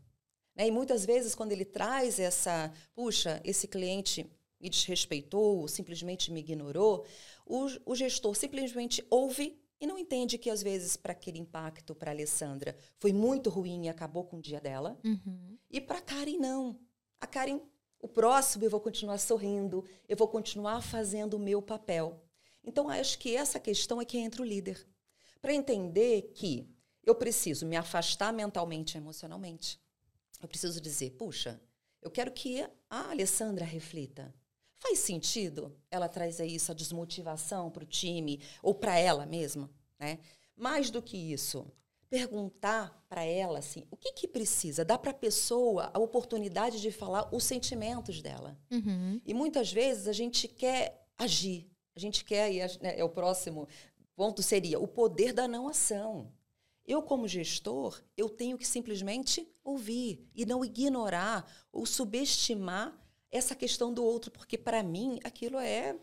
Né? 0.56 0.66
E 0.66 0.70
muitas 0.72 1.06
vezes, 1.06 1.32
quando 1.32 1.52
ele 1.52 1.64
traz 1.64 2.18
essa, 2.18 2.72
puxa, 2.92 3.40
esse 3.44 3.68
cliente 3.68 4.28
me 4.60 4.68
desrespeitou, 4.68 5.68
simplesmente 5.68 6.32
me 6.32 6.40
ignorou, 6.40 7.06
o, 7.46 7.66
o 7.86 7.94
gestor 7.94 8.34
simplesmente 8.34 9.06
ouve 9.08 9.56
e 9.80 9.86
não 9.86 9.96
entende 9.96 10.38
que, 10.38 10.50
às 10.50 10.60
vezes, 10.60 10.96
para 10.96 11.12
aquele 11.12 11.38
impacto 11.38 11.94
para 11.94 12.10
Alessandra 12.10 12.76
foi 12.96 13.12
muito 13.12 13.48
ruim 13.48 13.84
e 13.84 13.88
acabou 13.88 14.24
com 14.24 14.38
o 14.38 14.42
dia 14.42 14.60
dela. 14.60 14.98
Uhum. 15.04 15.56
E 15.70 15.80
para 15.80 15.98
a 15.98 16.02
Karen, 16.02 16.38
não. 16.38 16.80
A 17.20 17.28
Karen 17.28 17.60
o 18.00 18.08
próximo 18.08 18.64
eu 18.64 18.70
vou 18.70 18.80
continuar 18.80 19.18
sorrindo, 19.18 19.84
eu 20.08 20.16
vou 20.16 20.28
continuar 20.28 20.80
fazendo 20.80 21.34
o 21.34 21.38
meu 21.38 21.60
papel. 21.60 22.22
Então, 22.62 22.88
acho 22.88 23.18
que 23.18 23.34
essa 23.34 23.58
questão 23.58 24.00
é 24.00 24.04
que 24.04 24.18
entra 24.18 24.42
o 24.42 24.44
líder. 24.44 24.86
Para 25.40 25.54
entender 25.54 26.32
que 26.34 26.68
eu 27.04 27.14
preciso 27.14 27.66
me 27.66 27.76
afastar 27.76 28.32
mentalmente 28.32 28.96
e 28.96 28.98
emocionalmente. 28.98 29.80
Eu 30.40 30.48
preciso 30.48 30.80
dizer, 30.80 31.12
puxa, 31.12 31.60
eu 32.02 32.10
quero 32.10 32.30
que 32.30 32.62
a 32.90 33.10
Alessandra 33.10 33.64
reflita. 33.64 34.34
Faz 34.78 35.00
sentido 35.00 35.76
ela 35.90 36.08
trazer 36.08 36.46
isso, 36.46 36.70
a 36.70 36.74
desmotivação 36.74 37.70
para 37.70 37.82
o 37.82 37.86
time 37.86 38.40
ou 38.62 38.74
para 38.74 38.96
ela 38.96 39.26
mesma? 39.26 39.70
Né? 39.98 40.18
Mais 40.56 40.90
do 40.90 41.02
que 41.02 41.16
isso, 41.16 41.66
perguntar 42.08 43.04
para 43.08 43.24
ela 43.24 43.58
assim, 43.58 43.84
o 43.90 43.96
que 43.96 44.12
que 44.12 44.28
precisa? 44.28 44.84
Dá 44.84 44.98
para 44.98 45.10
a 45.10 45.14
pessoa 45.14 45.90
a 45.92 45.98
oportunidade 45.98 46.80
de 46.80 46.90
falar 46.90 47.28
os 47.34 47.44
sentimentos 47.44 48.22
dela. 48.22 48.58
Uhum. 48.70 49.20
E 49.24 49.34
muitas 49.34 49.72
vezes 49.72 50.08
a 50.08 50.12
gente 50.12 50.48
quer 50.48 51.06
agir, 51.16 51.70
a 51.94 52.00
gente 52.00 52.24
quer 52.24 52.52
e 52.52 52.58
né, 52.80 52.98
é 52.98 53.04
o 53.04 53.08
próximo 53.08 53.68
ponto 54.14 54.42
seria 54.42 54.80
o 54.80 54.88
poder 54.88 55.32
da 55.32 55.46
não 55.46 55.68
ação. 55.68 56.32
Eu 56.86 57.02
como 57.02 57.28
gestor, 57.28 58.02
eu 58.16 58.28
tenho 58.30 58.56
que 58.56 58.66
simplesmente 58.66 59.46
ouvir 59.62 60.26
e 60.34 60.46
não 60.46 60.64
ignorar 60.64 61.46
ou 61.70 61.84
subestimar 61.84 62.98
essa 63.30 63.54
questão 63.54 63.92
do 63.92 64.02
outro, 64.02 64.30
porque 64.30 64.56
para 64.56 64.82
mim 64.82 65.20
aquilo 65.22 65.58
é 65.58 65.94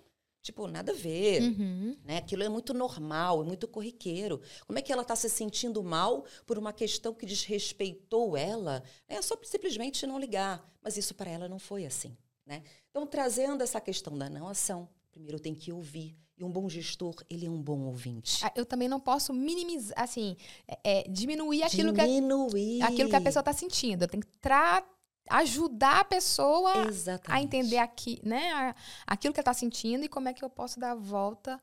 Tipo, 0.46 0.68
nada 0.68 0.92
a 0.92 0.96
ver. 0.96 1.42
Uhum. 1.42 1.98
Né? 2.06 2.18
Aquilo 2.18 2.44
é 2.44 2.50
muito 2.50 2.72
normal, 2.72 3.42
é 3.42 3.44
muito 3.44 3.68
corriqueiro. 3.68 4.40
Como 4.68 4.78
é 4.78 4.82
que 4.84 4.94
ela 4.94 5.02
está 5.02 5.16
se 5.16 5.28
sentindo 5.28 5.84
mal 5.84 6.24
por 6.46 6.60
uma 6.60 6.72
questão 6.72 7.16
que 7.16 7.26
desrespeitou 7.26 8.38
ela? 8.38 8.84
É 9.08 9.20
só 9.24 9.36
simplesmente 9.42 10.06
não 10.06 10.20
ligar. 10.20 10.64
Mas 10.84 10.98
isso 10.98 11.16
para 11.16 11.32
ela 11.32 11.50
não 11.50 11.58
foi 11.58 11.84
assim. 11.84 12.16
Né? 12.46 12.62
Então, 12.92 13.08
trazendo 13.08 13.64
essa 13.64 13.82
questão 13.82 14.16
da 14.16 14.30
não 14.30 14.48
ação, 14.48 14.88
primeiro 15.12 15.40
tem 15.40 15.56
que 15.56 15.74
ouvir. 15.74 16.16
E 16.38 16.44
um 16.44 16.52
bom 16.52 16.70
gestor, 16.70 17.16
ele 17.28 17.48
é 17.48 17.50
um 17.50 17.60
bom 17.60 17.80
ouvinte. 17.86 18.46
Ah, 18.46 18.52
eu 18.56 18.68
também 18.68 18.88
não 18.88 19.00
posso 19.00 19.34
minimizar, 19.34 20.00
assim, 20.00 20.38
é, 20.68 21.00
é, 21.00 21.04
diminuir 21.10 21.64
aquilo 21.64 21.92
diminuir. 21.92 22.78
que 22.78 22.82
a, 22.84 22.88
aquilo 22.88 23.10
que 23.10 23.16
a 23.16 23.22
pessoa 23.22 23.42
está 23.42 23.54
sentindo. 23.54 24.04
Eu 24.04 24.08
tenho 24.08 24.22
que 24.22 24.38
tratar 24.38 24.95
ajudar 25.30 26.02
a 26.02 26.06
pessoa 26.06 26.88
Exatamente. 26.88 27.32
a 27.32 27.42
entender 27.42 27.78
aqui, 27.78 28.20
né, 28.24 28.76
aquilo 29.06 29.34
que 29.34 29.40
ela 29.40 29.44
está 29.44 29.54
sentindo 29.54 30.06
e 30.06 30.10
como 30.10 30.30
é 30.30 30.34
que 30.34 30.44
eu 30.44 30.50
posso 30.50 30.80
dar 30.80 30.92
a 30.92 30.96
volta 30.96 31.62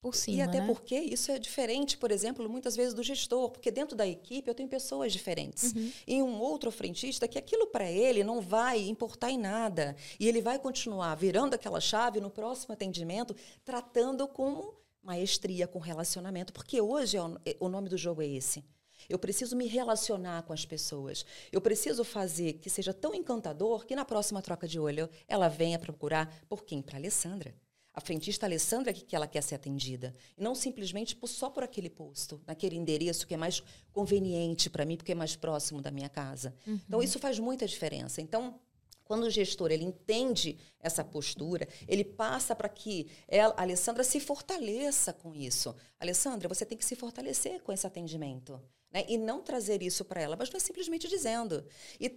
por 0.00 0.14
cima. 0.14 0.38
E 0.38 0.40
até 0.40 0.60
né? 0.60 0.66
porque 0.66 0.98
isso 0.98 1.30
é 1.30 1.38
diferente, 1.38 1.98
por 1.98 2.10
exemplo, 2.10 2.48
muitas 2.48 2.74
vezes 2.74 2.94
do 2.94 3.02
gestor, 3.02 3.50
porque 3.50 3.70
dentro 3.70 3.96
da 3.96 4.06
equipe 4.06 4.48
eu 4.48 4.54
tenho 4.54 4.68
pessoas 4.68 5.12
diferentes. 5.12 5.72
Uhum. 5.72 5.92
E 6.06 6.22
um 6.22 6.40
outro 6.40 6.70
frentista 6.70 7.28
que 7.28 7.38
aquilo 7.38 7.66
para 7.66 7.90
ele 7.90 8.24
não 8.24 8.40
vai 8.40 8.88
importar 8.88 9.30
em 9.30 9.38
nada. 9.38 9.94
E 10.18 10.26
ele 10.26 10.40
vai 10.40 10.58
continuar 10.58 11.14
virando 11.14 11.54
aquela 11.54 11.80
chave 11.80 12.20
no 12.20 12.30
próximo 12.30 12.72
atendimento, 12.72 13.36
tratando 13.64 14.26
com 14.26 14.74
maestria, 15.02 15.66
com 15.66 15.78
relacionamento, 15.78 16.52
porque 16.52 16.80
hoje 16.80 17.16
é 17.16 17.56
o 17.58 17.68
nome 17.68 17.88
do 17.88 17.96
jogo 17.96 18.22
é 18.22 18.26
esse 18.26 18.64
eu 19.10 19.18
preciso 19.18 19.56
me 19.56 19.66
relacionar 19.66 20.44
com 20.44 20.52
as 20.52 20.64
pessoas. 20.64 21.26
Eu 21.50 21.60
preciso 21.60 22.04
fazer 22.04 22.54
que 22.54 22.70
seja 22.70 22.94
tão 22.94 23.12
encantador 23.12 23.84
que 23.84 23.96
na 23.96 24.04
próxima 24.04 24.40
troca 24.40 24.68
de 24.68 24.78
olho 24.78 25.10
ela 25.26 25.48
venha 25.48 25.78
procurar 25.78 26.32
por 26.48 26.64
quem? 26.64 26.80
Para 26.80 26.96
Alessandra. 26.96 27.52
A 27.92 28.00
frentista 28.00 28.46
Alessandra 28.46 28.92
que, 28.92 29.04
que 29.04 29.16
ela 29.16 29.26
quer 29.26 29.42
ser 29.42 29.56
atendida. 29.56 30.14
E 30.38 30.42
não 30.42 30.54
simplesmente 30.54 31.16
por, 31.16 31.26
só 31.26 31.50
por 31.50 31.64
aquele 31.64 31.90
posto, 31.90 32.40
naquele 32.46 32.76
endereço 32.76 33.26
que 33.26 33.34
é 33.34 33.36
mais 33.36 33.62
conveniente 33.92 34.70
para 34.70 34.84
mim, 34.84 34.96
porque 34.96 35.10
é 35.10 35.14
mais 35.14 35.34
próximo 35.34 35.82
da 35.82 35.90
minha 35.90 36.08
casa. 36.08 36.54
Uhum. 36.64 36.80
Então, 36.86 37.02
isso 37.02 37.18
faz 37.18 37.40
muita 37.40 37.66
diferença. 37.66 38.20
Então, 38.20 38.60
quando 39.04 39.24
o 39.24 39.30
gestor 39.30 39.72
ele 39.72 39.82
entende 39.82 40.56
essa 40.78 41.02
postura, 41.02 41.66
ele 41.88 42.04
passa 42.04 42.54
para 42.54 42.68
que 42.68 43.10
ela, 43.26 43.52
a 43.56 43.62
Alessandra 43.62 44.04
se 44.04 44.20
fortaleça 44.20 45.12
com 45.12 45.34
isso. 45.34 45.74
Alessandra, 45.98 46.48
você 46.48 46.64
tem 46.64 46.78
que 46.78 46.84
se 46.84 46.94
fortalecer 46.94 47.60
com 47.60 47.72
esse 47.72 47.84
atendimento. 47.84 48.62
Né? 48.92 49.04
E 49.08 49.16
não 49.16 49.42
trazer 49.42 49.82
isso 49.82 50.04
para 50.04 50.20
ela, 50.20 50.36
mas 50.36 50.50
não 50.50 50.56
é 50.56 50.60
simplesmente 50.60 51.08
dizendo. 51.08 51.64
E 51.98 52.10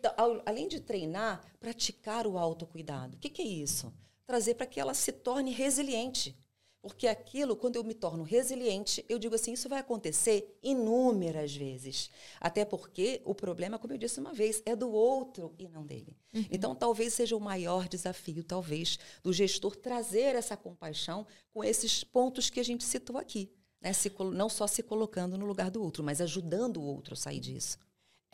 além 0.46 0.68
de 0.68 0.80
treinar, 0.80 1.42
praticar 1.60 2.26
o 2.26 2.38
autocuidado. 2.38 3.16
O 3.16 3.20
que, 3.20 3.30
que 3.30 3.42
é 3.42 3.46
isso? 3.46 3.94
Trazer 4.26 4.56
para 4.56 4.66
que 4.66 4.80
ela 4.80 4.94
se 4.94 5.12
torne 5.12 5.52
resiliente. 5.52 6.36
Porque 6.84 7.08
aquilo, 7.08 7.56
quando 7.56 7.78
eu 7.78 7.84
me 7.84 7.94
torno 7.94 8.24
resiliente, 8.24 9.06
eu 9.08 9.18
digo 9.18 9.36
assim, 9.36 9.54
isso 9.54 9.70
vai 9.70 9.80
acontecer 9.80 10.60
inúmeras 10.62 11.56
vezes. 11.56 12.10
Até 12.42 12.66
porque 12.66 13.22
o 13.24 13.34
problema, 13.34 13.80
como 13.80 13.94
eu 13.94 13.98
disse 13.98 14.20
uma 14.20 14.34
vez, 14.34 14.62
é 14.66 14.76
do 14.76 14.92
outro 14.92 15.56
e 15.58 15.70
não 15.70 15.86
dele. 15.86 16.18
Uhum. 16.34 16.46
Então, 16.52 16.76
talvez 16.76 17.14
seja 17.14 17.38
o 17.38 17.40
maior 17.40 17.88
desafio, 17.88 18.44
talvez, 18.44 19.00
do 19.24 19.32
gestor 19.32 19.78
trazer 19.78 20.36
essa 20.36 20.58
compaixão 20.58 21.26
com 21.54 21.64
esses 21.64 22.04
pontos 22.04 22.50
que 22.50 22.60
a 22.60 22.66
gente 22.66 22.84
citou 22.84 23.18
aqui. 23.18 23.50
Né? 23.84 23.92
Se, 23.92 24.12
não 24.34 24.48
só 24.48 24.66
se 24.66 24.82
colocando 24.82 25.38
no 25.38 25.46
lugar 25.46 25.70
do 25.70 25.84
outro, 25.84 26.04
mas 26.04 26.22
ajudando 26.22 26.78
o 26.78 26.84
outro 26.84 27.14
a 27.14 27.18
sair 27.18 27.42
disso. 27.42 27.78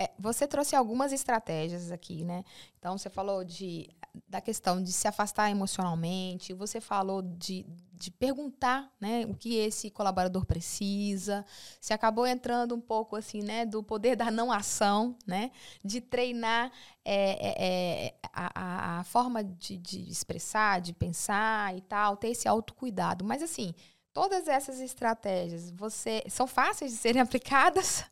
É, 0.02 0.10
você 0.18 0.48
trouxe 0.48 0.78
algumas 0.78 1.12
estratégias 1.12 1.92
aqui, 1.92 2.24
né? 2.24 2.46
Então, 2.78 2.98
você 2.98 3.10
falou 3.10 3.44
de, 3.44 3.90
da 4.30 4.40
questão 4.40 4.82
de 4.82 4.94
se 4.94 5.10
afastar 5.10 5.52
emocionalmente, 5.52 6.54
você 6.54 6.80
falou 6.80 7.22
de, 7.22 7.66
de 7.92 8.10
perguntar 8.10 8.90
né, 8.98 9.26
o 9.26 9.34
que 9.34 9.56
esse 9.58 9.90
colaborador 9.90 10.46
precisa, 10.46 11.46
você 11.82 11.94
acabou 11.94 12.26
entrando 12.26 12.74
um 12.74 12.80
pouco 12.80 13.18
assim, 13.18 13.42
né, 13.42 13.66
do 13.66 13.84
poder 13.84 14.16
da 14.16 14.32
não 14.32 14.54
ação, 14.54 15.18
né? 15.28 15.52
De 15.84 16.00
treinar 16.00 16.72
é, 17.04 17.32
é, 17.32 18.06
é 18.06 18.16
a, 18.32 19.00
a, 19.00 19.04
forma 19.04 19.44
de, 19.44 19.78
de 19.78 20.10
expressar, 20.10 20.80
de 20.80 20.94
pensar 20.94 21.76
e 21.76 21.82
tal, 21.82 22.16
ter 22.16 22.30
esse 22.30 22.48
autocuidado. 22.48 23.26
Mas 23.26 23.44
assim, 23.44 23.74
todas 24.20 24.50
essas 24.50 24.82
estratégias, 24.82 25.72
você 25.72 26.22
são 26.28 26.46
fáceis 26.46 26.92
de 26.92 26.98
serem 26.98 27.22
aplicadas? 27.24 28.04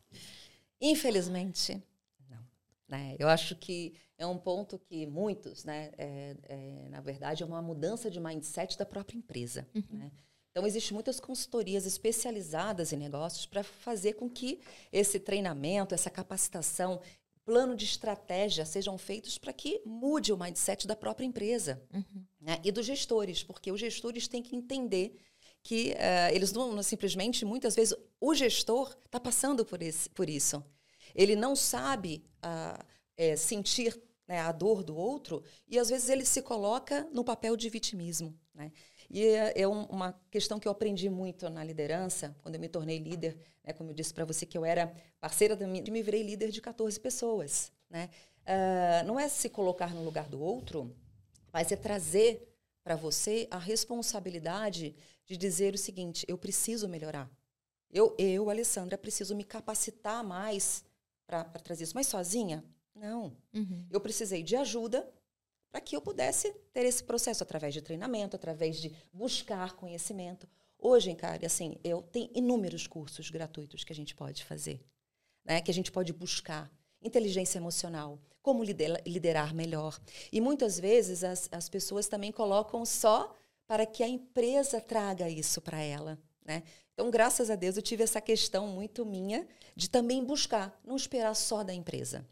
Infelizmente, 0.80 1.82
não. 2.30 2.38
Né? 2.88 3.14
Eu 3.18 3.28
acho 3.28 3.54
que 3.54 3.92
é 4.16 4.26
um 4.26 4.38
ponto 4.38 4.78
que 4.78 5.06
muitos, 5.06 5.64
né, 5.64 5.90
é, 5.98 6.34
é, 6.44 6.88
na 6.88 7.02
verdade, 7.02 7.42
é 7.42 7.46
uma 7.46 7.60
mudança 7.60 8.10
de 8.10 8.18
mindset 8.18 8.78
da 8.78 8.86
própria 8.86 9.18
empresa. 9.18 9.68
Uhum. 9.74 9.98
Né? 9.98 10.10
Então, 10.50 10.66
existem 10.66 10.94
muitas 10.94 11.20
consultorias 11.20 11.84
especializadas 11.84 12.90
em 12.90 12.96
negócios 12.96 13.44
para 13.44 13.62
fazer 13.62 14.14
com 14.14 14.30
que 14.30 14.60
esse 14.90 15.20
treinamento, 15.20 15.94
essa 15.94 16.08
capacitação, 16.08 17.02
plano 17.44 17.76
de 17.76 17.84
estratégia 17.84 18.64
sejam 18.64 18.96
feitos 18.96 19.36
para 19.36 19.52
que 19.52 19.82
mude 19.84 20.32
o 20.32 20.38
mindset 20.38 20.86
da 20.86 20.96
própria 20.96 21.26
empresa 21.26 21.82
uhum. 21.92 22.24
né? 22.40 22.60
e 22.64 22.72
dos 22.72 22.86
gestores, 22.86 23.42
porque 23.42 23.70
os 23.70 23.78
gestores 23.78 24.26
têm 24.26 24.42
que 24.42 24.56
entender 24.56 25.18
que 25.68 25.90
uh, 25.90 26.34
eles 26.34 26.50
não, 26.50 26.82
simplesmente, 26.82 27.44
muitas 27.44 27.76
vezes, 27.76 27.94
o 28.18 28.34
gestor 28.34 28.96
está 29.04 29.20
passando 29.20 29.66
por, 29.66 29.82
esse, 29.82 30.08
por 30.08 30.26
isso. 30.26 30.64
Ele 31.14 31.36
não 31.36 31.54
sabe 31.54 32.24
uh, 32.38 32.82
é, 33.14 33.36
sentir 33.36 33.94
né, 34.26 34.40
a 34.40 34.50
dor 34.50 34.82
do 34.82 34.96
outro 34.96 35.44
e, 35.68 35.78
às 35.78 35.90
vezes, 35.90 36.08
ele 36.08 36.24
se 36.24 36.40
coloca 36.40 37.06
no 37.12 37.22
papel 37.22 37.54
de 37.54 37.68
vitimismo. 37.68 38.34
Né? 38.54 38.72
E 39.10 39.22
é, 39.26 39.60
é 39.60 39.68
um, 39.68 39.82
uma 39.88 40.18
questão 40.30 40.58
que 40.58 40.66
eu 40.66 40.72
aprendi 40.72 41.10
muito 41.10 41.50
na 41.50 41.62
liderança, 41.62 42.34
quando 42.42 42.54
eu 42.54 42.60
me 42.62 42.68
tornei 42.70 42.98
líder, 42.98 43.36
né, 43.62 43.74
como 43.74 43.90
eu 43.90 43.94
disse 43.94 44.14
para 44.14 44.24
você 44.24 44.46
que 44.46 44.56
eu 44.56 44.64
era 44.64 44.90
parceira 45.20 45.54
da 45.54 45.66
minha, 45.66 45.84
me 45.92 46.02
virei 46.02 46.22
líder 46.22 46.50
de 46.50 46.62
14 46.62 46.98
pessoas. 46.98 47.70
Né? 47.90 48.08
Uh, 48.40 49.06
não 49.06 49.20
é 49.20 49.28
se 49.28 49.50
colocar 49.50 49.92
no 49.94 50.02
lugar 50.02 50.30
do 50.30 50.40
outro, 50.40 50.96
mas 51.52 51.70
é 51.70 51.76
trazer 51.76 52.48
para 52.82 52.96
você 52.96 53.46
a 53.50 53.58
responsabilidade 53.58 54.96
de 55.28 55.36
dizer 55.36 55.74
o 55.74 55.78
seguinte: 55.78 56.24
eu 56.26 56.38
preciso 56.38 56.88
melhorar. 56.88 57.30
Eu, 57.90 58.14
eu 58.18 58.50
Alessandra, 58.50 58.98
preciso 58.98 59.36
me 59.36 59.44
capacitar 59.44 60.24
mais 60.24 60.84
para 61.26 61.44
trazer 61.44 61.84
isso. 61.84 61.94
Mas 61.94 62.06
sozinha? 62.06 62.64
Não. 62.94 63.36
Uhum. 63.54 63.86
Eu 63.90 64.00
precisei 64.00 64.42
de 64.42 64.56
ajuda 64.56 65.08
para 65.70 65.80
que 65.80 65.94
eu 65.94 66.00
pudesse 66.00 66.50
ter 66.72 66.84
esse 66.84 67.04
processo 67.04 67.42
através 67.42 67.74
de 67.74 67.82
treinamento, 67.82 68.34
através 68.34 68.78
de 68.80 68.94
buscar 69.12 69.74
conhecimento. 69.74 70.48
Hoje, 70.78 71.14
cara, 71.14 71.44
assim, 71.44 71.76
eu 71.84 72.02
tenho 72.02 72.30
inúmeros 72.34 72.86
cursos 72.86 73.30
gratuitos 73.30 73.84
que 73.84 73.92
a 73.92 73.96
gente 73.96 74.14
pode 74.14 74.44
fazer, 74.44 74.80
né? 75.44 75.60
Que 75.60 75.70
a 75.70 75.74
gente 75.74 75.92
pode 75.92 76.12
buscar 76.12 76.70
inteligência 77.02 77.58
emocional, 77.58 78.18
como 78.42 78.64
liderar 78.64 79.54
melhor. 79.54 80.00
E 80.32 80.40
muitas 80.40 80.80
vezes 80.80 81.22
as, 81.22 81.48
as 81.52 81.68
pessoas 81.68 82.08
também 82.08 82.32
colocam 82.32 82.84
só 82.84 83.37
para 83.68 83.84
que 83.84 84.02
a 84.02 84.08
empresa 84.08 84.80
traga 84.80 85.28
isso 85.28 85.60
para 85.60 85.78
ela. 85.78 86.18
Né? 86.44 86.62
Então, 86.94 87.10
graças 87.10 87.50
a 87.50 87.54
Deus, 87.54 87.76
eu 87.76 87.82
tive 87.82 88.02
essa 88.02 88.20
questão 88.20 88.66
muito 88.66 89.04
minha 89.04 89.46
de 89.76 89.88
também 89.88 90.24
buscar, 90.24 90.76
não 90.84 90.96
esperar 90.96 91.34
só 91.34 91.62
da 91.62 91.74
empresa. 91.74 92.26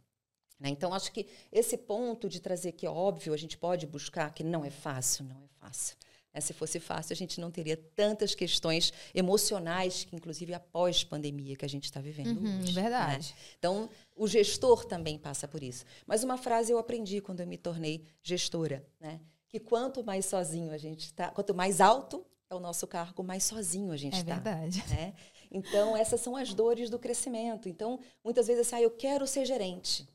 Né? 0.58 0.70
Então, 0.70 0.94
acho 0.94 1.12
que 1.12 1.26
esse 1.52 1.76
ponto 1.76 2.26
de 2.28 2.40
trazer 2.40 2.72
que, 2.72 2.88
óbvio, 2.88 3.34
a 3.34 3.36
gente 3.36 3.58
pode 3.58 3.86
buscar, 3.86 4.32
que 4.32 4.42
não 4.42 4.64
é 4.64 4.70
fácil, 4.70 5.26
não 5.26 5.36
é 5.36 5.48
fácil. 5.60 5.94
Né? 6.32 6.40
Se 6.40 6.54
fosse 6.54 6.80
fácil, 6.80 7.12
a 7.12 7.16
gente 7.16 7.38
não 7.38 7.50
teria 7.50 7.76
tantas 7.76 8.34
questões 8.34 8.90
emocionais, 9.14 10.04
que 10.04 10.16
inclusive 10.16 10.54
após 10.54 11.04
pandemia 11.04 11.54
que 11.54 11.66
a 11.66 11.68
gente 11.68 11.84
está 11.84 12.00
vivendo 12.00 12.38
uhum, 12.38 12.60
hoje. 12.60 12.72
Né? 12.72 12.82
Verdade. 12.82 13.28
Né? 13.28 13.36
Então, 13.58 13.90
o 14.16 14.26
gestor 14.26 14.86
também 14.86 15.18
passa 15.18 15.46
por 15.46 15.62
isso. 15.62 15.84
Mas 16.06 16.24
uma 16.24 16.38
frase 16.38 16.72
eu 16.72 16.78
aprendi 16.78 17.20
quando 17.20 17.40
eu 17.40 17.46
me 17.46 17.58
tornei 17.58 18.06
gestora, 18.22 18.88
né? 18.98 19.20
Que 19.48 19.60
quanto 19.60 20.02
mais 20.04 20.26
sozinho 20.26 20.70
a 20.72 20.78
gente 20.78 21.06
está, 21.06 21.30
quanto 21.30 21.54
mais 21.54 21.80
alto 21.80 22.24
é 22.48 22.54
o 22.54 22.60
nosso 22.60 22.86
cargo, 22.86 23.22
mais 23.22 23.44
sozinho 23.44 23.90
a 23.90 23.96
gente 23.96 24.16
está. 24.18 24.34
É 24.34 24.40
tá, 24.40 24.54
verdade. 24.54 24.84
Né? 24.88 25.14
Então, 25.50 25.96
essas 25.96 26.20
são 26.20 26.36
as 26.36 26.54
dores 26.54 26.90
do 26.90 26.98
crescimento. 26.98 27.68
Então, 27.68 27.98
muitas 28.22 28.46
vezes, 28.46 28.66
assim, 28.66 28.76
ah, 28.76 28.82
eu 28.82 28.90
quero 28.90 29.26
ser 29.26 29.44
gerente. 29.44 30.06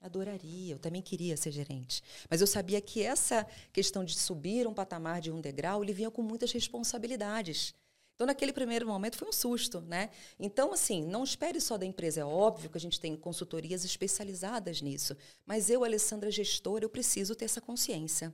Adoraria, 0.00 0.74
eu 0.74 0.78
também 0.78 1.00
queria 1.00 1.36
ser 1.36 1.52
gerente. 1.52 2.02
Mas 2.28 2.40
eu 2.40 2.46
sabia 2.46 2.80
que 2.80 3.02
essa 3.02 3.46
questão 3.72 4.04
de 4.04 4.18
subir 4.18 4.66
um 4.66 4.74
patamar 4.74 5.20
de 5.20 5.30
um 5.30 5.40
degrau, 5.40 5.82
ele 5.82 5.92
vinha 5.92 6.10
com 6.10 6.22
muitas 6.22 6.50
responsabilidades. 6.52 7.74
Então, 8.14 8.26
naquele 8.26 8.52
primeiro 8.52 8.86
momento, 8.86 9.16
foi 9.16 9.28
um 9.28 9.32
susto, 9.32 9.80
né? 9.80 10.10
Então, 10.38 10.72
assim, 10.72 11.04
não 11.04 11.24
espere 11.24 11.60
só 11.60 11.78
da 11.78 11.86
empresa. 11.86 12.20
É 12.20 12.24
óbvio 12.24 12.68
que 12.68 12.76
a 12.76 12.80
gente 12.80 13.00
tem 13.00 13.16
consultorias 13.16 13.84
especializadas 13.84 14.82
nisso. 14.82 15.16
Mas 15.46 15.70
eu, 15.70 15.84
Alessandra, 15.84 16.30
gestora, 16.30 16.84
eu 16.84 16.90
preciso 16.90 17.34
ter 17.34 17.46
essa 17.46 17.60
consciência 17.60 18.32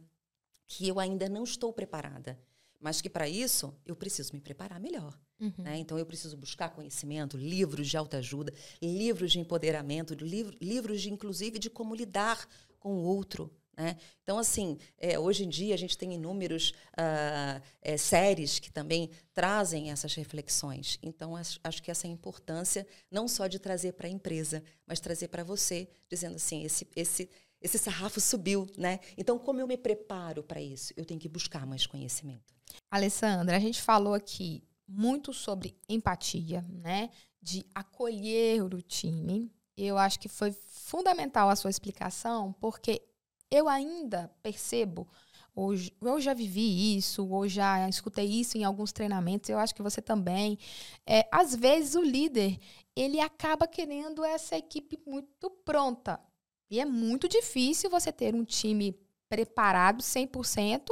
que 0.68 0.86
eu 0.86 1.00
ainda 1.00 1.28
não 1.28 1.42
estou 1.42 1.72
preparada. 1.72 2.38
Mas 2.80 3.00
que, 3.00 3.10
para 3.10 3.28
isso, 3.28 3.74
eu 3.84 3.96
preciso 3.96 4.32
me 4.32 4.40
preparar 4.40 4.78
melhor. 4.78 5.18
Uhum. 5.40 5.52
Né? 5.58 5.78
Então, 5.78 5.98
eu 5.98 6.06
preciso 6.06 6.36
buscar 6.36 6.68
conhecimento, 6.68 7.36
livros 7.36 7.88
de 7.88 7.96
autoajuda, 7.96 8.52
livros 8.80 9.32
de 9.32 9.40
empoderamento, 9.40 10.14
livro, 10.14 10.56
livros, 10.60 11.00
de, 11.00 11.10
inclusive, 11.10 11.58
de 11.58 11.68
como 11.68 11.94
lidar 11.94 12.46
com 12.78 12.94
o 12.94 13.02
outro. 13.02 13.50
Né? 13.78 13.96
Então, 14.24 14.38
assim, 14.38 14.76
é, 14.98 15.16
hoje 15.16 15.44
em 15.44 15.48
dia 15.48 15.72
a 15.72 15.78
gente 15.78 15.96
tem 15.96 16.12
inúmeros 16.12 16.70
uh, 16.94 17.62
é, 17.80 17.96
séries 17.96 18.58
que 18.58 18.72
também 18.72 19.08
trazem 19.32 19.92
essas 19.92 20.14
reflexões. 20.14 20.98
Então, 21.00 21.36
acho, 21.36 21.60
acho 21.62 21.80
que 21.80 21.90
essa 21.90 22.08
é 22.08 22.10
a 22.10 22.12
importância 22.12 22.84
não 23.08 23.28
só 23.28 23.46
de 23.46 23.60
trazer 23.60 23.92
para 23.92 24.08
a 24.08 24.10
empresa, 24.10 24.64
mas 24.84 24.98
trazer 24.98 25.28
para 25.28 25.44
você, 25.44 25.88
dizendo 26.08 26.34
assim, 26.34 26.64
esse, 26.64 26.88
esse, 26.96 27.30
esse 27.60 27.78
sarrafo 27.78 28.20
subiu, 28.20 28.66
né? 28.76 29.00
Então, 29.16 29.38
como 29.38 29.60
eu 29.60 29.66
me 29.66 29.76
preparo 29.76 30.42
para 30.42 30.60
isso? 30.60 30.92
Eu 30.96 31.04
tenho 31.04 31.20
que 31.20 31.28
buscar 31.28 31.66
mais 31.66 31.86
conhecimento. 31.86 32.54
Alessandra, 32.90 33.56
a 33.56 33.60
gente 33.60 33.82
falou 33.82 34.14
aqui 34.14 34.62
muito 34.86 35.32
sobre 35.32 35.76
empatia, 35.88 36.64
né? 36.68 37.10
De 37.42 37.66
acolher 37.74 38.62
o 38.62 38.80
time. 38.80 39.50
Eu 39.76 39.98
acho 39.98 40.18
que 40.18 40.28
foi 40.28 40.52
fundamental 40.52 41.50
a 41.50 41.56
sua 41.56 41.70
explicação, 41.70 42.52
porque 42.60 43.02
eu 43.50 43.68
ainda 43.68 44.30
percebo, 44.42 45.08
hoje, 45.54 45.92
eu 46.00 46.20
já 46.20 46.34
vivi 46.34 46.96
isso, 46.96 47.26
ou 47.28 47.48
já 47.48 47.88
escutei 47.88 48.26
isso 48.26 48.56
em 48.56 48.64
alguns 48.64 48.92
treinamentos, 48.92 49.50
eu 49.50 49.58
acho 49.58 49.74
que 49.74 49.82
você 49.82 50.00
também. 50.00 50.58
É, 51.06 51.28
às 51.30 51.54
vezes 51.54 51.94
o 51.94 52.02
líder, 52.02 52.58
ele 52.94 53.20
acaba 53.20 53.66
querendo 53.66 54.24
essa 54.24 54.56
equipe 54.56 54.98
muito 55.06 55.50
pronta. 55.50 56.20
E 56.70 56.80
é 56.80 56.84
muito 56.84 57.28
difícil 57.28 57.90
você 57.90 58.12
ter 58.12 58.34
um 58.34 58.44
time 58.44 58.98
preparado 59.28 60.02
100%, 60.02 60.88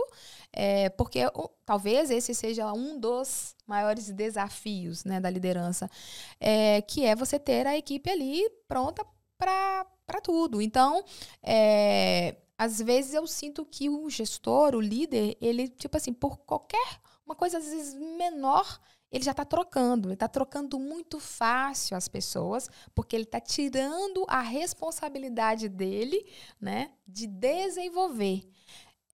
é, 0.52 0.88
porque 0.90 1.20
talvez 1.64 2.10
esse 2.10 2.34
seja 2.34 2.72
um 2.72 2.98
dos 2.98 3.54
maiores 3.66 4.10
desafios 4.10 5.04
né, 5.04 5.18
da 5.18 5.30
liderança, 5.30 5.90
é, 6.38 6.82
que 6.82 7.04
é 7.04 7.14
você 7.14 7.38
ter 7.38 7.66
a 7.66 7.76
equipe 7.76 8.10
ali 8.10 8.48
pronta 8.68 9.04
para 9.38 10.20
tudo. 10.22 10.60
Então, 10.60 11.02
é, 11.42 12.36
às 12.58 12.80
vezes 12.80 13.14
eu 13.14 13.26
sinto 13.26 13.64
que 13.64 13.88
o 13.88 14.08
gestor, 14.10 14.74
o 14.74 14.80
líder, 14.80 15.36
ele, 15.40 15.68
tipo 15.68 15.96
assim, 15.96 16.12
por 16.12 16.38
qualquer 16.38 17.00
uma 17.26 17.34
coisa 17.34 17.58
às 17.58 17.64
vezes 17.64 17.94
menor, 17.94 18.80
ele 19.11 19.25
já 19.25 19.31
está 19.31 19.45
trocando. 19.45 20.09
Ele 20.09 20.14
está 20.14 20.29
trocando 20.29 20.79
muito 20.79 21.19
fácil 21.19 21.97
as 21.97 22.09
pessoas, 22.09 22.69
porque 22.95 23.16
ele 23.16 23.25
está 23.25 23.40
tirando 23.40 24.25
a 24.29 24.40
responsabilidade 24.40 25.69
dele, 25.69 26.27
né, 26.61 26.90
de 27.07 27.27
desenvolver. 27.27 28.42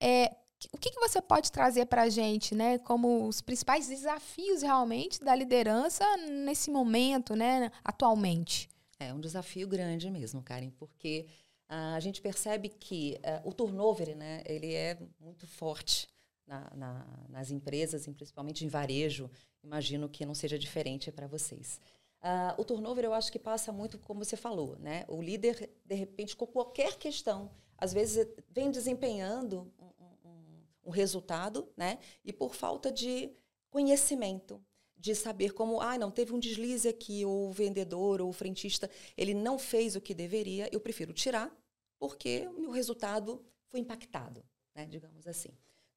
É, 0.00 0.34
o 0.72 0.78
que, 0.78 0.90
que 0.90 1.00
você 1.00 1.20
pode 1.20 1.50
trazer 1.50 1.86
para 1.86 2.02
a 2.02 2.08
gente, 2.08 2.54
né, 2.54 2.78
como 2.78 3.26
os 3.26 3.40
principais 3.40 3.88
desafios 3.88 4.62
realmente 4.62 5.22
da 5.22 5.34
liderança 5.34 6.04
nesse 6.16 6.70
momento, 6.70 7.34
né, 7.34 7.70
atualmente? 7.84 8.68
É 8.98 9.12
um 9.12 9.20
desafio 9.20 9.66
grande 9.66 10.08
mesmo, 10.10 10.42
Karen, 10.42 10.70
porque 10.70 11.26
a 11.68 11.98
gente 12.00 12.20
percebe 12.20 12.68
que 12.68 13.18
uh, 13.24 13.48
o 13.48 13.52
turnover, 13.52 14.14
né, 14.14 14.42
ele 14.44 14.74
é 14.74 14.98
muito 15.18 15.46
forte 15.46 16.06
na, 16.46 16.70
na, 16.74 17.06
nas 17.28 17.50
empresas, 17.50 18.06
principalmente 18.06 18.64
em 18.64 18.68
varejo. 18.68 19.30
Imagino 19.62 20.08
que 20.08 20.26
não 20.26 20.34
seja 20.34 20.58
diferente 20.58 21.10
para 21.12 21.26
vocês. 21.26 21.80
Uh, 22.22 22.60
o 22.60 22.64
turnover, 22.64 23.04
eu 23.04 23.14
acho 23.14 23.32
que 23.32 23.38
passa 23.38 23.72
muito 23.72 23.98
como 23.98 24.24
você 24.24 24.36
falou, 24.36 24.76
né? 24.78 25.04
O 25.08 25.20
líder, 25.20 25.68
de 25.84 25.94
repente, 25.94 26.36
com 26.36 26.46
qualquer 26.46 26.96
questão, 26.96 27.50
às 27.76 27.92
vezes 27.92 28.28
vem 28.48 28.70
desempenhando 28.70 29.72
um, 29.76 30.28
um, 30.28 30.64
um 30.84 30.90
resultado, 30.90 31.68
né? 31.76 31.98
E 32.24 32.32
por 32.32 32.54
falta 32.54 32.92
de 32.92 33.32
conhecimento, 33.70 34.64
de 34.96 35.16
saber 35.16 35.52
como, 35.52 35.80
ah, 35.80 35.98
não, 35.98 36.12
teve 36.12 36.32
um 36.32 36.38
deslize 36.38 36.88
aqui, 36.88 37.24
ou 37.24 37.48
o 37.48 37.52
vendedor 37.52 38.20
ou 38.20 38.28
o 38.28 38.32
frentista, 38.32 38.88
ele 39.16 39.34
não 39.34 39.58
fez 39.58 39.96
o 39.96 40.00
que 40.00 40.14
deveria, 40.14 40.68
eu 40.70 40.78
prefiro 40.78 41.12
tirar, 41.12 41.52
porque 41.98 42.46
o 42.56 42.60
meu 42.60 42.70
resultado 42.70 43.44
foi 43.66 43.80
impactado, 43.80 44.44
né? 44.76 44.86
Digamos 44.86 45.26
assim. 45.26 45.50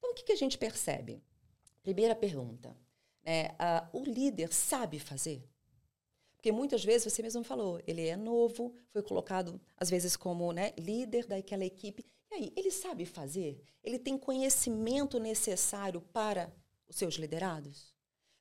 Então, 0.06 0.12
o 0.12 0.14
que, 0.14 0.22
que 0.22 0.32
a 0.32 0.36
gente 0.36 0.56
percebe? 0.56 1.20
Primeira 1.82 2.14
pergunta, 2.14 2.76
né? 3.24 3.48
Uh, 3.92 4.00
o 4.00 4.04
líder 4.04 4.52
sabe 4.52 5.00
fazer? 5.00 5.44
Porque 6.36 6.52
muitas 6.52 6.84
vezes, 6.84 7.12
você 7.12 7.22
mesmo 7.22 7.42
falou, 7.42 7.82
ele 7.88 8.06
é 8.06 8.16
novo, 8.16 8.72
foi 8.90 9.02
colocado, 9.02 9.60
às 9.76 9.90
vezes, 9.90 10.16
como 10.16 10.52
né, 10.52 10.72
líder 10.78 11.26
daquela 11.26 11.64
equipe. 11.64 12.04
E 12.30 12.34
aí, 12.34 12.52
ele 12.54 12.70
sabe 12.70 13.04
fazer? 13.04 13.60
Ele 13.82 13.98
tem 13.98 14.16
conhecimento 14.16 15.18
necessário 15.18 16.00
para 16.00 16.54
os 16.86 16.94
seus 16.94 17.14
liderados? 17.14 17.92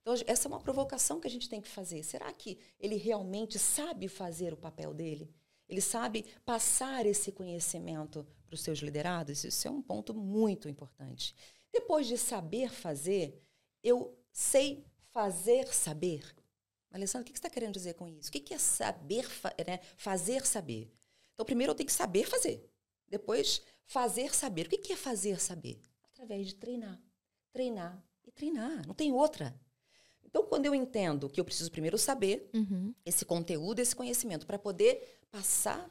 Então, 0.01 0.13
essa 0.27 0.47
é 0.47 0.49
uma 0.49 0.59
provocação 0.59 1.19
que 1.19 1.27
a 1.27 1.31
gente 1.31 1.49
tem 1.49 1.61
que 1.61 1.67
fazer. 1.67 2.03
Será 2.03 2.31
que 2.31 2.59
ele 2.79 2.95
realmente 2.95 3.57
sabe 3.57 4.07
fazer 4.07 4.53
o 4.53 4.57
papel 4.57 4.93
dele? 4.93 5.33
Ele 5.67 5.81
sabe 5.81 6.25
passar 6.45 7.07
esse 7.07 7.31
conhecimento 7.31 8.23
para 8.45 8.53
os 8.53 8.61
seus 8.61 8.79
liderados? 8.79 9.43
Isso 9.43 9.67
é 9.67 9.71
um 9.71 9.81
ponto 9.81 10.13
muito 10.13 10.69
importante. 10.69 11.35
Depois 11.75 12.07
de 12.07 12.17
saber 12.17 12.71
fazer, 12.71 13.37
eu 13.83 14.17
sei 14.31 14.85
fazer 15.11 15.67
saber. 15.73 16.33
Alessandra, 16.89 17.23
o 17.23 17.25
que 17.25 17.33
você 17.33 17.39
está 17.39 17.49
querendo 17.49 17.73
dizer 17.73 17.95
com 17.95 18.07
isso? 18.07 18.29
O 18.29 18.31
que 18.31 18.53
é 18.53 18.57
saber, 18.57 19.27
né? 19.67 19.81
fazer 19.97 20.45
saber? 20.45 20.89
Então, 21.33 21.45
primeiro 21.45 21.71
eu 21.71 21.75
tenho 21.75 21.87
que 21.87 21.91
saber 21.91 22.29
fazer. 22.29 22.65
Depois, 23.09 23.61
fazer 23.85 24.33
saber. 24.33 24.67
O 24.67 24.69
que 24.69 24.93
é 24.93 24.95
fazer 24.95 25.41
saber? 25.41 25.77
Através 26.13 26.47
de 26.47 26.55
treinar. 26.55 26.97
Treinar 27.51 28.01
e 28.23 28.31
treinar. 28.31 28.87
Não 28.87 28.95
tem 28.95 29.11
outra. 29.11 29.53
Então, 30.23 30.45
quando 30.45 30.67
eu 30.67 30.73
entendo 30.73 31.29
que 31.29 31.41
eu 31.41 31.45
preciso 31.45 31.69
primeiro 31.69 31.97
saber 31.97 32.49
uhum. 32.53 32.95
esse 33.05 33.25
conteúdo, 33.25 33.79
esse 33.79 33.93
conhecimento, 33.93 34.47
para 34.47 34.57
poder 34.57 35.19
passar 35.29 35.89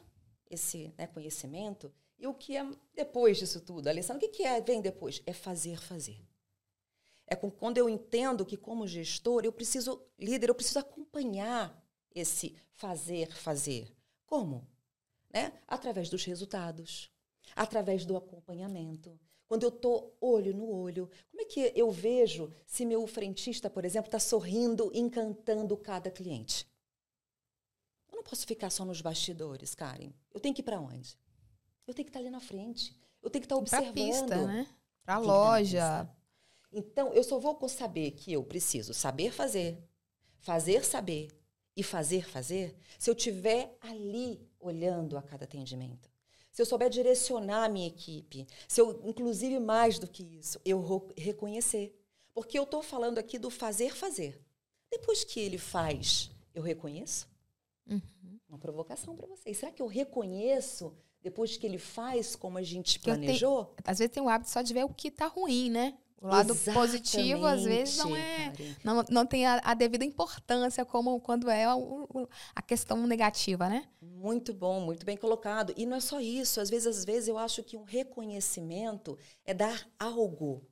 esse 0.49 0.91
né, 0.97 1.05
conhecimento, 1.05 1.93
e 2.17 2.27
o 2.27 2.33
que 2.33 2.55
é 2.55 2.65
depois 2.93 3.37
disso 3.37 3.61
tudo? 3.61 3.87
Alessandra, 3.87 4.25
o 4.25 4.31
que 4.31 4.43
é 4.43 4.61
vem 4.61 4.81
depois? 4.81 5.21
É 5.25 5.33
fazer 5.33 5.79
fazer. 5.81 6.25
É 7.27 7.35
quando 7.35 7.77
eu 7.77 7.89
entendo 7.89 8.45
que, 8.45 8.55
como 8.55 8.87
gestor, 8.87 9.43
eu 9.43 9.51
preciso, 9.51 10.01
líder, 10.17 10.49
eu 10.49 10.55
preciso 10.55 10.79
acompanhar 10.79 11.83
esse 12.13 12.55
fazer, 12.71 13.31
fazer. 13.33 13.91
Como? 14.25 14.67
Né? 15.33 15.51
Através 15.67 16.09
dos 16.09 16.23
resultados, 16.23 17.11
através 17.55 18.05
do 18.05 18.15
acompanhamento. 18.15 19.19
Quando 19.47 19.63
eu 19.63 19.69
estou 19.69 20.15
olho 20.21 20.55
no 20.55 20.69
olho, 20.69 21.09
como 21.29 21.41
é 21.41 21.45
que 21.45 21.71
eu 21.75 21.91
vejo 21.91 22.51
se 22.65 22.85
meu 22.85 23.05
frentista, 23.05 23.69
por 23.69 23.85
exemplo, 23.85 24.07
está 24.07 24.19
sorrindo, 24.19 24.91
encantando 24.93 25.75
cada 25.77 26.09
cliente? 26.09 26.67
Eu 28.11 28.17
não 28.17 28.23
posso 28.23 28.45
ficar 28.45 28.69
só 28.69 28.85
nos 28.85 29.01
bastidores, 29.01 29.75
Karen. 29.75 30.11
Eu 30.33 30.39
tenho 30.39 30.53
que 30.53 30.61
ir 30.61 30.63
para 30.63 30.79
onde? 30.79 31.17
Eu 31.87 31.93
tenho 31.93 32.05
que 32.05 32.09
estar 32.09 32.19
ali 32.19 32.29
na 32.29 32.39
frente. 32.39 32.95
Eu 33.21 33.29
tenho 33.29 33.41
que 33.41 33.45
estar 33.45 33.55
observando. 33.55 33.93
Para 33.93 34.03
pista, 34.03 34.47
né? 34.47 34.67
Para 35.03 35.17
loja, 35.17 36.09
então, 36.77 37.13
eu 37.13 37.23
só 37.23 37.39
vou 37.39 37.57
saber 37.69 38.11
que 38.11 38.33
eu 38.33 38.43
preciso 38.43 38.93
saber 38.93 39.31
fazer, 39.31 39.81
fazer 40.39 40.83
saber 40.83 41.29
e 41.73 41.81
fazer 41.81 42.27
fazer 42.27 42.75
se 42.99 43.09
eu 43.09 43.15
tiver 43.15 43.77
ali 43.79 44.45
olhando 44.59 45.17
a 45.17 45.21
cada 45.21 45.45
atendimento. 45.45 46.11
Se 46.51 46.61
eu 46.61 46.65
souber 46.65 46.89
direcionar 46.89 47.63
a 47.63 47.69
minha 47.69 47.87
equipe, 47.87 48.45
se 48.67 48.81
eu, 48.81 49.01
inclusive 49.05 49.57
mais 49.57 49.99
do 49.99 50.07
que 50.07 50.23
isso, 50.37 50.59
eu 50.65 50.81
reconhecer. 51.17 51.97
Porque 52.33 52.59
eu 52.59 52.63
estou 52.63 52.83
falando 52.83 53.19
aqui 53.19 53.39
do 53.39 53.49
fazer 53.49 53.95
fazer. 53.95 54.41
Depois 54.91 55.23
que 55.23 55.39
ele 55.39 55.57
faz, 55.57 56.29
eu 56.53 56.61
reconheço? 56.61 57.25
Uhum. 57.89 58.39
Uma 58.49 58.57
provocação 58.57 59.15
para 59.15 59.27
vocês. 59.27 59.57
Será 59.57 59.71
que 59.71 59.81
eu 59.81 59.87
reconheço 59.87 60.93
depois 61.25 61.57
que 61.57 61.65
ele 61.65 61.79
faz 61.79 62.35
como 62.35 62.59
a 62.59 62.61
gente 62.61 62.99
planejou? 62.99 63.65
Tenho, 63.65 63.77
às 63.83 63.97
vezes 63.97 64.13
tem 64.13 64.21
o 64.21 64.29
hábito 64.29 64.51
só 64.51 64.61
de 64.61 64.71
ver 64.71 64.85
o 64.85 64.89
que 64.89 65.07
está 65.07 65.25
ruim, 65.25 65.71
né? 65.71 65.95
O 66.21 66.27
lado 66.27 66.53
Exatamente, 66.53 66.79
positivo, 66.79 67.45
às 67.47 67.63
vezes, 67.63 67.97
não 67.97 68.15
é. 68.15 68.53
Não, 68.83 69.03
não 69.09 69.25
tem 69.25 69.43
a, 69.47 69.59
a, 69.63 69.73
devida 69.73 70.05
importância 70.05 70.85
como 70.85 71.19
quando 71.19 71.49
é 71.49 71.65
a, 71.65 71.73
a, 72.55 72.61
questão 72.61 73.07
negativa, 73.07 73.67
né? 73.67 73.87
Muito 73.99 74.53
bom, 74.53 74.79
muito 74.79 75.03
bem 75.03 75.17
colocado. 75.17 75.73
E 75.75 75.83
não 75.87 75.97
é 75.97 75.99
só 75.99 76.21
isso. 76.21 76.61
Às 76.61 76.69
vezes, 76.69 76.85
às 76.85 77.03
vezes, 77.03 77.27
eu 77.27 77.39
acho 77.39 77.63
que 77.63 77.75
um 77.75 77.83
reconhecimento 77.83 79.17
é 79.43 79.53
dar 79.53 79.87
algo, 79.99 80.63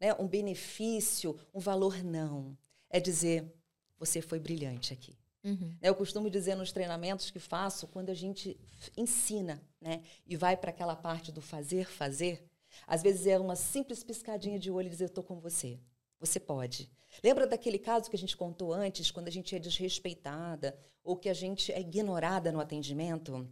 né? 0.00 0.12
um 0.18 0.26
benefício, 0.26 1.38
um 1.54 1.60
valor 1.60 2.02
não. 2.02 2.58
É 2.90 2.98
dizer, 2.98 3.54
você 4.00 4.20
foi 4.20 4.40
brilhante 4.40 4.92
aqui. 4.92 5.16
Uhum. 5.44 5.76
Eu 5.82 5.94
costumo 5.94 6.30
dizer 6.30 6.54
nos 6.54 6.70
treinamentos 6.70 7.30
que 7.30 7.38
faço, 7.38 7.86
quando 7.88 8.10
a 8.10 8.14
gente 8.14 8.58
ensina 8.96 9.62
né? 9.80 10.02
e 10.26 10.36
vai 10.36 10.56
para 10.56 10.70
aquela 10.70 10.94
parte 10.94 11.32
do 11.32 11.40
fazer, 11.40 11.90
fazer 11.90 12.48
às 12.86 13.02
vezes 13.02 13.26
é 13.26 13.38
uma 13.38 13.56
simples 13.56 14.02
piscadinha 14.02 14.58
de 14.58 14.70
olho 14.70 14.86
e 14.86 14.90
dizer: 14.90 15.04
Eu 15.04 15.08
estou 15.08 15.24
com 15.24 15.38
você. 15.38 15.78
Você 16.18 16.38
pode. 16.38 16.90
Lembra 17.22 17.46
daquele 17.46 17.78
caso 17.78 18.08
que 18.08 18.16
a 18.16 18.18
gente 18.18 18.36
contou 18.36 18.72
antes, 18.72 19.10
quando 19.10 19.28
a 19.28 19.30
gente 19.30 19.54
é 19.54 19.58
desrespeitada 19.58 20.78
ou 21.02 21.16
que 21.16 21.28
a 21.28 21.34
gente 21.34 21.72
é 21.72 21.80
ignorada 21.80 22.52
no 22.52 22.60
atendimento? 22.60 23.46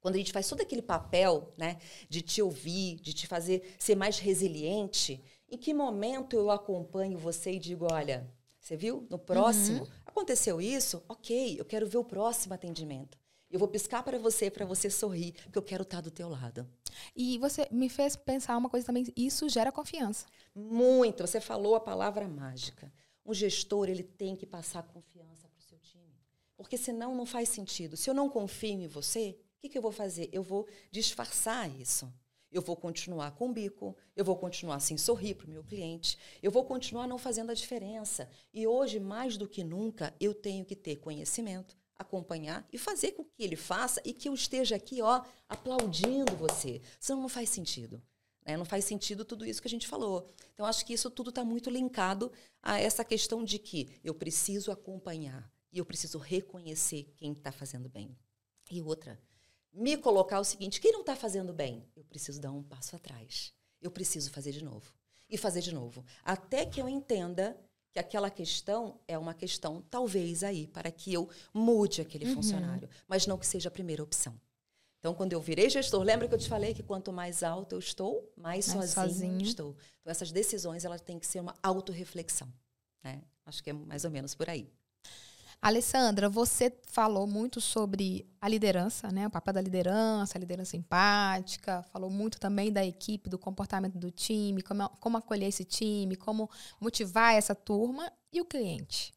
Quando 0.00 0.16
a 0.16 0.18
gente 0.18 0.32
faz 0.32 0.48
todo 0.48 0.62
aquele 0.62 0.82
papel 0.82 1.52
né, 1.56 1.78
de 2.08 2.22
te 2.22 2.42
ouvir, 2.42 2.96
de 2.96 3.12
te 3.12 3.26
fazer 3.26 3.76
ser 3.78 3.94
mais 3.94 4.18
resiliente, 4.18 5.22
em 5.48 5.56
que 5.56 5.72
momento 5.72 6.34
eu 6.34 6.50
acompanho 6.50 7.18
você 7.18 7.52
e 7.52 7.58
digo: 7.58 7.86
olha, 7.92 8.28
você 8.58 8.76
viu? 8.76 9.06
No 9.10 9.18
próximo, 9.18 9.82
uhum. 9.82 9.90
Aconteceu 10.12 10.60
isso? 10.60 11.02
Ok, 11.08 11.56
eu 11.58 11.64
quero 11.64 11.86
ver 11.86 11.98
o 11.98 12.04
próximo 12.04 12.54
atendimento. 12.54 13.18
Eu 13.50 13.58
vou 13.58 13.68
piscar 13.68 14.02
para 14.02 14.18
você, 14.18 14.50
para 14.50 14.64
você 14.64 14.88
sorrir, 14.88 15.32
porque 15.32 15.58
eu 15.58 15.62
quero 15.62 15.82
estar 15.82 16.00
do 16.00 16.10
teu 16.10 16.28
lado. 16.28 16.66
E 17.14 17.36
você 17.38 17.68
me 17.70 17.88
fez 17.88 18.16
pensar 18.16 18.56
uma 18.56 18.70
coisa 18.70 18.86
também, 18.86 19.04
isso 19.14 19.48
gera 19.48 19.70
confiança. 19.70 20.26
Muito. 20.54 21.26
Você 21.26 21.40
falou 21.40 21.74
a 21.74 21.80
palavra 21.80 22.26
mágica. 22.26 22.90
Um 23.26 23.34
gestor, 23.34 23.88
ele 23.88 24.02
tem 24.02 24.34
que 24.34 24.46
passar 24.46 24.82
confiança 24.84 25.48
para 25.48 25.58
o 25.58 25.62
seu 25.62 25.78
time. 25.78 26.18
Porque 26.56 26.78
senão 26.78 27.14
não 27.14 27.26
faz 27.26 27.50
sentido. 27.50 27.96
Se 27.96 28.08
eu 28.08 28.14
não 28.14 28.28
confio 28.28 28.80
em 28.80 28.86
você, 28.86 29.38
o 29.58 29.60
que, 29.60 29.68
que 29.68 29.78
eu 29.78 29.82
vou 29.82 29.92
fazer? 29.92 30.30
Eu 30.32 30.42
vou 30.42 30.66
disfarçar 30.90 31.70
isso. 31.78 32.10
Eu 32.52 32.60
vou 32.60 32.76
continuar 32.76 33.30
com 33.32 33.48
o 33.48 33.52
bico, 33.52 33.96
eu 34.14 34.24
vou 34.24 34.36
continuar 34.36 34.78
sem 34.78 34.98
sorrir 34.98 35.34
para 35.34 35.46
o 35.46 35.50
meu 35.50 35.64
cliente, 35.64 36.18
eu 36.42 36.50
vou 36.50 36.64
continuar 36.64 37.06
não 37.06 37.16
fazendo 37.16 37.50
a 37.50 37.54
diferença. 37.54 38.28
E 38.52 38.66
hoje, 38.66 39.00
mais 39.00 39.38
do 39.38 39.48
que 39.48 39.64
nunca, 39.64 40.14
eu 40.20 40.34
tenho 40.34 40.64
que 40.64 40.76
ter 40.76 40.96
conhecimento, 40.96 41.76
acompanhar 41.96 42.68
e 42.70 42.76
fazer 42.76 43.12
com 43.12 43.24
que 43.24 43.42
ele 43.42 43.56
faça 43.56 44.02
e 44.04 44.12
que 44.12 44.28
eu 44.28 44.34
esteja 44.34 44.76
aqui, 44.76 45.00
ó, 45.00 45.22
aplaudindo 45.48 46.36
você. 46.36 46.82
Senão 47.00 47.22
não 47.22 47.28
faz 47.28 47.48
sentido. 47.48 48.02
Né? 48.44 48.56
Não 48.56 48.64
faz 48.64 48.84
sentido 48.84 49.24
tudo 49.24 49.46
isso 49.46 49.62
que 49.62 49.68
a 49.68 49.70
gente 49.70 49.88
falou. 49.88 50.30
Então, 50.52 50.66
acho 50.66 50.84
que 50.84 50.92
isso 50.92 51.10
tudo 51.10 51.30
está 51.30 51.44
muito 51.44 51.70
linkado 51.70 52.30
a 52.62 52.78
essa 52.78 53.04
questão 53.04 53.42
de 53.42 53.58
que 53.58 53.88
eu 54.04 54.14
preciso 54.14 54.70
acompanhar 54.70 55.50
e 55.72 55.78
eu 55.78 55.86
preciso 55.86 56.18
reconhecer 56.18 57.12
quem 57.16 57.32
está 57.32 57.50
fazendo 57.50 57.88
bem. 57.88 58.16
E 58.70 58.82
outra, 58.82 59.18
me 59.72 59.96
colocar 59.96 60.40
o 60.40 60.44
seguinte: 60.44 60.80
quem 60.80 60.92
não 60.92 61.00
está 61.00 61.16
fazendo 61.16 61.52
bem, 61.52 61.84
eu 61.96 62.04
preciso 62.04 62.40
dar 62.40 62.52
um 62.52 62.62
passo 62.62 62.96
atrás. 62.96 63.52
Eu 63.80 63.90
preciso 63.90 64.30
fazer 64.30 64.52
de 64.52 64.62
novo. 64.62 64.92
E 65.28 65.36
fazer 65.36 65.60
de 65.60 65.74
novo. 65.74 66.04
Até 66.22 66.66
que 66.66 66.80
eu 66.80 66.88
entenda 66.88 67.58
que 67.90 67.98
aquela 67.98 68.30
questão 68.30 68.98
é 69.06 69.18
uma 69.18 69.34
questão, 69.34 69.82
talvez, 69.90 70.42
aí, 70.42 70.66
para 70.66 70.90
que 70.90 71.12
eu 71.12 71.28
mude 71.52 72.00
aquele 72.00 72.26
uhum. 72.26 72.34
funcionário, 72.34 72.88
mas 73.06 73.26
não 73.26 73.36
que 73.36 73.46
seja 73.46 73.68
a 73.68 73.72
primeira 73.72 74.02
opção. 74.02 74.38
Então, 74.98 75.14
quando 75.14 75.32
eu 75.32 75.40
virei 75.40 75.68
gestor, 75.68 76.02
lembra 76.02 76.28
que 76.28 76.34
eu 76.34 76.38
te 76.38 76.48
falei 76.48 76.72
que 76.72 76.82
quanto 76.82 77.12
mais 77.12 77.42
alto 77.42 77.74
eu 77.74 77.78
estou, 77.78 78.32
mais, 78.36 78.72
mais 78.72 78.90
sozinho, 78.90 79.42
estou. 79.42 79.76
Então, 80.00 80.10
essas 80.10 80.30
decisões 80.30 80.84
elas 80.84 81.00
têm 81.00 81.18
que 81.18 81.26
ser 81.26 81.40
uma 81.40 81.54
autorreflexão. 81.60 82.48
Né? 83.02 83.20
Acho 83.44 83.62
que 83.62 83.70
é 83.70 83.72
mais 83.72 84.04
ou 84.04 84.10
menos 84.10 84.34
por 84.34 84.48
aí. 84.48 84.70
Alessandra, 85.62 86.28
você 86.28 86.72
falou 86.88 87.24
muito 87.24 87.60
sobre 87.60 88.26
a 88.40 88.48
liderança, 88.48 89.12
né? 89.12 89.28
O 89.28 89.30
papel 89.30 89.54
da 89.54 89.60
liderança, 89.60 90.36
a 90.36 90.40
liderança 90.40 90.76
empática, 90.76 91.84
falou 91.92 92.10
muito 92.10 92.40
também 92.40 92.72
da 92.72 92.84
equipe, 92.84 93.30
do 93.30 93.38
comportamento 93.38 93.96
do 93.96 94.10
time, 94.10 94.60
como, 94.60 94.88
como 94.98 95.18
acolher 95.18 95.46
esse 95.46 95.64
time, 95.64 96.16
como 96.16 96.50
motivar 96.80 97.34
essa 97.34 97.54
turma 97.54 98.12
e 98.32 98.40
o 98.40 98.44
cliente. 98.44 99.14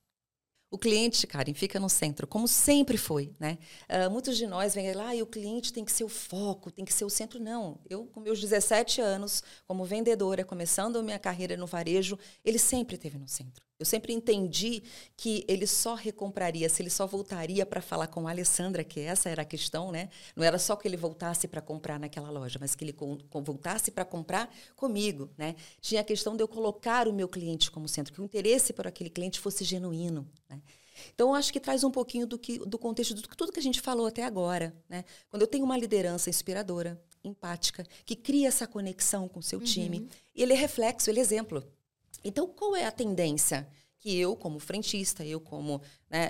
O 0.70 0.78
cliente, 0.78 1.26
Karen, 1.26 1.54
fica 1.54 1.80
no 1.80 1.90
centro, 1.90 2.28
como 2.28 2.48
sempre 2.48 2.98
foi, 2.98 3.34
né? 3.40 3.58
Uh, 3.90 4.12
muitos 4.12 4.38
de 4.38 4.46
nós 4.46 4.76
vêm 4.76 4.94
lá, 4.94 5.16
e 5.16 5.24
o 5.24 5.26
cliente 5.26 5.74
tem 5.74 5.86
que 5.86 5.92
ser 5.92 6.04
o 6.04 6.10
foco, 6.10 6.70
tem 6.70 6.86
que 6.86 6.94
ser 6.94 7.06
o 7.06 7.10
centro. 7.10 7.40
Não, 7.40 7.80
eu 7.90 8.06
com 8.08 8.20
meus 8.20 8.40
17 8.40 9.02
anos, 9.02 9.42
como 9.66 9.84
vendedora, 9.86 10.44
começando 10.44 10.98
a 10.98 11.02
minha 11.02 11.18
carreira 11.18 11.58
no 11.58 11.66
varejo, 11.66 12.20
ele 12.44 12.60
sempre 12.60 12.98
esteve 12.98 13.18
no 13.18 13.28
centro. 13.28 13.66
Eu 13.78 13.86
sempre 13.86 14.14
entendi 14.14 14.84
que 15.18 15.44
ele 15.50 15.68
só 15.68 15.96
recompraria, 15.96 16.70
se 16.70 16.82
ele 16.82 16.90
só 16.90 17.06
voltaria 17.06 17.66
para 17.66 17.82
falar 17.82 18.08
com 18.08 18.26
a 18.26 18.32
Alessandra, 18.32 18.86
que 18.86 19.02
essa 19.02 19.30
era 19.30 19.42
a 19.42 19.46
questão, 19.46 19.92
né? 19.92 20.10
Não 20.34 20.46
era 20.46 20.58
só 20.58 20.78
que 20.78 20.88
ele 20.88 20.96
voltasse 20.96 21.46
para 21.46 21.62
comprar 21.62 22.00
naquela 22.00 22.30
loja, 22.30 22.58
mas 22.60 22.74
que 22.74 22.86
ele 22.86 22.96
voltasse 23.30 23.92
para 23.92 24.06
comprar 24.06 24.50
comigo, 24.78 25.30
né? 25.38 25.56
Tinha 25.82 26.02
a 26.02 26.04
questão 26.06 26.38
de 26.38 26.44
eu 26.44 26.48
colocar 26.48 27.06
o 27.08 27.14
meu 27.14 27.28
cliente 27.28 27.70
como 27.70 27.88
centro, 27.90 28.14
que 28.14 28.22
o 28.22 28.24
interesse 28.24 28.72
por 28.72 28.88
aquele 28.88 29.10
cliente 29.10 29.42
fosse 29.42 29.66
genuíno, 29.66 30.26
né? 30.50 30.62
Então, 31.14 31.30
eu 31.30 31.36
acho 31.36 31.52
que 31.52 31.60
traz 31.60 31.84
um 31.84 31.92
pouquinho 31.92 32.26
do, 32.26 32.40
que, 32.40 32.58
do 32.60 32.80
contexto 32.80 33.14
de 33.14 33.24
tudo 33.24 33.52
que 33.52 33.60
a 33.60 33.64
gente 33.64 33.82
falou 33.82 34.08
até 34.08 34.24
agora. 34.24 34.74
Né? 34.88 35.04
Quando 35.30 35.42
eu 35.42 35.48
tenho 35.48 35.66
uma 35.66 35.78
liderança 35.78 36.30
inspiradora, 36.30 36.98
empática, 37.22 37.86
que 38.06 38.16
cria 38.16 38.48
essa 38.48 38.68
conexão 38.68 39.28
com 39.28 39.40
o 39.40 39.44
seu 39.44 39.60
uhum. 39.60 39.66
time, 39.66 40.10
ele 40.34 40.54
é 40.54 40.56
reflexo, 40.56 41.10
ele 41.10 41.20
é 41.20 41.22
exemplo. 41.22 41.64
Então, 42.26 42.48
qual 42.48 42.76
é 42.76 42.86
a 42.86 42.92
tendência? 42.92 43.68
Que 44.00 44.18
eu, 44.20 44.36
como 44.36 44.60
frentista, 44.60 45.24
eu 45.26 45.40
como 45.40 45.82
né, 46.10 46.30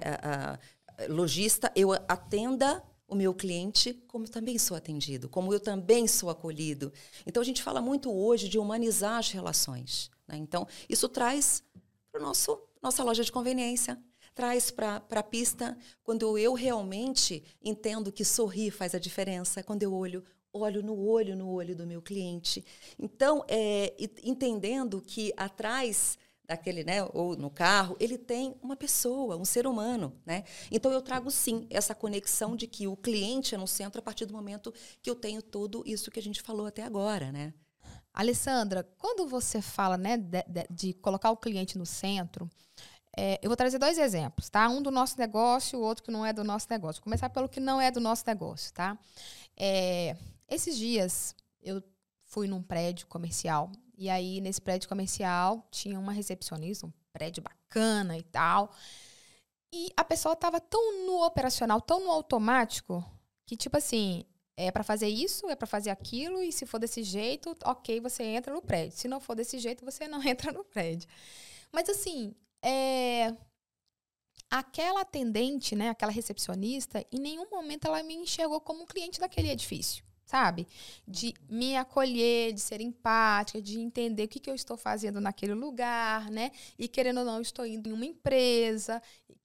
lojista, 1.10 1.72
eu 1.76 1.94
atenda 1.94 2.84
o 3.08 3.16
meu 3.16 3.34
cliente 3.34 3.94
como 4.08 4.28
também 4.28 4.58
sou 4.58 4.76
atendido, 4.76 5.30
como 5.30 5.54
eu 5.54 5.60
também 5.60 6.08
sou 6.08 6.30
acolhido. 6.30 6.92
Então, 7.26 7.42
a 7.42 7.46
gente 7.46 7.64
fala 7.64 7.82
muito 7.82 8.12
hoje 8.12 8.50
de 8.50 8.60
humanizar 8.60 9.18
as 9.18 9.32
relações. 9.32 10.12
Né? 10.28 10.38
Então, 10.38 10.68
isso 10.90 11.08
traz 11.08 11.64
para 12.12 12.22
nosso 12.22 12.60
nossa 12.82 13.04
loja 13.04 13.24
de 13.24 13.32
conveniência, 13.32 14.00
traz 14.36 14.70
para 14.70 15.02
a 15.10 15.24
pista 15.24 15.76
quando 16.04 16.38
eu 16.38 16.54
realmente 16.54 17.44
entendo 17.64 18.12
que 18.12 18.24
sorrir 18.24 18.70
faz 18.70 18.94
a 18.94 19.00
diferença, 19.00 19.64
quando 19.64 19.82
eu 19.82 19.92
olho 19.92 20.24
olho 20.58 20.82
no 20.82 20.98
olho 20.98 21.36
no 21.36 21.50
olho 21.50 21.76
do 21.76 21.86
meu 21.86 22.02
cliente. 22.02 22.64
Então, 22.98 23.44
é, 23.48 23.94
entendendo 24.24 25.02
que 25.02 25.34
atrás 25.36 26.18
daquele, 26.48 26.84
né, 26.84 27.04
ou 27.14 27.36
no 27.36 27.50
carro, 27.50 27.96
ele 28.00 28.18
tem 28.18 28.56
uma 28.62 28.76
pessoa, 28.76 29.36
um 29.36 29.46
ser 29.46 29.66
humano, 29.68 30.14
né? 30.26 30.44
Então 30.72 30.92
eu 30.92 31.02
trago 31.02 31.32
sim 31.32 31.68
essa 31.70 31.96
conexão 31.96 32.56
de 32.56 32.68
que 32.68 32.88
o 32.88 32.96
cliente 32.96 33.56
é 33.56 33.58
no 33.58 33.68
centro 33.68 34.00
a 34.00 34.02
partir 34.02 34.26
do 34.26 34.34
momento 34.34 34.74
que 35.02 35.10
eu 35.10 35.16
tenho 35.16 35.42
tudo 35.42 35.84
isso 35.86 36.12
que 36.12 36.20
a 36.20 36.24
gente 36.24 36.42
falou 36.42 36.68
até 36.68 36.84
agora, 36.84 37.32
né? 37.32 37.54
Alessandra, 38.14 38.88
quando 38.98 39.28
você 39.28 39.62
fala, 39.62 39.98
né, 39.98 40.18
de, 40.18 40.44
de, 40.70 40.94
colocar 40.94 41.32
o 41.32 41.38
cliente 41.38 41.78
no 41.78 41.86
centro, 41.86 42.50
é, 43.18 43.40
eu 43.42 43.50
vou 43.50 43.58
trazer 43.58 43.78
dois 43.78 43.98
exemplos, 43.98 44.50
tá? 44.50 44.70
Um 44.70 44.82
do 44.82 44.92
nosso 44.92 45.18
negócio, 45.20 45.80
o 45.80 45.82
outro 45.82 46.04
que 46.04 46.12
não 46.12 46.26
é 46.26 46.32
do 46.32 46.44
nosso 46.44 46.68
negócio. 46.70 47.02
Vou 47.02 47.06
começar 47.06 47.30
pelo 47.30 47.50
que 47.50 47.60
não 47.60 47.80
é 47.80 47.92
do 47.92 48.00
nosso 48.00 48.24
negócio, 48.26 48.74
tá? 48.74 48.98
É, 49.58 50.16
esses 50.48 50.78
dias 50.78 51.36
eu 51.62 51.82
fui 52.24 52.48
num 52.48 52.62
prédio 52.62 53.08
comercial 53.08 53.72
e 53.98 54.10
aí 54.10 54.42
nesse 54.42 54.62
prédio 54.62 54.90
comercial 54.90 55.68
tinha 55.72 56.00
uma 56.00 56.12
recepcionista, 56.12 56.86
um 56.86 56.94
prédio 57.12 57.42
bacana 57.42 58.18
e 58.18 58.24
tal. 58.24 58.74
E 59.74 59.92
a 59.98 60.04
pessoa 60.04 60.36
tava 60.36 60.60
tão 60.60 61.06
no 61.06 61.26
operacional, 61.26 61.82
tão 61.82 62.04
no 62.04 62.12
automático, 62.12 63.04
que 63.46 63.58
tipo 63.58 63.78
assim, 63.78 64.24
é 64.56 64.72
para 64.72 64.84
fazer 64.84 65.08
isso, 65.08 65.50
é 65.50 65.56
para 65.56 65.68
fazer 65.68 65.90
aquilo, 65.90 66.42
e 66.42 66.52
se 66.52 66.66
for 66.66 66.80
desse 66.80 67.04
jeito, 67.04 67.56
ok, 67.64 68.00
você 68.00 68.24
entra 68.24 68.54
no 68.54 68.62
prédio. 68.62 68.98
Se 68.98 69.08
não 69.08 69.20
for 69.20 69.36
desse 69.36 69.60
jeito, 69.60 69.84
você 69.84 70.08
não 70.08 70.22
entra 70.28 70.52
no 70.52 70.64
prédio. 70.64 71.08
Mas 71.72 71.90
assim, 71.90 72.34
é... 72.62 73.36
aquela 74.50 75.02
atendente, 75.02 75.76
né, 75.76 75.90
aquela 75.90 76.12
recepcionista, 76.12 77.06
em 77.12 77.20
nenhum 77.20 77.50
momento 77.50 77.86
ela 77.86 78.02
me 78.04 78.14
enxergou 78.16 78.62
como 78.62 78.84
um 78.84 78.86
cliente 78.86 79.20
daquele 79.20 79.50
edifício 79.50 80.06
sabe? 80.26 80.68
De 81.08 81.34
me 81.50 81.78
acolher, 81.78 82.54
de 82.54 82.60
ser 82.60 82.82
empática, 82.82 83.62
de 83.62 83.80
entender 83.80 84.24
o 84.24 84.28
que, 84.28 84.40
que 84.40 84.50
eu 84.50 84.56
estou 84.56 84.76
fazendo 84.76 85.22
naquele 85.22 85.54
lugar, 85.54 86.30
né? 86.32 86.52
E 86.78 86.88
querendo 86.88 87.20
ou 87.20 87.26
não, 87.26 87.40
estou 87.42 87.66
indo 87.66 87.88
em 87.88 87.94
uma 87.94 88.06
empresa, 88.06 89.02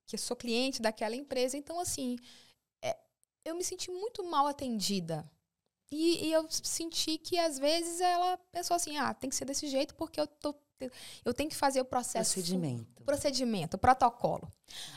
que 0.07 0.17
eu 0.17 0.19
sou 0.19 0.37
cliente 0.37 0.83
daquela 0.83 1.15
empresa. 1.15 1.57
Então, 1.57 1.79
assim, 1.79 2.17
é, 2.83 2.97
eu 3.45 3.55
me 3.55 3.63
senti 3.63 3.91
muito 3.91 4.25
mal 4.25 4.47
atendida. 4.47 5.31
E, 5.91 6.27
e, 6.27 6.33
eu 6.33 6.47
senti 6.51 7.19
que, 7.19 7.39
às 7.39 7.59
vezes, 7.59 8.01
ela 8.01 8.39
pensou 8.53 8.77
assim, 8.77 8.97
ah, 8.97 9.13
tem 9.13 9.29
que 9.29 9.37
ser 9.37 9.45
desse 9.45 9.69
jeito 9.69 9.95
porque 9.95 10.21
eu 10.21 10.27
tô 10.27 10.55
eu 11.25 11.35
tenho 11.35 11.51
que 11.51 11.57
fazer 11.57 11.81
o 11.81 11.85
processo. 11.85 12.33
Procedimento. 12.35 13.03
Procedimento, 13.05 13.77
protocolo. 13.77 14.49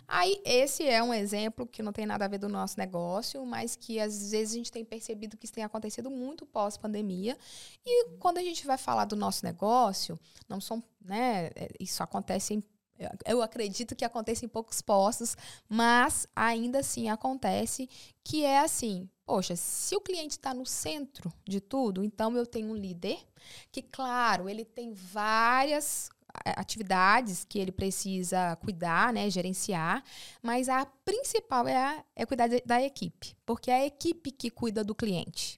Aí, 0.08 0.42
esse 0.46 0.88
é 0.88 1.02
um 1.02 1.14
exemplo 1.14 1.66
que 1.66 1.82
não 1.82 1.92
tem 1.92 2.06
nada 2.06 2.26
a 2.26 2.28
ver 2.28 2.38
do 2.38 2.48
nosso 2.48 2.78
negócio, 2.78 3.46
mas 3.46 3.76
que 3.76 4.00
às 4.00 4.32
vezes 4.32 4.54
a 4.54 4.58
gente 4.58 4.72
tem 4.72 4.86
percebido 4.86 5.36
que 5.36 5.46
isso 5.46 5.54
tem 5.54 5.64
acontecido 5.64 6.10
muito 6.10 6.46
pós-pandemia. 6.46 7.38
E 7.86 8.10
quando 8.20 8.38
a 8.38 8.42
gente 8.42 8.66
vai 8.66 8.78
falar 8.78 9.06
do 9.06 9.16
nosso 9.16 9.44
negócio, 9.44 10.20
não 10.48 10.62
são, 10.62 10.82
né, 11.02 11.48
é, 11.56 11.70
isso 11.80 12.02
acontece 12.04 12.54
em 12.54 12.64
eu 13.26 13.42
acredito 13.42 13.96
que 13.96 14.06
acontece 14.06 14.46
em 14.46 14.50
poucos 14.50 14.82
postos, 14.82 15.36
mas 15.68 16.28
ainda 16.36 16.80
assim 16.80 17.10
acontece 17.10 17.90
que 18.24 18.44
é 18.44 18.60
assim, 18.60 19.10
poxa, 19.26 19.56
se 19.56 19.96
o 19.96 20.02
cliente 20.02 20.32
está 20.38 20.54
no 20.54 20.66
centro 20.66 21.32
de 21.48 21.60
tudo, 21.60 22.04
então 22.04 22.36
eu 22.36 22.46
tenho 22.46 22.70
um 22.70 22.76
líder 22.76 23.20
que, 23.72 23.82
claro, 23.82 24.48
ele 24.48 24.64
tem 24.64 24.94
várias 24.94 26.10
eh, 26.46 26.54
atividades 26.56 27.46
que 27.48 27.60
ele 27.60 27.72
precisa 27.72 28.56
cuidar, 28.58 29.14
né, 29.14 29.30
gerenciar, 29.30 30.04
mas 30.42 30.70
a 30.70 30.86
principal 30.86 31.68
é, 31.68 31.76
a, 31.76 32.04
é 32.16 32.26
cuidar 32.26 32.50
da 32.66 32.82
equipe, 32.82 33.36
porque 33.46 33.70
é 33.70 33.76
a 33.76 33.86
equipe 33.86 34.32
que 34.32 34.50
cuida 34.50 34.84
do 34.84 34.96
cliente. 34.96 35.58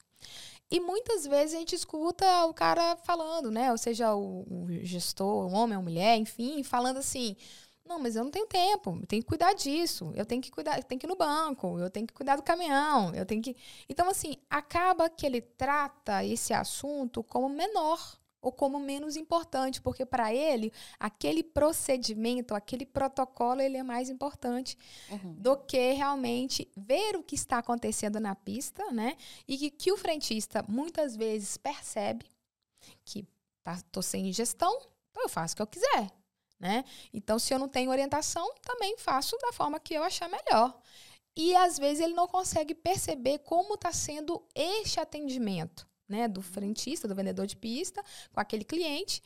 E 0.76 0.80
muitas 0.82 1.26
vezes 1.26 1.56
a 1.56 1.60
gente 1.60 1.74
escuta 1.74 2.46
o 2.48 2.54
cara 2.54 2.98
falando, 2.98 3.50
né? 3.50 3.72
Ou 3.72 3.78
seja, 3.78 4.14
o, 4.14 4.42
o 4.42 4.68
gestor, 4.84 5.48
um 5.48 5.54
homem, 5.54 5.78
uma 5.78 5.84
mulher, 5.84 6.18
enfim, 6.18 6.64
falando 6.64 6.98
assim: 6.98 7.38
não, 7.86 7.98
mas 7.98 8.18
eu 8.18 8.26
não 8.26 8.30
tenho 8.30 8.46
tempo, 8.46 8.98
eu 9.02 9.08
tenho 9.08 9.22
que 9.22 9.28
cuidar 9.30 9.54
disso, 9.54 10.12
eu 10.16 10.26
tenho 10.26 10.42
que 10.42 10.52
cuidar, 10.52 10.78
eu 10.78 10.84
tenho 10.84 11.00
que 11.00 11.06
ir 11.06 11.08
no 11.08 11.16
banco, 11.16 11.80
eu 11.80 11.90
tenho 11.90 12.06
que 12.06 12.14
cuidar 12.14 12.36
do 12.36 12.44
caminhão, 12.44 13.16
eu 13.16 13.26
tenho 13.26 13.42
que. 13.42 13.56
Então, 13.88 14.10
assim, 14.10 14.36
acaba 14.50 15.10
que 15.10 15.26
ele 15.26 15.40
trata 15.40 16.26
esse 16.26 16.54
assunto 16.54 17.24
como 17.24 17.48
menor 17.48 18.20
ou 18.46 18.52
como 18.52 18.80
menos 18.80 19.16
importante, 19.16 19.82
porque 19.82 20.06
para 20.06 20.32
ele 20.32 20.72
aquele 21.00 21.42
procedimento, 21.42 22.54
aquele 22.54 22.86
protocolo, 22.86 23.60
ele 23.60 23.76
é 23.76 23.82
mais 23.82 24.08
importante 24.08 24.78
uhum. 25.10 25.34
do 25.34 25.58
que 25.58 25.94
realmente 25.94 26.72
ver 26.78 27.16
o 27.16 27.24
que 27.24 27.34
está 27.34 27.58
acontecendo 27.58 28.20
na 28.20 28.36
pista, 28.36 28.92
né? 28.92 29.18
E 29.48 29.58
que, 29.58 29.72
que 29.72 29.92
o 29.92 29.98
frentista 29.98 30.64
muitas 30.68 31.16
vezes 31.16 31.58
percebe 31.58 32.28
que 33.04 33.28
tá, 33.64 33.82
tô 33.92 34.04
sem 34.04 34.32
gestão, 34.32 34.80
então 35.10 35.24
eu 35.24 35.30
faço 35.30 35.54
o 35.54 35.56
que 35.56 35.62
eu 35.64 35.68
quiser, 35.68 36.12
né? 36.60 36.86
Então, 37.12 37.40
se 37.40 37.52
eu 37.52 37.58
não 37.58 37.68
tenho 37.68 37.90
orientação, 37.90 38.54
também 38.62 38.96
faço 39.00 39.36
da 39.40 39.52
forma 39.54 39.80
que 39.80 39.96
eu 39.96 40.04
achar 40.04 40.30
melhor. 40.30 40.80
E 41.36 41.56
às 41.56 41.80
vezes 41.80 42.00
ele 42.00 42.14
não 42.14 42.28
consegue 42.28 42.76
perceber 42.76 43.40
como 43.40 43.74
está 43.74 43.92
sendo 43.92 44.46
este 44.54 45.00
atendimento 45.00 45.88
né, 46.08 46.28
do 46.28 46.42
frentista, 46.42 47.08
do 47.08 47.16
vendedor 47.16 47.46
de 47.46 47.56
pista, 47.56 48.04
com 48.34 48.40
aquele 48.40 48.64
cliente. 48.64 49.22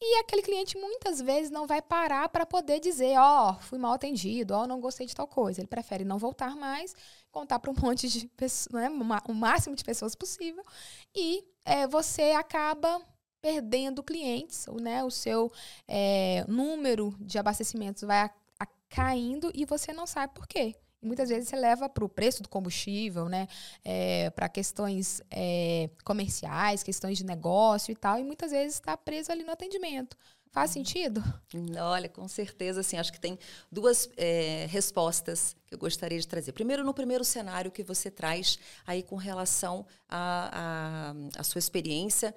E 0.00 0.18
aquele 0.18 0.42
cliente 0.42 0.76
muitas 0.76 1.20
vezes 1.20 1.50
não 1.50 1.66
vai 1.66 1.80
parar 1.80 2.28
para 2.28 2.44
poder 2.44 2.80
dizer, 2.80 3.16
ó, 3.18 3.50
oh, 3.50 3.60
fui 3.60 3.78
mal 3.78 3.92
atendido, 3.92 4.52
ó, 4.52 4.62
oh, 4.62 4.66
não 4.66 4.80
gostei 4.80 5.06
de 5.06 5.14
tal 5.14 5.26
coisa. 5.26 5.60
Ele 5.60 5.68
prefere 5.68 6.04
não 6.04 6.18
voltar 6.18 6.56
mais, 6.56 6.94
contar 7.30 7.58
para 7.58 7.70
um 7.70 7.74
monte 7.80 8.08
de 8.08 8.26
pessoas, 8.28 8.82
né, 8.82 8.90
o 9.28 9.34
máximo 9.34 9.76
de 9.76 9.84
pessoas 9.84 10.14
possível. 10.14 10.64
E 11.14 11.44
é, 11.64 11.86
você 11.86 12.32
acaba 12.32 13.00
perdendo 13.40 14.02
clientes, 14.02 14.66
né, 14.80 15.04
o 15.04 15.10
seu 15.10 15.52
é, 15.86 16.44
número 16.48 17.14
de 17.20 17.38
abastecimentos 17.38 18.02
vai 18.02 18.22
a, 18.22 18.30
a, 18.60 18.66
caindo 18.88 19.50
e 19.54 19.64
você 19.64 19.92
não 19.92 20.06
sabe 20.06 20.34
por 20.34 20.46
quê 20.46 20.74
muitas 21.04 21.28
vezes 21.28 21.48
você 21.48 21.56
leva 21.56 21.88
para 21.88 22.04
o 22.04 22.08
preço 22.08 22.42
do 22.42 22.48
combustível, 22.48 23.28
né? 23.28 23.46
É, 23.84 24.30
para 24.30 24.48
questões 24.48 25.22
é, 25.30 25.90
comerciais, 26.04 26.82
questões 26.82 27.18
de 27.18 27.24
negócio 27.24 27.92
e 27.92 27.96
tal, 27.96 28.18
e 28.18 28.24
muitas 28.24 28.50
vezes 28.50 28.74
está 28.74 28.96
preso 28.96 29.30
ali 29.30 29.44
no 29.44 29.52
atendimento. 29.52 30.16
Faz 30.54 30.70
uhum. 30.70 30.74
sentido? 30.74 31.22
Olha, 31.80 32.08
com 32.08 32.28
certeza, 32.28 32.80
assim, 32.80 32.96
acho 32.96 33.12
que 33.12 33.18
tem 33.18 33.36
duas 33.72 34.08
é, 34.16 34.66
respostas 34.70 35.56
que 35.66 35.74
eu 35.74 35.78
gostaria 35.78 36.18
de 36.18 36.28
trazer. 36.28 36.52
Primeiro, 36.52 36.84
no 36.84 36.94
primeiro 36.94 37.24
cenário 37.24 37.72
que 37.72 37.82
você 37.82 38.08
traz 38.08 38.56
aí 38.86 39.02
com 39.02 39.16
relação 39.16 39.84
à 40.08 41.10
a, 41.10 41.10
a, 41.10 41.40
a, 41.40 41.42
sua 41.42 41.58
experiência 41.58 42.32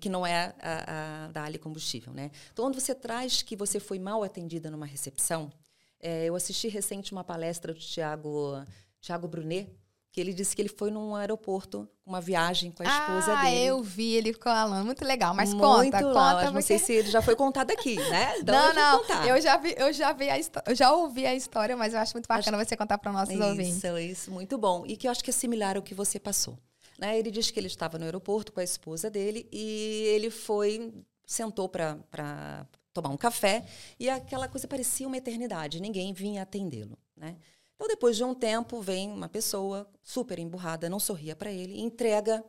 que 0.00 0.08
não 0.08 0.26
é 0.26 0.54
a, 0.60 1.26
a, 1.26 1.28
da 1.28 1.44
Ali 1.44 1.58
Combustível, 1.58 2.12
né? 2.12 2.30
Então, 2.52 2.64
quando 2.64 2.80
você 2.80 2.94
traz 2.94 3.42
que 3.42 3.54
você 3.54 3.78
foi 3.78 3.98
mal 3.98 4.22
atendida 4.22 4.70
numa 4.70 4.86
recepção, 4.86 5.52
é, 6.00 6.26
eu 6.26 6.34
assisti 6.34 6.68
recente 6.68 7.12
uma 7.12 7.24
palestra 7.24 7.72
do 7.72 7.80
Tiago 7.80 8.62
Tiago 9.00 9.28
Brunet, 9.28 9.68
que 10.12 10.20
ele 10.20 10.32
disse 10.32 10.56
que 10.56 10.62
ele 10.62 10.68
foi 10.68 10.90
num 10.90 11.14
aeroporto, 11.14 11.88
uma 12.04 12.20
viagem 12.20 12.72
com 12.72 12.82
a 12.82 12.86
esposa 12.86 13.38
ah, 13.38 13.44
dele. 13.44 13.56
Ah, 13.56 13.64
eu 13.66 13.82
vi 13.82 14.14
ele 14.14 14.32
falando, 14.32 14.84
muito 14.84 15.04
legal. 15.04 15.34
Mas 15.34 15.52
muito 15.52 15.64
conta, 15.64 16.00
lá. 16.00 16.32
conta. 16.34 16.44
Não 16.46 16.52
porque... 16.54 16.62
sei 16.62 16.78
se 16.78 16.92
ele 16.92 17.10
já 17.10 17.22
foi 17.22 17.36
contado 17.36 17.70
aqui, 17.70 17.96
né? 17.96 18.38
Então, 18.40 18.54
não, 18.54 18.74
não. 18.74 18.98
Contar. 19.00 19.28
Eu 19.28 19.40
já 19.40 19.56
vi, 19.56 19.74
eu 19.76 19.92
já 19.92 20.12
vi 20.12 20.30
a 20.30 20.38
eu 20.66 20.74
já 20.74 20.92
ouvi 20.92 21.26
a 21.26 21.34
história, 21.34 21.76
mas 21.76 21.92
eu 21.92 22.00
acho 22.00 22.14
muito 22.14 22.26
bacana 22.26 22.56
acho... 22.56 22.68
você 22.68 22.76
contar 22.76 22.98
para 22.98 23.12
nossos 23.12 23.34
isso, 23.34 23.44
ouvintes. 23.44 23.76
Isso, 23.76 23.98
isso, 23.98 24.30
muito 24.30 24.56
bom. 24.58 24.84
E 24.86 24.96
que 24.96 25.06
eu 25.06 25.10
acho 25.10 25.22
que 25.22 25.30
é 25.30 25.32
similar 25.32 25.76
ao 25.76 25.82
que 25.82 25.94
você 25.94 26.18
passou. 26.18 26.58
Né? 26.98 27.18
Ele 27.18 27.30
disse 27.30 27.52
que 27.52 27.60
ele 27.60 27.68
estava 27.68 27.98
no 27.98 28.04
aeroporto 28.04 28.52
com 28.52 28.60
a 28.60 28.64
esposa 28.64 29.08
dele 29.08 29.48
e 29.52 30.04
ele 30.14 30.30
foi, 30.30 30.92
sentou 31.24 31.68
para 31.68 32.66
tomar 32.92 33.10
um 33.10 33.16
café 33.16 33.64
e 33.98 34.08
aquela 34.08 34.48
coisa 34.48 34.66
parecia 34.66 35.06
uma 35.06 35.16
eternidade, 35.16 35.80
ninguém 35.80 36.12
vinha 36.12 36.42
atendê-lo, 36.42 36.98
né? 37.16 37.36
Então, 37.78 37.86
depois 37.86 38.16
de 38.16 38.24
um 38.24 38.34
tempo, 38.34 38.80
vem 38.80 39.08
uma 39.08 39.28
pessoa 39.28 39.88
super 40.02 40.36
emburrada, 40.36 40.90
não 40.90 40.98
sorria 40.98 41.36
para 41.36 41.52
ele, 41.52 41.80
entrega 41.80 42.44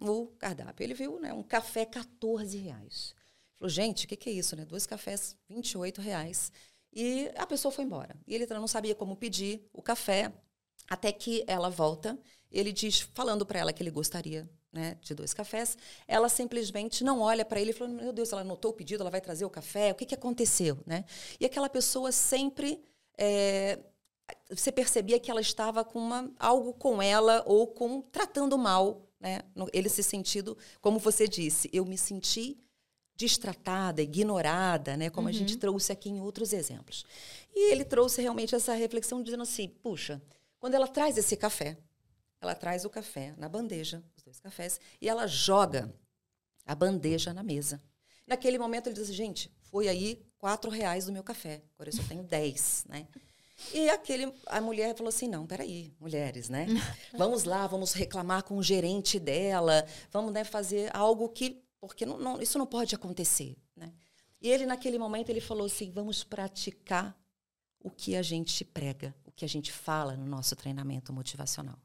o 0.00 0.28
cardápio. 0.38 0.84
Ele 0.84 0.94
viu 0.94 1.18
né, 1.18 1.32
um 1.32 1.42
café 1.42 1.84
14 1.84 2.56
reais. 2.56 3.12
Falou, 3.58 3.68
gente, 3.68 4.04
o 4.04 4.08
que, 4.08 4.14
que, 4.14 4.30
é 4.30 4.32
isso? 4.32 4.54
Né? 4.54 4.64
Dois 4.64 4.86
cafés, 4.86 5.36
28 5.48 6.00
reais. 6.00 6.52
E 6.92 7.28
a 7.36 7.46
pessoa 7.48 7.72
foi 7.72 7.84
embora. 7.84 8.16
E 8.28 8.32
ele 8.32 8.46
não 8.46 8.68
sabia 8.68 8.94
como 8.94 9.16
pedir 9.16 9.68
o 9.72 9.82
café, 9.82 10.32
até 10.88 11.10
que 11.10 11.42
ela 11.48 11.68
volta. 11.68 12.16
Ele 12.48 12.72
diz, 12.72 13.00
falando 13.00 13.44
para 13.44 13.58
ela 13.58 13.72
que 13.72 13.82
ele 13.82 13.90
gostaria 13.90 14.48
né, 14.72 14.96
de 15.00 15.14
dois 15.14 15.34
cafés, 15.34 15.76
ela 16.06 16.28
simplesmente 16.28 17.02
não 17.02 17.20
olha 17.20 17.44
para 17.44 17.60
ele 17.60 17.70
e 17.70 17.74
fala: 17.74 17.90
Meu 17.90 18.12
Deus, 18.12 18.32
ela 18.32 18.42
anotou 18.42 18.70
o 18.70 18.74
pedido, 18.74 19.02
ela 19.02 19.10
vai 19.10 19.20
trazer 19.20 19.44
o 19.44 19.50
café, 19.50 19.92
o 19.92 19.94
que, 19.94 20.06
que 20.06 20.14
aconteceu? 20.14 20.78
Né? 20.86 21.04
E 21.38 21.44
aquela 21.44 21.68
pessoa 21.68 22.12
sempre 22.12 22.82
é, 23.18 23.78
você 24.48 24.72
percebia 24.72 25.18
que 25.18 25.30
ela 25.30 25.40
estava 25.40 25.84
com 25.84 25.98
uma, 25.98 26.30
algo 26.38 26.72
com 26.72 27.00
ela 27.02 27.42
ou 27.46 27.66
com 27.66 28.00
tratando 28.00 28.56
mal, 28.58 29.06
né? 29.18 29.40
Ele 29.72 29.88
se 29.88 30.02
sentido, 30.02 30.56
como 30.80 30.98
você 30.98 31.28
disse, 31.28 31.68
eu 31.72 31.84
me 31.84 31.98
senti 31.98 32.58
destratada, 33.16 34.00
ignorada, 34.00 34.96
né? 34.96 35.10
Como 35.10 35.28
uhum. 35.28 35.34
a 35.34 35.36
gente 35.36 35.54
uhum. 35.54 35.60
trouxe 35.60 35.92
aqui 35.92 36.08
em 36.08 36.20
outros 36.20 36.52
exemplos. 36.52 37.04
E 37.54 37.72
ele 37.72 37.84
trouxe 37.84 38.22
realmente 38.22 38.54
essa 38.54 38.72
reflexão 38.74 39.22
dizendo 39.22 39.42
assim, 39.42 39.68
puxa, 39.68 40.22
quando 40.58 40.74
ela 40.74 40.88
traz 40.88 41.18
esse 41.18 41.36
café, 41.36 41.76
ela 42.40 42.54
traz 42.54 42.84
o 42.84 42.90
café 42.90 43.34
na 43.36 43.48
bandeja, 43.48 44.02
dois 44.30 44.40
cafés, 44.40 44.80
e 45.00 45.08
ela 45.08 45.26
joga 45.26 45.92
a 46.64 46.74
bandeja 46.74 47.34
na 47.34 47.42
mesa. 47.42 47.82
Naquele 48.26 48.58
momento 48.58 48.86
ele 48.86 48.94
diz 48.94 49.04
assim, 49.04 49.12
gente, 49.12 49.52
foi 49.62 49.88
aí 49.88 50.24
quatro 50.38 50.70
reais 50.70 51.06
do 51.06 51.12
meu 51.12 51.24
café, 51.24 51.62
agora 51.74 51.90
eu 51.90 51.92
só 51.92 52.02
tenho 52.04 52.22
dez, 52.22 52.84
né? 52.88 53.08
E 53.74 53.90
aquele, 53.90 54.32
a 54.46 54.60
mulher 54.60 54.96
falou 54.96 55.10
assim: 55.10 55.28
não, 55.28 55.46
peraí, 55.46 55.92
mulheres, 56.00 56.48
né? 56.48 56.66
Vamos 57.18 57.44
lá, 57.44 57.66
vamos 57.66 57.92
reclamar 57.92 58.42
com 58.42 58.56
o 58.56 58.62
gerente 58.62 59.18
dela, 59.18 59.86
vamos 60.10 60.32
né, 60.32 60.44
fazer 60.44 60.90
algo 60.96 61.28
que. 61.28 61.62
Porque 61.78 62.06
não, 62.06 62.18
não, 62.18 62.40
isso 62.40 62.56
não 62.58 62.66
pode 62.66 62.94
acontecer. 62.94 63.58
Né? 63.76 63.92
E 64.40 64.48
ele, 64.48 64.64
naquele 64.64 64.98
momento, 64.98 65.28
ele 65.28 65.42
falou 65.42 65.66
assim: 65.66 65.90
vamos 65.90 66.24
praticar 66.24 67.14
o 67.80 67.90
que 67.90 68.16
a 68.16 68.22
gente 68.22 68.64
prega, 68.64 69.14
o 69.26 69.30
que 69.30 69.44
a 69.44 69.48
gente 69.48 69.70
fala 69.70 70.16
no 70.16 70.24
nosso 70.24 70.56
treinamento 70.56 71.12
motivacional. 71.12 71.78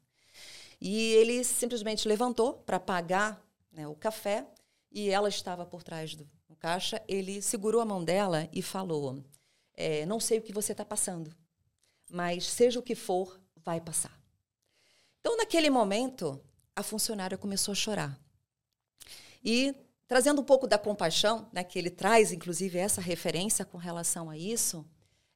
E 0.79 1.13
ele 1.13 1.43
simplesmente 1.43 2.07
levantou 2.07 2.53
para 2.53 2.79
pagar 2.79 3.43
né, 3.71 3.87
o 3.87 3.95
café 3.95 4.47
e 4.91 5.09
ela 5.09 5.29
estava 5.29 5.65
por 5.65 5.83
trás 5.83 6.15
do 6.15 6.27
caixa. 6.59 7.01
Ele 7.07 7.41
segurou 7.41 7.81
a 7.81 7.85
mão 7.85 8.03
dela 8.03 8.49
e 8.51 8.61
falou: 8.61 9.23
é, 9.73 10.05
Não 10.05 10.19
sei 10.19 10.39
o 10.39 10.41
que 10.41 10.53
você 10.53 10.71
está 10.71 10.85
passando 10.85 11.35
mas 12.09 12.45
seja 12.45 12.79
o 12.79 12.83
que 12.83 12.95
for, 12.95 13.39
vai 13.57 13.81
passar. 13.81 14.17
Então, 15.19 15.37
naquele 15.37 15.69
momento, 15.69 16.39
a 16.75 16.83
funcionária 16.83 17.37
começou 17.37 17.71
a 17.71 17.75
chorar. 17.75 18.19
E 19.43 19.75
trazendo 20.07 20.41
um 20.41 20.43
pouco 20.43 20.67
da 20.67 20.77
compaixão, 20.77 21.49
né, 21.51 21.63
que 21.63 21.79
ele 21.79 21.89
traz, 21.89 22.31
inclusive, 22.31 22.77
essa 22.77 23.01
referência 23.01 23.65
com 23.65 23.77
relação 23.77 24.29
a 24.29 24.37
isso, 24.37 24.85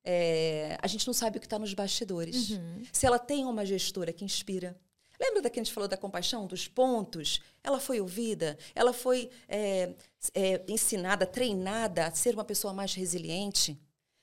é, 0.03 0.77
a 0.81 0.87
gente 0.87 1.07
não 1.07 1.13
sabe 1.13 1.37
o 1.37 1.39
que 1.39 1.47
está 1.47 1.57
nos 1.57 1.73
bastidores. 1.73 2.51
Uhum. 2.51 2.83
Se 2.93 3.05
ela 3.05 3.19
tem 3.19 3.45
uma 3.45 3.65
gestora 3.65 4.13
que 4.13 4.23
inspira. 4.23 4.79
Lembra 5.19 5.41
da 5.41 5.49
que 5.49 5.59
a 5.59 5.63
gente 5.63 5.73
falou 5.73 5.87
da 5.87 5.97
compaixão, 5.97 6.47
dos 6.47 6.67
pontos? 6.67 7.41
Ela 7.61 7.79
foi 7.79 7.99
ouvida, 7.99 8.57
ela 8.73 8.93
foi 8.93 9.29
é, 9.47 9.93
é, 10.33 10.63
ensinada, 10.67 11.25
treinada 11.25 12.05
a 12.05 12.11
ser 12.11 12.33
uma 12.33 12.45
pessoa 12.45 12.73
mais 12.73 12.93
resiliente. 12.93 13.79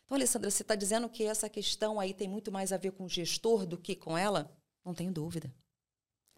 Então, 0.06 0.16
Alessandra, 0.16 0.50
você 0.50 0.62
está 0.62 0.74
dizendo 0.74 1.08
que 1.08 1.24
essa 1.24 1.48
questão 1.48 2.00
aí 2.00 2.14
tem 2.14 2.28
muito 2.28 2.50
mais 2.50 2.72
a 2.72 2.76
ver 2.76 2.92
com 2.92 3.04
o 3.04 3.08
gestor 3.08 3.66
do 3.66 3.76
que 3.76 3.94
com 3.94 4.16
ela? 4.16 4.50
Não 4.84 4.94
tenho 4.94 5.12
dúvida. 5.12 5.52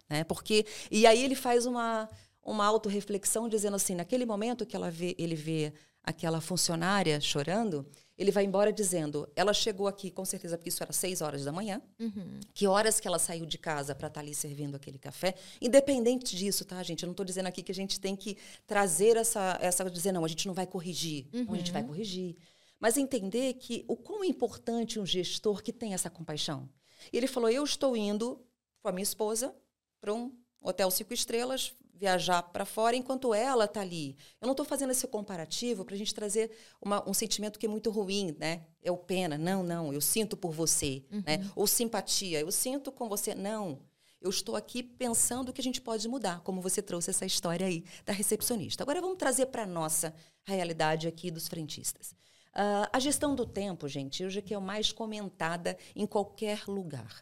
Né? 0.09 0.23
Porque, 0.23 0.65
e 0.91 1.05
aí 1.05 1.23
ele 1.23 1.35
faz 1.35 1.65
uma, 1.65 2.09
uma 2.43 2.65
autorreflexão 2.65 3.47
dizendo 3.47 3.75
assim, 3.75 3.95
naquele 3.95 4.25
momento 4.25 4.65
que 4.65 4.75
ela 4.75 4.89
vê, 4.89 5.15
ele 5.17 5.35
vê 5.35 5.71
aquela 6.03 6.41
funcionária 6.41 7.21
chorando, 7.21 7.89
ele 8.19 8.31
vai 8.31 8.43
embora 8.43 8.71
dizendo, 8.71 9.27
ela 9.33 9.53
chegou 9.53 9.87
aqui 9.87 10.11
com 10.11 10.25
certeza 10.25 10.57
porque 10.57 10.67
isso 10.67 10.83
era 10.83 10.91
seis 10.91 11.21
horas 11.21 11.45
da 11.45 11.53
manhã, 11.53 11.81
uhum. 11.97 12.41
que 12.53 12.67
horas 12.67 12.99
que 12.99 13.07
ela 13.07 13.17
saiu 13.17 13.45
de 13.45 13.57
casa 13.57 13.95
para 13.95 14.07
estar 14.07 14.19
tá 14.19 14.25
ali 14.25 14.35
servindo 14.35 14.75
aquele 14.75 14.99
café, 14.99 15.35
independente 15.61 16.35
disso, 16.35 16.65
tá, 16.65 16.83
gente? 16.83 17.03
Eu 17.03 17.07
não 17.07 17.13
estou 17.13 17.25
dizendo 17.25 17.47
aqui 17.47 17.63
que 17.63 17.71
a 17.71 17.75
gente 17.75 17.97
tem 17.97 18.17
que 18.17 18.37
trazer 18.67 19.15
essa, 19.15 19.57
essa 19.61 19.89
dizer 19.89 20.11
não, 20.11 20.25
a 20.25 20.27
gente 20.27 20.45
não 20.45 20.53
vai 20.53 20.67
corrigir, 20.67 21.27
uhum. 21.33 21.45
não, 21.45 21.53
a 21.53 21.57
gente 21.57 21.71
vai 21.71 21.81
uhum. 21.81 21.87
corrigir. 21.87 22.35
Mas 22.77 22.97
entender 22.97 23.53
que 23.53 23.85
o 23.87 23.95
quão 23.95 24.21
é 24.21 24.27
importante 24.27 24.99
um 24.99 25.05
gestor 25.05 25.63
que 25.63 25.71
tem 25.71 25.93
essa 25.93 26.09
compaixão. 26.09 26.69
E 27.11 27.17
ele 27.17 27.27
falou: 27.27 27.49
Eu 27.49 27.63
estou 27.63 27.95
indo 27.95 28.41
com 28.81 28.89
a 28.89 28.91
minha 28.91 29.03
esposa 29.03 29.53
para 29.99 30.13
um 30.13 30.33
hotel 30.61 30.91
cinco 30.91 31.13
estrelas, 31.13 31.73
viajar 31.99 32.41
para 32.41 32.63
fora, 32.63 32.95
enquanto 32.95 33.33
ela 33.33 33.65
está 33.65 33.81
ali. 33.81 34.15
Eu 34.41 34.45
não 34.45 34.53
estou 34.53 34.65
fazendo 34.65 34.91
esse 34.91 35.05
comparativo 35.05 35.83
para 35.83 35.95
a 35.95 35.97
gente 35.97 36.15
trazer 36.15 36.49
uma, 36.81 37.07
um 37.07 37.13
sentimento 37.13 37.59
que 37.59 37.65
é 37.65 37.69
muito 37.69 37.91
ruim, 37.91 38.33
né? 38.39 38.61
É 38.81 38.89
o 38.89 38.97
pena. 38.97 39.37
Não, 39.37 39.61
não, 39.61 39.93
eu 39.93 39.99
sinto 39.99 40.37
por 40.37 40.51
você. 40.51 41.03
Uhum. 41.11 41.23
Né? 41.25 41.51
Ou 41.55 41.67
simpatia, 41.67 42.39
eu 42.39 42.51
sinto 42.51 42.89
com 42.91 43.09
você. 43.09 43.35
Não. 43.35 43.79
Eu 44.21 44.29
estou 44.29 44.55
aqui 44.55 44.81
pensando 44.81 45.51
que 45.51 45.59
a 45.59 45.63
gente 45.63 45.81
pode 45.81 46.07
mudar, 46.07 46.41
como 46.41 46.61
você 46.61 46.81
trouxe 46.81 47.09
essa 47.09 47.25
história 47.25 47.67
aí 47.67 47.83
da 48.05 48.13
recepcionista. 48.13 48.83
Agora 48.83 49.01
vamos 49.01 49.17
trazer 49.17 49.47
para 49.47 49.63
a 49.63 49.67
nossa 49.67 50.13
realidade 50.43 51.07
aqui 51.07 51.29
dos 51.29 51.47
frentistas. 51.47 52.11
Uh, 52.49 52.89
a 52.91 52.99
gestão 52.99 53.35
do 53.35 53.45
tempo, 53.45 53.87
gente, 53.87 54.25
hoje 54.25 54.39
é 54.39 54.41
que 54.41 54.53
é 54.53 54.57
o 54.57 54.61
mais 54.61 54.91
comentada 54.91 55.77
em 55.95 56.05
qualquer 56.05 56.63
lugar. 56.67 57.21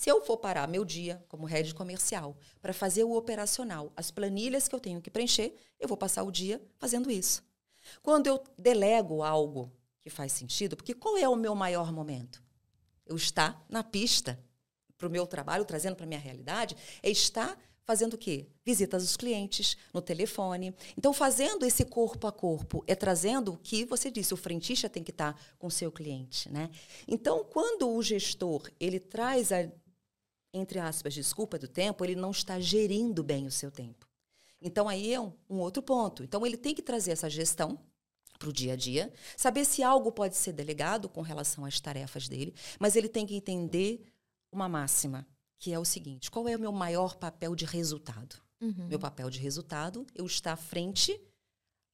Se 0.00 0.08
eu 0.08 0.22
for 0.22 0.38
parar 0.38 0.66
meu 0.66 0.82
dia 0.82 1.22
como 1.28 1.44
head 1.44 1.74
comercial 1.74 2.34
para 2.62 2.72
fazer 2.72 3.04
o 3.04 3.14
operacional, 3.14 3.92
as 3.94 4.10
planilhas 4.10 4.66
que 4.66 4.74
eu 4.74 4.80
tenho 4.80 4.98
que 4.98 5.10
preencher, 5.10 5.54
eu 5.78 5.86
vou 5.86 5.94
passar 5.94 6.22
o 6.22 6.32
dia 6.32 6.58
fazendo 6.78 7.10
isso. 7.10 7.44
Quando 8.02 8.26
eu 8.26 8.42
delego 8.56 9.22
algo 9.22 9.70
que 10.00 10.08
faz 10.08 10.32
sentido, 10.32 10.74
porque 10.74 10.94
qual 10.94 11.18
é 11.18 11.28
o 11.28 11.36
meu 11.36 11.54
maior 11.54 11.92
momento? 11.92 12.42
Eu 13.04 13.14
estar 13.14 13.62
na 13.68 13.84
pista 13.84 14.42
para 14.96 15.06
o 15.06 15.10
meu 15.10 15.26
trabalho, 15.26 15.66
trazendo 15.66 15.96
para 15.96 16.04
a 16.04 16.08
minha 16.08 16.18
realidade, 16.18 16.74
é 17.02 17.10
estar 17.10 17.58
fazendo 17.90 18.14
o 18.14 18.18
quê? 18.18 18.46
Visitas 18.64 19.02
aos 19.02 19.16
clientes, 19.16 19.76
no 19.92 20.00
telefone. 20.00 20.72
Então, 20.96 21.12
fazendo 21.12 21.66
esse 21.66 21.84
corpo 21.84 22.26
a 22.28 22.32
corpo, 22.32 22.84
é 22.86 22.94
trazendo 22.94 23.54
o 23.54 23.56
que 23.56 23.84
você 23.84 24.12
disse, 24.12 24.32
o 24.32 24.36
frentista 24.36 24.88
tem 24.88 25.02
que 25.02 25.10
estar 25.10 25.36
com 25.58 25.66
o 25.66 25.70
seu 25.72 25.90
cliente, 25.90 26.48
né? 26.52 26.70
Então, 27.08 27.44
quando 27.44 27.90
o 27.90 28.00
gestor, 28.00 28.70
ele 28.78 29.00
traz 29.00 29.50
a, 29.50 29.68
entre 30.52 30.78
aspas, 30.78 31.14
desculpa 31.14 31.58
do 31.58 31.68
tempo, 31.68 32.04
ele 32.04 32.14
não 32.14 32.30
está 32.30 32.58
gerindo 32.58 33.22
bem 33.22 33.46
o 33.46 33.50
seu 33.50 33.70
tempo. 33.70 34.08
Então, 34.60 34.88
aí 34.88 35.12
é 35.12 35.20
um, 35.20 35.32
um 35.48 35.58
outro 35.58 35.82
ponto. 35.82 36.22
Então, 36.22 36.44
ele 36.46 36.56
tem 36.56 36.74
que 36.74 36.82
trazer 36.82 37.12
essa 37.12 37.30
gestão 37.30 37.78
para 38.38 38.48
o 38.48 38.52
dia 38.52 38.72
a 38.72 38.76
dia, 38.76 39.12
saber 39.36 39.64
se 39.64 39.82
algo 39.82 40.10
pode 40.10 40.36
ser 40.36 40.52
delegado 40.52 41.08
com 41.08 41.20
relação 41.20 41.64
às 41.64 41.78
tarefas 41.78 42.26
dele, 42.26 42.54
mas 42.78 42.96
ele 42.96 43.08
tem 43.08 43.26
que 43.26 43.34
entender 43.34 44.02
uma 44.50 44.68
máxima 44.68 45.26
que 45.58 45.72
é 45.72 45.78
o 45.78 45.84
seguinte: 45.84 46.30
qual 46.30 46.48
é 46.48 46.56
o 46.56 46.58
meu 46.58 46.72
maior 46.72 47.16
papel 47.16 47.54
de 47.54 47.66
resultado? 47.66 48.36
Uhum. 48.60 48.88
Meu 48.88 48.98
papel 48.98 49.30
de 49.30 49.38
resultado, 49.38 50.06
eu 50.14 50.26
estar 50.26 50.52
à 50.52 50.56
frente 50.56 51.18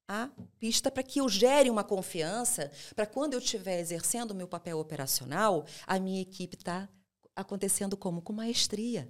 à 0.08 0.30
pista 0.60 0.88
para 0.88 1.02
que 1.02 1.20
eu 1.20 1.28
gere 1.28 1.68
uma 1.68 1.82
confiança, 1.82 2.70
para 2.94 3.06
quando 3.06 3.34
eu 3.34 3.40
estiver 3.40 3.80
exercendo 3.80 4.30
o 4.30 4.34
meu 4.34 4.46
papel 4.46 4.78
operacional, 4.78 5.66
a 5.84 5.98
minha 5.98 6.22
equipe 6.22 6.56
está 6.56 6.88
acontecendo 7.36 7.96
como? 7.96 8.22
Com 8.22 8.32
maestria. 8.32 9.08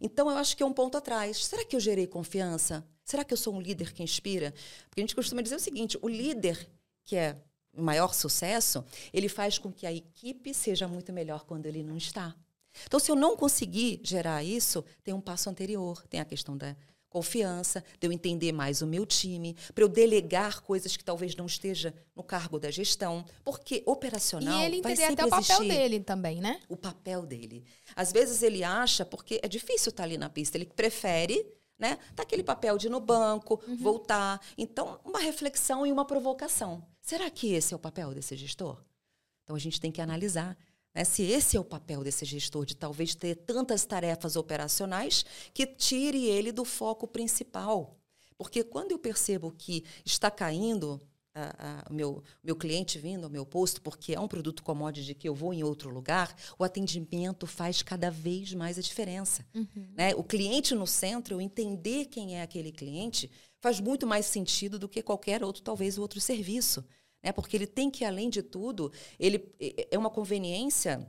Então, 0.00 0.30
eu 0.30 0.36
acho 0.36 0.56
que 0.56 0.62
é 0.62 0.66
um 0.66 0.72
ponto 0.72 0.98
atrás. 0.98 1.46
Será 1.46 1.64
que 1.64 1.74
eu 1.74 1.80
gerei 1.80 2.06
confiança? 2.06 2.86
Será 3.04 3.24
que 3.24 3.32
eu 3.32 3.38
sou 3.38 3.54
um 3.54 3.60
líder 3.60 3.92
que 3.92 4.02
inspira? 4.02 4.52
Porque 4.88 5.00
a 5.00 5.02
gente 5.02 5.14
costuma 5.14 5.42
dizer 5.42 5.56
o 5.56 5.60
seguinte: 5.60 5.98
o 6.02 6.08
líder 6.08 6.68
que 7.04 7.16
é 7.16 7.36
o 7.72 7.82
maior 7.82 8.14
sucesso, 8.14 8.84
ele 9.12 9.28
faz 9.28 9.58
com 9.58 9.72
que 9.72 9.86
a 9.86 9.92
equipe 9.92 10.52
seja 10.52 10.86
muito 10.86 11.12
melhor 11.12 11.44
quando 11.44 11.66
ele 11.66 11.82
não 11.82 11.96
está. 11.96 12.34
Então, 12.86 13.00
se 13.00 13.10
eu 13.10 13.16
não 13.16 13.36
conseguir 13.36 14.00
gerar 14.02 14.42
isso, 14.42 14.84
tem 15.02 15.12
um 15.12 15.20
passo 15.20 15.50
anterior, 15.50 16.06
tem 16.08 16.20
a 16.20 16.24
questão 16.24 16.56
da 16.56 16.76
confiança, 17.12 17.84
de 18.00 18.06
eu 18.08 18.12
entender 18.12 18.50
mais 18.52 18.80
o 18.82 18.86
meu 18.86 19.04
time, 19.04 19.54
para 19.74 19.84
eu 19.84 19.88
delegar 19.88 20.62
coisas 20.62 20.96
que 20.96 21.04
talvez 21.04 21.36
não 21.36 21.46
esteja 21.46 21.94
no 22.16 22.22
cargo 22.22 22.58
da 22.58 22.70
gestão, 22.70 23.24
porque 23.44 23.82
operacional 23.86 24.60
e 24.60 24.64
ele 24.64 24.82
vai 24.82 24.92
entender 24.92 25.12
até 25.12 25.24
o 25.24 25.28
papel 25.28 25.40
existir 25.62 25.68
dele 25.68 26.00
também, 26.00 26.40
né? 26.40 26.60
o 26.68 26.76
papel 26.76 27.26
dele. 27.26 27.64
Às 27.94 28.10
vezes 28.10 28.42
ele 28.42 28.64
acha, 28.64 29.04
porque 29.04 29.38
é 29.42 29.48
difícil 29.48 29.90
estar 29.90 30.04
ali 30.04 30.16
na 30.16 30.30
pista, 30.30 30.56
ele 30.56 30.66
prefere 30.66 31.46
né? 31.78 31.98
Tá 32.14 32.22
aquele 32.22 32.44
papel 32.44 32.78
de 32.78 32.86
ir 32.86 32.90
no 32.90 33.00
banco, 33.00 33.60
Uhum. 33.66 33.76
voltar. 33.76 34.40
Então, 34.56 35.00
uma 35.04 35.18
reflexão 35.18 35.84
e 35.84 35.90
uma 35.90 36.04
provocação. 36.04 36.86
Será 37.00 37.28
que 37.28 37.52
esse 37.52 37.74
é 37.74 37.76
o 37.76 37.80
papel 37.80 38.14
desse 38.14 38.36
gestor? 38.36 38.80
Então, 39.42 39.56
a 39.56 39.58
gente 39.58 39.80
tem 39.80 39.90
que 39.90 40.00
analisar 40.00 40.56
né, 40.94 41.04
se 41.04 41.22
esse 41.22 41.56
é 41.56 41.60
o 41.60 41.64
papel 41.64 42.02
desse 42.02 42.24
gestor, 42.24 42.64
de 42.64 42.76
talvez 42.76 43.14
ter 43.14 43.36
tantas 43.36 43.84
tarefas 43.84 44.36
operacionais 44.36 45.24
que 45.54 45.66
tire 45.66 46.26
ele 46.26 46.52
do 46.52 46.64
foco 46.64 47.06
principal. 47.06 47.96
Porque 48.36 48.64
quando 48.64 48.92
eu 48.92 48.98
percebo 48.98 49.52
que 49.52 49.84
está 50.04 50.30
caindo 50.30 51.00
a- 51.34 51.84
a- 51.86 51.90
o 51.90 51.94
meu, 51.94 52.22
meu 52.44 52.54
cliente 52.54 52.98
vindo 52.98 53.24
ao 53.24 53.30
meu 53.30 53.46
posto, 53.46 53.80
porque 53.80 54.14
é 54.14 54.20
um 54.20 54.28
produto 54.28 54.62
commodity 54.62 55.14
que 55.14 55.26
eu 55.28 55.34
vou 55.34 55.54
em 55.54 55.62
outro 55.62 55.88
lugar, 55.88 56.36
o 56.58 56.64
atendimento 56.64 57.46
faz 57.46 57.82
cada 57.82 58.10
vez 58.10 58.52
mais 58.52 58.78
a 58.78 58.82
diferença. 58.82 59.46
Né? 59.94 60.14
O 60.14 60.22
cliente 60.22 60.74
no 60.74 60.86
centro, 60.86 61.34
eu 61.34 61.40
entender 61.40 62.06
quem 62.06 62.36
é 62.36 62.42
aquele 62.42 62.70
cliente, 62.70 63.30
faz 63.60 63.80
muito 63.80 64.06
mais 64.06 64.26
sentido 64.26 64.78
do 64.78 64.88
que 64.88 65.02
qualquer 65.02 65.42
outro, 65.42 65.62
talvez, 65.62 65.96
outro 65.96 66.20
serviço. 66.20 66.84
Né? 67.22 67.32
Porque 67.32 67.56
ele 67.56 67.66
tem 67.66 67.90
que, 67.90 68.04
além 68.04 68.28
de 68.28 68.42
tudo, 68.42 68.92
ele 69.18 69.54
é- 69.90 69.96
uma 69.98 70.10
conveniência 70.10 71.06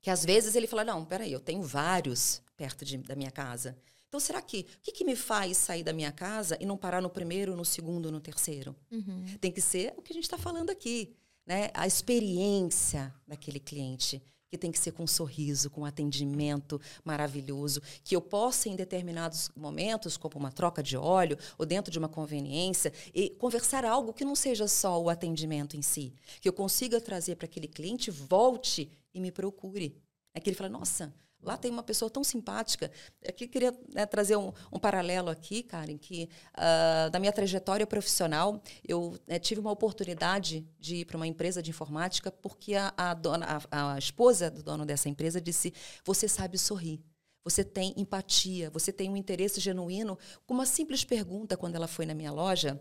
que 0.00 0.10
às 0.10 0.24
vezes 0.24 0.54
ele 0.54 0.66
fala, 0.66 0.84
não, 0.84 1.04
peraí, 1.04 1.32
eu 1.32 1.40
tenho 1.40 1.62
vários 1.62 2.40
perto 2.56 2.84
de- 2.84 2.98
da 2.98 3.16
minha 3.16 3.30
casa. 3.30 3.76
Então, 4.08 4.18
será 4.20 4.40
que 4.40 4.60
o 4.60 4.80
que, 4.82 4.92
que 4.92 5.04
me 5.04 5.14
faz 5.16 5.56
sair 5.56 5.82
da 5.82 5.92
minha 5.92 6.10
casa 6.12 6.56
e 6.60 6.64
não 6.64 6.76
parar 6.76 7.02
no 7.02 7.10
primeiro, 7.10 7.54
no 7.56 7.64
segundo, 7.64 8.10
no 8.10 8.20
terceiro? 8.20 8.74
Uhum. 8.90 9.24
Tem 9.40 9.52
que 9.52 9.60
ser 9.60 9.92
o 9.96 10.02
que 10.02 10.12
a 10.12 10.14
gente 10.14 10.24
está 10.24 10.38
falando 10.38 10.70
aqui, 10.70 11.14
né? 11.44 11.70
A 11.74 11.86
experiência 11.86 13.12
daquele 13.26 13.60
cliente 13.60 14.22
que 14.50 14.58
tem 14.58 14.72
que 14.72 14.78
ser 14.78 14.92
com 14.92 15.04
um 15.04 15.06
sorriso, 15.06 15.70
com 15.70 15.82
um 15.82 15.84
atendimento 15.84 16.80
maravilhoso, 17.04 17.82
que 18.02 18.16
eu 18.16 18.20
possa 18.20 18.68
em 18.68 18.76
determinados 18.76 19.50
momentos, 19.54 20.16
como 20.16 20.36
uma 20.36 20.50
troca 20.50 20.82
de 20.82 20.96
óleo 20.96 21.38
ou 21.58 21.66
dentro 21.66 21.92
de 21.92 21.98
uma 21.98 22.08
conveniência, 22.08 22.92
e 23.14 23.30
conversar 23.30 23.84
algo 23.84 24.12
que 24.12 24.24
não 24.24 24.34
seja 24.34 24.66
só 24.66 25.00
o 25.00 25.10
atendimento 25.10 25.76
em 25.76 25.82
si, 25.82 26.14
que 26.40 26.48
eu 26.48 26.52
consiga 26.52 27.00
trazer 27.00 27.36
para 27.36 27.46
aquele 27.46 27.68
cliente 27.68 28.10
volte 28.10 28.90
e 29.12 29.20
me 29.20 29.30
procure. 29.30 29.96
É 30.34 30.40
que 30.40 30.48
ele 30.48 30.56
fala, 30.56 30.70
nossa, 30.70 31.12
Lá 31.42 31.56
tem 31.56 31.70
uma 31.70 31.82
pessoa 31.82 32.10
tão 32.10 32.24
simpática. 32.24 32.90
Aqui 33.26 33.46
queria 33.46 33.72
né, 33.92 34.04
trazer 34.06 34.36
um, 34.36 34.52
um, 34.72 34.78
paralelo 34.78 35.30
aqui, 35.30 35.62
Karen, 35.62 35.96
que 35.96 36.28
uh, 36.56 37.10
da 37.10 37.18
minha 37.20 37.32
trajetória 37.32 37.86
profissional, 37.86 38.60
eu 38.86 39.16
né, 39.26 39.38
tive 39.38 39.60
uma 39.60 39.70
oportunidade 39.70 40.66
de 40.78 40.96
ir 40.96 41.04
para 41.04 41.16
uma 41.16 41.26
empresa 41.26 41.62
de 41.62 41.70
informática 41.70 42.30
porque 42.32 42.74
a, 42.74 42.92
a, 42.96 43.14
dona, 43.14 43.62
a, 43.70 43.94
a 43.94 43.98
esposa 43.98 44.50
do 44.50 44.62
dono 44.62 44.84
dessa 44.84 45.08
empresa 45.08 45.40
disse: 45.40 45.72
você 46.04 46.28
sabe 46.28 46.58
sorrir. 46.58 47.00
Você 47.44 47.64
tem 47.64 47.94
empatia, 47.96 48.68
você 48.68 48.92
tem 48.92 49.08
um 49.08 49.16
interesse 49.16 49.60
genuíno. 49.60 50.18
Com 50.46 50.54
uma 50.54 50.66
simples 50.66 51.04
pergunta, 51.04 51.56
quando 51.56 51.76
ela 51.76 51.88
foi 51.88 52.04
na 52.04 52.14
minha 52.14 52.32
loja 52.32 52.78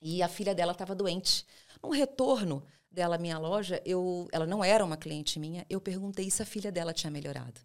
e 0.00 0.22
a 0.22 0.28
filha 0.28 0.54
dela 0.54 0.72
estava 0.72 0.94
doente. 0.94 1.46
No 1.82 1.90
retorno 1.90 2.64
dela 2.90 3.16
à 3.16 3.18
minha 3.18 3.38
loja, 3.38 3.80
eu, 3.84 4.26
ela 4.32 4.46
não 4.46 4.64
era 4.64 4.84
uma 4.84 4.96
cliente 4.96 5.38
minha, 5.38 5.64
eu 5.68 5.80
perguntei 5.80 6.30
se 6.30 6.42
a 6.42 6.46
filha 6.46 6.72
dela 6.72 6.92
tinha 6.92 7.10
melhorado. 7.10 7.60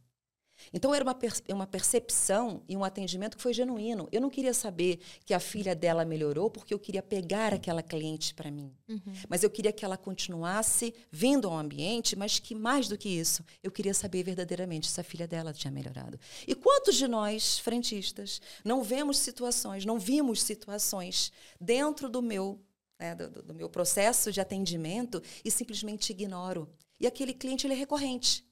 Então, 0.72 0.94
era 0.94 1.04
uma, 1.04 1.18
uma 1.50 1.68
percepção 1.68 2.62
e 2.68 2.78
um 2.78 2.84
atendimento 2.84 3.36
que 3.38 3.44
foi 3.44 3.54
genuíno. 3.54 4.08
Eu 4.12 4.22
não 4.22 4.30
queria 4.30 4.54
saber 4.54 5.00
que 5.26 5.34
a 5.34 5.40
filha 5.40 5.76
dela 5.76 6.06
melhorou 6.06 6.50
porque 6.50 6.74
eu 6.74 6.80
queria 6.80 7.02
pegar 7.02 7.54
aquela 7.54 7.82
cliente 7.82 8.34
para 8.34 8.52
mim. 8.52 8.72
Uhum. 8.88 9.02
Mas 9.28 9.44
eu 9.44 9.50
queria 9.50 9.72
que 9.72 9.84
ela 9.84 9.98
continuasse 9.98 10.94
vindo 11.12 11.48
ao 11.48 11.58
ambiente, 11.58 12.16
mas 12.16 12.40
que, 12.40 12.56
mais 12.56 12.88
do 12.88 12.98
que 12.98 13.10
isso, 13.10 13.44
eu 13.62 13.72
queria 13.72 13.94
saber 13.94 14.24
verdadeiramente 14.24 14.90
se 14.90 15.00
a 15.00 15.04
filha 15.04 15.28
dela 15.28 15.54
tinha 15.54 15.72
melhorado. 15.72 16.20
E 16.48 16.56
quantos 16.56 16.96
de 16.96 17.08
nós, 17.08 17.60
frentistas, 17.60 18.42
não 18.64 18.84
vemos 18.84 19.18
situações, 19.18 19.86
não 19.86 19.98
vimos 20.00 20.42
situações 20.42 21.32
dentro 21.60 22.10
do 22.10 22.22
meu, 22.22 22.62
né, 23.00 23.16
do, 23.16 23.42
do 23.42 23.54
meu 23.54 23.70
processo 23.70 24.32
de 24.32 24.40
atendimento 24.40 25.22
e 25.44 25.52
simplesmente 25.52 26.12
ignoro? 26.12 26.70
E 27.00 27.08
aquele 27.08 27.34
cliente 27.34 27.68
ele 27.68 27.74
é 27.74 27.78
recorrente. 27.78 28.46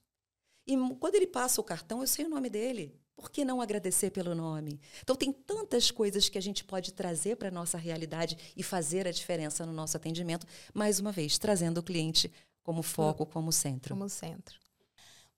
E 0.66 0.76
quando 1.00 1.16
ele 1.16 1.28
passa 1.28 1.60
o 1.60 1.64
cartão, 1.64 2.02
eu 2.02 2.08
sei 2.08 2.26
o 2.26 2.30
nome 2.30 2.50
dele. 2.50 3.00
Por 3.16 3.30
que 3.30 3.46
não 3.46 3.62
agradecer 3.62 4.10
pelo 4.10 4.34
nome? 4.34 4.80
Então, 5.02 5.16
tem 5.16 5.32
tantas 5.32 5.92
coisas 5.92 6.28
que 6.28 6.38
a 6.38 6.42
gente 6.42 6.64
pode 6.64 6.92
trazer 6.94 7.36
para 7.36 7.50
a 7.50 7.52
nossa 7.52 7.78
realidade 7.78 8.36
e 8.58 8.64
fazer 8.64 9.08
a 9.08 9.12
diferença 9.12 9.66
no 9.66 9.74
nosso 9.74 9.96
atendimento, 9.96 10.48
mais 10.74 11.00
uma 11.00 11.12
vez, 11.12 11.38
trazendo 11.38 11.80
o 11.80 11.84
cliente 11.84 12.32
como 12.64 12.82
foco, 12.82 13.26
como 13.26 13.52
centro. 13.52 13.94
Como 13.94 14.10
centro. 14.10 14.60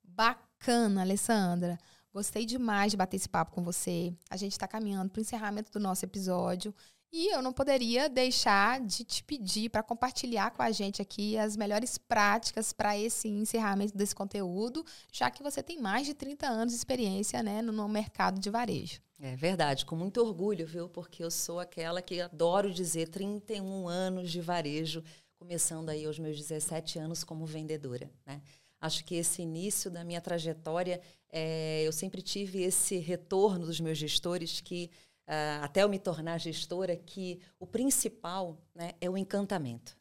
Bacana, 0.02 1.02
Alessandra. 1.02 1.78
Gostei 2.12 2.46
demais 2.46 2.92
de 2.92 2.96
bater 2.96 3.16
esse 3.16 3.28
papo 3.28 3.52
com 3.52 3.62
você. 3.62 4.14
A 4.30 4.36
gente 4.36 4.52
está 4.52 4.68
caminhando 4.68 5.10
para 5.10 5.18
o 5.18 5.22
encerramento 5.22 5.72
do 5.72 5.80
nosso 5.80 6.04
episódio. 6.04 6.72
E 7.16 7.28
eu 7.28 7.40
não 7.40 7.52
poderia 7.52 8.08
deixar 8.08 8.80
de 8.80 9.04
te 9.04 9.22
pedir 9.22 9.68
para 9.68 9.84
compartilhar 9.84 10.50
com 10.50 10.60
a 10.60 10.72
gente 10.72 11.00
aqui 11.00 11.38
as 11.38 11.56
melhores 11.56 11.96
práticas 11.96 12.72
para 12.72 12.98
esse 12.98 13.28
encerramento 13.28 13.96
desse 13.96 14.12
conteúdo, 14.12 14.84
já 15.12 15.30
que 15.30 15.40
você 15.40 15.62
tem 15.62 15.80
mais 15.80 16.08
de 16.08 16.12
30 16.12 16.44
anos 16.48 16.72
de 16.72 16.76
experiência 16.76 17.40
né, 17.40 17.62
no, 17.62 17.88
mercado 17.88 18.40
de 18.40 18.50
varejo. 18.50 19.00
É 19.20 19.36
verdade, 19.36 19.86
com 19.86 19.94
muito 19.94 20.20
orgulho, 20.20 20.66
viu? 20.66 20.88
Porque 20.88 21.22
eu 21.22 21.30
sou 21.30 21.60
aquela 21.60 22.02
que 22.02 22.20
adoro 22.20 22.74
dizer 22.74 23.06
31 23.10 23.86
anos 23.86 24.28
de 24.28 24.40
varejo, 24.40 25.00
começando 25.38 25.90
aí 25.90 26.04
aos 26.06 26.18
meus 26.18 26.36
17 26.36 26.98
anos 26.98 27.22
como 27.22 27.46
vendedora, 27.46 28.10
né? 28.26 28.42
Acho 28.80 29.04
que 29.04 29.14
esse 29.14 29.40
início 29.40 29.88
da 29.88 30.02
minha 30.02 30.20
trajetória, 30.20 31.00
é, 31.30 31.84
eu 31.86 31.92
sempre 31.92 32.20
tive 32.20 32.62
esse 32.62 32.96
retorno 32.96 33.66
dos 33.66 33.78
meus 33.78 33.96
gestores 33.96 34.60
que 34.60 34.90
Uh, 35.26 35.62
até 35.62 35.82
eu 35.82 35.88
me 35.88 35.98
tornar 35.98 36.38
gestora, 36.38 36.96
que 36.96 37.40
o 37.58 37.66
principal 37.66 38.58
né, 38.74 38.92
é 39.00 39.08
o 39.08 39.16
encantamento. 39.16 39.96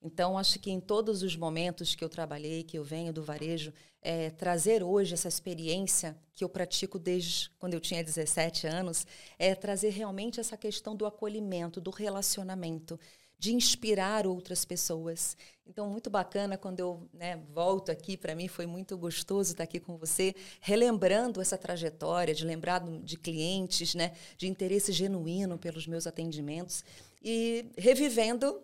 Então, 0.00 0.38
acho 0.38 0.60
que 0.60 0.70
em 0.70 0.78
todos 0.78 1.22
os 1.22 1.36
momentos 1.36 1.94
que 1.94 2.04
eu 2.04 2.08
trabalhei, 2.08 2.62
que 2.62 2.78
eu 2.78 2.84
venho 2.84 3.12
do 3.12 3.22
varejo, 3.22 3.72
é, 4.00 4.30
trazer 4.30 4.82
hoje 4.82 5.14
essa 5.14 5.26
experiência 5.26 6.16
que 6.32 6.44
eu 6.44 6.48
pratico 6.48 6.98
desde 6.98 7.50
quando 7.58 7.74
eu 7.74 7.80
tinha 7.80 8.04
17 8.04 8.68
anos, 8.68 9.04
é 9.38 9.56
trazer 9.56 9.90
realmente 9.90 10.38
essa 10.38 10.56
questão 10.56 10.94
do 10.94 11.04
acolhimento, 11.04 11.80
do 11.80 11.90
relacionamento, 11.90 12.98
de 13.38 13.54
inspirar 13.54 14.26
outras 14.26 14.64
pessoas. 14.64 15.36
Então, 15.66 15.88
muito 15.88 16.10
bacana 16.10 16.58
quando 16.58 16.80
eu 16.80 17.08
né, 17.12 17.36
volto 17.52 17.92
aqui, 17.92 18.16
para 18.16 18.34
mim 18.34 18.48
foi 18.48 18.66
muito 18.66 18.96
gostoso 18.96 19.52
estar 19.52 19.64
aqui 19.64 19.78
com 19.78 19.96
você, 19.96 20.34
relembrando 20.60 21.40
essa 21.40 21.56
trajetória, 21.56 22.34
de 22.34 22.44
lembrar 22.44 22.80
de 22.80 23.16
clientes, 23.16 23.94
né, 23.94 24.12
de 24.36 24.48
interesse 24.48 24.92
genuíno 24.92 25.58
pelos 25.58 25.86
meus 25.86 26.06
atendimentos 26.06 26.84
e 27.22 27.66
revivendo 27.76 28.62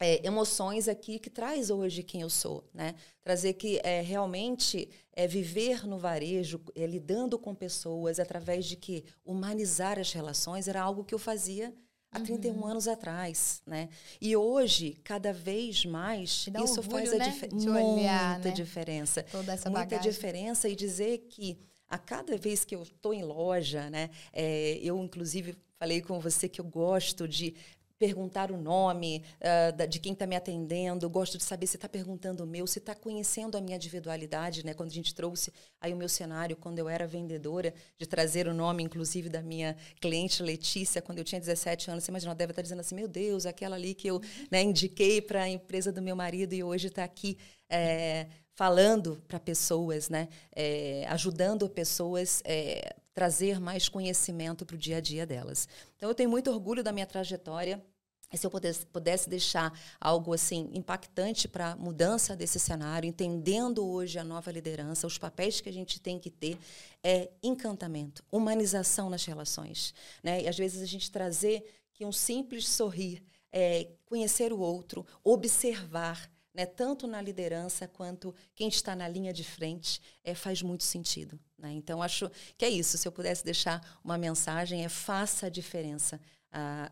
é, 0.00 0.24
emoções 0.26 0.88
aqui 0.88 1.18
que 1.18 1.28
traz 1.28 1.70
hoje 1.70 2.02
quem 2.02 2.20
eu 2.20 2.30
sou, 2.30 2.64
né? 2.72 2.94
Trazer 3.20 3.54
que 3.54 3.80
é, 3.82 4.00
realmente 4.00 4.88
é 5.12 5.26
viver 5.26 5.84
no 5.84 5.98
varejo, 5.98 6.60
é, 6.76 6.86
lidando 6.86 7.36
com 7.36 7.52
pessoas 7.52 8.20
através 8.20 8.64
de 8.64 8.76
que 8.76 9.04
humanizar 9.24 9.98
as 9.98 10.12
relações 10.12 10.68
era 10.68 10.80
algo 10.80 11.04
que 11.04 11.14
eu 11.14 11.18
fazia 11.18 11.74
há 12.10 12.20
31 12.20 12.54
uhum. 12.54 12.66
anos 12.66 12.88
atrás, 12.88 13.62
né? 13.66 13.88
E 14.20 14.36
hoje, 14.36 14.98
cada 15.04 15.32
vez 15.32 15.84
mais, 15.84 16.46
isso 16.62 16.80
orgulho, 16.80 16.90
faz 16.90 17.12
a 17.12 17.18
né? 17.18 17.28
dif 17.30 17.68
olhar, 17.68 18.34
muita 18.34 18.48
né? 18.48 18.54
diferença. 18.54 19.22
Toda 19.24 19.52
essa 19.52 19.68
muita 19.68 19.84
bagagem. 19.84 20.10
diferença 20.10 20.68
e 20.68 20.74
dizer 20.74 21.26
que 21.28 21.58
a 21.88 21.98
cada 21.98 22.36
vez 22.36 22.64
que 22.64 22.74
eu 22.74 22.82
estou 22.82 23.14
em 23.14 23.24
loja, 23.24 23.88
né? 23.90 24.10
É, 24.32 24.78
eu, 24.82 25.02
inclusive, 25.02 25.56
falei 25.78 26.02
com 26.02 26.20
você 26.20 26.48
que 26.48 26.60
eu 26.60 26.64
gosto 26.64 27.26
de 27.26 27.54
perguntar 27.98 28.50
o 28.52 28.56
nome 28.56 29.24
uh, 29.40 29.86
de 29.86 29.98
quem 29.98 30.12
está 30.12 30.26
me 30.26 30.36
atendendo, 30.36 31.10
gosto 31.10 31.36
de 31.36 31.44
saber 31.44 31.66
se 31.66 31.76
está 31.76 31.88
perguntando 31.88 32.44
o 32.44 32.46
meu, 32.46 32.66
se 32.66 32.78
está 32.78 32.94
conhecendo 32.94 33.56
a 33.56 33.60
minha 33.60 33.76
individualidade, 33.76 34.64
né? 34.64 34.72
Quando 34.72 34.90
a 34.90 34.94
gente 34.94 35.14
trouxe 35.14 35.52
aí 35.80 35.92
o 35.92 35.96
meu 35.96 36.08
cenário, 36.08 36.56
quando 36.56 36.78
eu 36.78 36.88
era 36.88 37.06
vendedora, 37.06 37.74
de 37.98 38.06
trazer 38.06 38.46
o 38.46 38.54
nome, 38.54 38.82
inclusive, 38.82 39.28
da 39.28 39.42
minha 39.42 39.76
cliente 40.00 40.42
Letícia, 40.42 41.02
quando 41.02 41.18
eu 41.18 41.24
tinha 41.24 41.40
17 41.40 41.90
anos, 41.90 42.04
você 42.04 42.10
imagina, 42.10 42.30
ela 42.30 42.36
deve 42.36 42.52
estar 42.52 42.62
dizendo 42.62 42.80
assim, 42.80 42.94
meu 42.94 43.08
Deus, 43.08 43.46
aquela 43.46 43.76
ali 43.76 43.94
que 43.94 44.06
eu 44.06 44.20
né, 44.50 44.62
indiquei 44.62 45.20
para 45.20 45.42
a 45.42 45.48
empresa 45.48 45.90
do 45.90 46.00
meu 46.00 46.14
marido 46.14 46.54
e 46.54 46.62
hoje 46.62 46.86
está 46.86 47.02
aqui 47.02 47.36
é, 47.68 48.26
falando 48.54 49.22
para 49.28 49.38
pessoas, 49.38 50.08
né? 50.08 50.28
É, 50.54 51.04
ajudando 51.08 51.68
pessoas 51.68 52.42
é, 52.44 52.94
trazer 53.18 53.58
mais 53.58 53.88
conhecimento 53.88 54.64
para 54.64 54.76
o 54.76 54.78
dia 54.78 54.98
a 54.98 55.00
dia 55.00 55.26
delas. 55.26 55.68
Então, 55.96 56.08
eu 56.08 56.14
tenho 56.14 56.30
muito 56.30 56.52
orgulho 56.52 56.84
da 56.84 56.92
minha 56.92 57.04
trajetória. 57.04 57.84
se 58.32 58.46
eu 58.46 58.50
pudesse, 58.50 58.86
pudesse 58.86 59.28
deixar 59.28 59.72
algo 60.00 60.32
assim 60.32 60.70
impactante 60.72 61.48
para 61.48 61.72
a 61.72 61.76
mudança 61.76 62.36
desse 62.36 62.60
cenário, 62.60 63.08
entendendo 63.08 63.84
hoje 63.84 64.20
a 64.20 64.22
nova 64.22 64.52
liderança, 64.52 65.04
os 65.04 65.18
papéis 65.18 65.60
que 65.60 65.68
a 65.68 65.72
gente 65.72 65.98
tem 66.00 66.16
que 66.16 66.30
ter, 66.30 66.56
é 67.02 67.28
encantamento, 67.42 68.22
humanização 68.30 69.10
nas 69.10 69.24
relações. 69.24 69.92
Né? 70.22 70.42
E 70.42 70.48
às 70.48 70.56
vezes 70.56 70.80
a 70.80 70.86
gente 70.86 71.10
trazer 71.10 71.64
que 71.92 72.04
um 72.04 72.12
simples 72.12 72.68
sorrir, 72.68 73.20
é, 73.50 73.88
conhecer 74.06 74.52
o 74.52 74.60
outro, 74.60 75.04
observar, 75.24 76.30
né, 76.54 76.66
tanto 76.66 77.06
na 77.06 77.20
liderança 77.20 77.86
quanto 77.86 78.34
quem 78.54 78.68
está 78.68 78.96
na 78.96 79.08
linha 79.08 79.32
de 79.32 79.44
frente, 79.44 80.00
é, 80.24 80.34
faz 80.34 80.62
muito 80.62 80.84
sentido. 80.84 81.38
Né? 81.58 81.72
Então, 81.72 82.02
acho 82.02 82.30
que 82.56 82.64
é 82.64 82.68
isso. 82.68 82.98
Se 82.98 83.06
eu 83.06 83.12
pudesse 83.12 83.44
deixar 83.44 84.00
uma 84.02 84.18
mensagem, 84.18 84.84
é 84.84 84.88
faça 84.88 85.46
a 85.46 85.50
diferença 85.50 86.20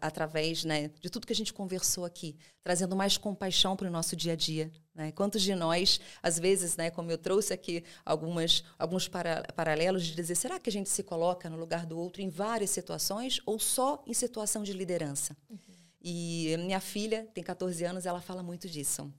através 0.01 0.65
né, 0.65 0.91
de 1.01 1.09
tudo 1.09 1.27
que 1.27 1.33
a 1.33 1.37
gente 1.37 1.53
conversou 1.53 2.05
aqui, 2.05 2.37
trazendo 2.63 2.95
mais 2.95 3.17
compaixão 3.17 3.75
para 3.75 3.89
o 3.89 3.91
nosso 3.91 4.15
dia 4.15 4.35
a 4.35 4.37
dia. 4.37 4.71
Né? 4.95 5.13
Quantos 5.13 5.43
de 5.43 5.55
nós, 5.55 6.01
às 6.23 6.39
vezes, 6.39 6.77
né, 6.77 6.91
como 6.91 7.11
eu 7.11 7.19
trouxe 7.19 7.55
aqui 7.55 7.83
algumas, 8.05 8.63
alguns 8.79 9.09
para, 9.09 9.43
paralelos, 9.55 10.05
de 10.05 10.15
dizer, 10.15 10.35
será 10.35 10.61
que 10.61 10.69
a 10.69 10.73
gente 10.73 10.91
se 10.91 11.03
coloca 11.03 11.49
no 11.49 11.57
lugar 11.57 11.87
do 11.87 11.99
outro 11.99 12.21
em 12.21 12.29
várias 12.29 12.71
situações 12.71 13.41
ou 13.47 13.59
só 13.59 14.03
em 14.07 14.13
situação 14.13 14.63
de 14.63 14.73
liderança? 14.73 15.37
Uhum. 15.49 15.59
E 16.03 16.55
minha 16.59 16.81
filha 16.81 17.27
tem 17.33 17.43
14 17.43 17.83
anos, 17.85 18.05
ela 18.05 18.21
fala 18.21 18.43
muito 18.43 18.69
disso. 18.69 19.13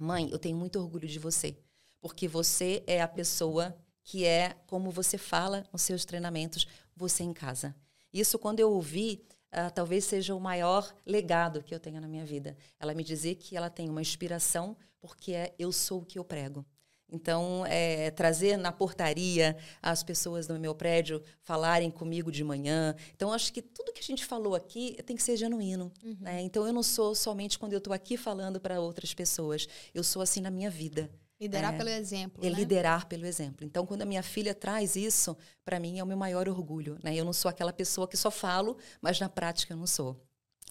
Mãe, 0.00 0.28
eu 0.30 0.38
tenho 0.38 0.56
muito 0.56 0.78
orgulho 0.78 1.08
de 1.08 1.18
você, 1.18 1.56
porque 2.00 2.28
você 2.28 2.82
é 2.86 3.00
a 3.00 3.08
pessoa 3.08 3.76
que 4.02 4.24
é 4.24 4.54
como 4.66 4.90
você 4.90 5.18
fala 5.18 5.66
nos 5.72 5.82
seus 5.82 6.04
treinamentos, 6.04 6.66
você 6.94 7.24
em 7.24 7.32
casa. 7.32 7.74
Isso, 8.12 8.38
quando 8.38 8.60
eu 8.60 8.70
ouvi, 8.70 9.24
uh, 9.52 9.70
talvez 9.74 10.04
seja 10.04 10.34
o 10.34 10.40
maior 10.40 10.94
legado 11.04 11.62
que 11.62 11.74
eu 11.74 11.80
tenho 11.80 12.00
na 12.00 12.06
minha 12.06 12.24
vida. 12.24 12.56
Ela 12.78 12.94
me 12.94 13.02
dizer 13.02 13.34
que 13.34 13.56
ela 13.56 13.68
tem 13.68 13.88
uma 13.88 14.00
inspiração 14.00 14.76
porque 15.00 15.32
é 15.32 15.54
eu 15.58 15.72
sou 15.72 16.02
o 16.02 16.04
que 16.04 16.18
eu 16.18 16.24
prego. 16.24 16.64
Então, 17.10 17.64
é, 17.66 18.10
trazer 18.10 18.56
na 18.56 18.72
portaria 18.72 19.56
as 19.80 20.02
pessoas 20.02 20.46
do 20.46 20.58
meu 20.58 20.74
prédio 20.74 21.22
falarem 21.42 21.90
comigo 21.90 22.32
de 22.32 22.42
manhã. 22.42 22.96
Então, 23.14 23.32
acho 23.32 23.52
que 23.52 23.62
tudo 23.62 23.92
que 23.92 24.00
a 24.00 24.04
gente 24.04 24.24
falou 24.24 24.54
aqui 24.54 24.96
tem 25.04 25.14
que 25.14 25.22
ser 25.22 25.36
genuíno. 25.36 25.92
Uhum. 26.04 26.16
Né? 26.20 26.40
Então, 26.42 26.66
eu 26.66 26.72
não 26.72 26.82
sou 26.82 27.14
somente 27.14 27.58
quando 27.58 27.72
eu 27.72 27.78
estou 27.78 27.92
aqui 27.92 28.16
falando 28.16 28.60
para 28.60 28.80
outras 28.80 29.14
pessoas. 29.14 29.68
Eu 29.94 30.02
sou 30.02 30.20
assim 30.20 30.40
na 30.40 30.50
minha 30.50 30.68
vida. 30.68 31.08
Liderar 31.40 31.74
é, 31.74 31.76
pelo 31.76 31.90
exemplo. 31.90 32.44
É 32.44 32.50
né? 32.50 32.56
liderar 32.56 33.06
pelo 33.06 33.26
exemplo. 33.26 33.64
Então, 33.64 33.86
quando 33.86 34.02
a 34.02 34.06
minha 34.06 34.22
filha 34.22 34.54
traz 34.54 34.96
isso, 34.96 35.36
para 35.64 35.78
mim 35.78 35.98
é 35.98 36.02
o 36.02 36.06
meu 36.06 36.16
maior 36.16 36.48
orgulho. 36.48 36.98
Né? 37.04 37.14
Eu 37.14 37.24
não 37.24 37.32
sou 37.32 37.48
aquela 37.48 37.72
pessoa 37.72 38.08
que 38.08 38.16
só 38.16 38.30
falo, 38.30 38.76
mas 39.00 39.20
na 39.20 39.28
prática 39.28 39.74
eu 39.74 39.76
não 39.76 39.86
sou. 39.86 40.20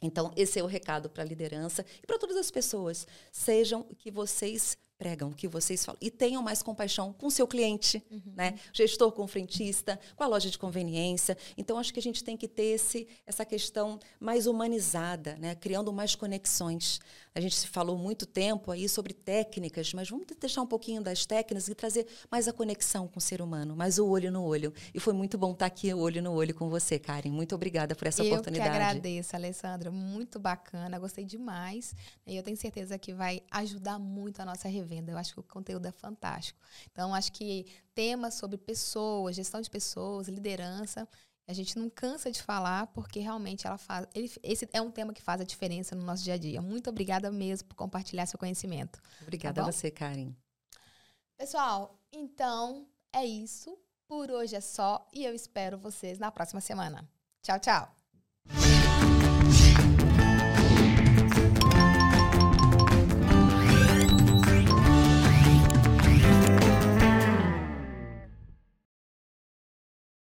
Então, 0.02 0.32
esse 0.36 0.60
é 0.60 0.64
o 0.64 0.68
recado 0.68 1.10
para 1.10 1.24
a 1.24 1.26
liderança 1.26 1.86
e 2.04 2.06
para 2.06 2.18
todas 2.18 2.36
as 2.36 2.52
pessoas. 2.52 3.08
Sejam 3.32 3.86
o 3.90 3.96
que 3.96 4.12
vocês 4.12 4.78
pregam, 5.06 5.30
o 5.30 5.34
que 5.34 5.47
vocês 5.47 5.86
falam. 5.86 5.99
E 6.01 6.10
tenham 6.10 6.41
mais 6.41 6.64
compaixão 6.64 7.14
com 7.14 7.28
o 7.28 7.32
seu 7.32 7.45
cliente, 7.45 8.03
uhum. 8.10 8.34
né? 8.36 8.56
Gestor 8.74 9.12
com 9.12 9.28
frentista, 9.28 9.99
com 10.16 10.24
a 10.24 10.28
loja 10.28 10.49
de 10.49 10.58
conveniência. 10.58 11.38
Então, 11.56 11.78
acho 11.78 11.93
que 11.93 11.99
a 11.99 12.01
gente 12.01 12.24
tem 12.24 12.36
que 12.36 12.47
ter 12.47 12.74
esse, 12.74 13.08
essa 13.24 13.45
questão 13.45 13.99
mais 14.20 14.47
humanizada, 14.47 15.36
né? 15.36 15.53
Criando 15.53 15.93
mais 15.93 16.16
conexões. 16.16 16.99
A 17.36 17.39
gente 17.39 17.53
se 17.53 17.68
falou 17.68 17.97
muito 17.97 18.26
tempo 18.26 18.72
aí 18.72 18.89
sobre 18.89 19.14
técnicas, 19.14 19.93
mas 19.93 20.10
vamos 20.10 20.26
deixar 20.39 20.62
um 20.64 20.68
pouquinho 20.68 21.03
das 21.03 21.26
técnicas 21.26 21.68
e 21.68 21.76
trazer 21.76 22.08
mais 22.32 22.47
a 22.47 22.53
conexão 22.53 23.08
com 23.08 23.20
o 23.20 23.22
ser 23.22 23.41
humano, 23.41 23.76
mais 23.76 23.99
o 23.99 24.08
olho 24.08 24.32
no 24.32 24.41
olho. 24.43 24.74
E 24.93 24.99
foi 24.99 25.14
muito 25.14 25.38
bom 25.38 25.51
estar 25.51 25.68
aqui 25.68 25.93
olho 25.93 26.22
no 26.24 26.32
olho 26.32 26.56
com 26.56 26.68
você, 26.70 26.97
Karen. 26.97 27.30
Muito 27.30 27.53
obrigada 27.53 27.93
por 27.93 28.08
essa 28.08 28.24
eu 28.24 28.32
oportunidade. 28.32 28.70
Eu 28.70 28.74
que 28.74 28.84
agradeço, 28.84 29.36
Alessandra. 29.36 29.91
Muito 29.91 30.39
bacana, 30.39 30.97
gostei 30.97 31.26
demais. 31.26 31.93
E 32.26 32.36
eu 32.36 32.41
tenho 32.41 32.58
certeza 32.58 32.97
que 32.97 33.14
vai 33.14 33.41
ajudar 33.51 33.99
muito 33.99 34.39
a 34.39 34.45
nossa 34.45 34.68
revenda. 34.70 34.95
Eu 35.12 35.18
acho 35.18 35.34
que 35.34 35.39
o 35.39 35.43
conteúdo 35.43 35.86
é 35.88 35.91
fantástico. 35.91 36.60
Então, 36.91 37.14
acho 37.14 37.32
que 37.32 37.66
temas 37.93 38.36
sobre 38.36 38.58
pessoas, 38.58 39.36
gestão 39.36 39.62
de 39.62 39.70
pessoas, 39.70 40.28
liderança, 40.28 41.08
a 41.48 41.54
gente 41.54 41.78
não 41.78 41.89
cansa 41.89 42.32
de 42.32 42.41
falar 42.41 42.88
porque 42.88 43.20
realmente 43.20 43.68
ela 43.68 43.78
faz. 43.78 44.08
Ele, 44.14 44.32
esse 44.41 44.68
é 44.74 44.82
um 44.82 44.89
tema 44.89 45.14
que 45.14 45.22
faz 45.22 45.39
a 45.41 45.43
diferença 45.43 45.96
no 45.96 46.04
nosso 46.04 46.24
dia 46.24 46.34
a 46.34 46.38
dia. 46.38 46.62
Muito 46.62 46.89
obrigada 46.89 47.32
mesmo 47.32 47.68
por 47.68 47.76
compartilhar 47.76 48.26
seu 48.26 48.39
conhecimento. 48.39 49.00
Obrigada 49.22 49.62
tá 49.62 49.68
a 49.68 49.72
você, 49.72 49.91
Karen. 49.91 50.34
Pessoal, 51.38 52.00
então 52.12 52.88
é 53.14 53.26
isso. 53.26 53.78
Por 54.08 54.30
hoje 54.30 54.56
é 54.56 54.62
só 54.62 55.08
e 55.12 55.26
eu 55.26 55.34
espero 55.34 55.78
vocês 55.78 56.20
na 56.20 56.32
próxima 56.32 56.62
semana. 56.62 57.08
Tchau, 57.41 57.60
tchau. 57.60 57.96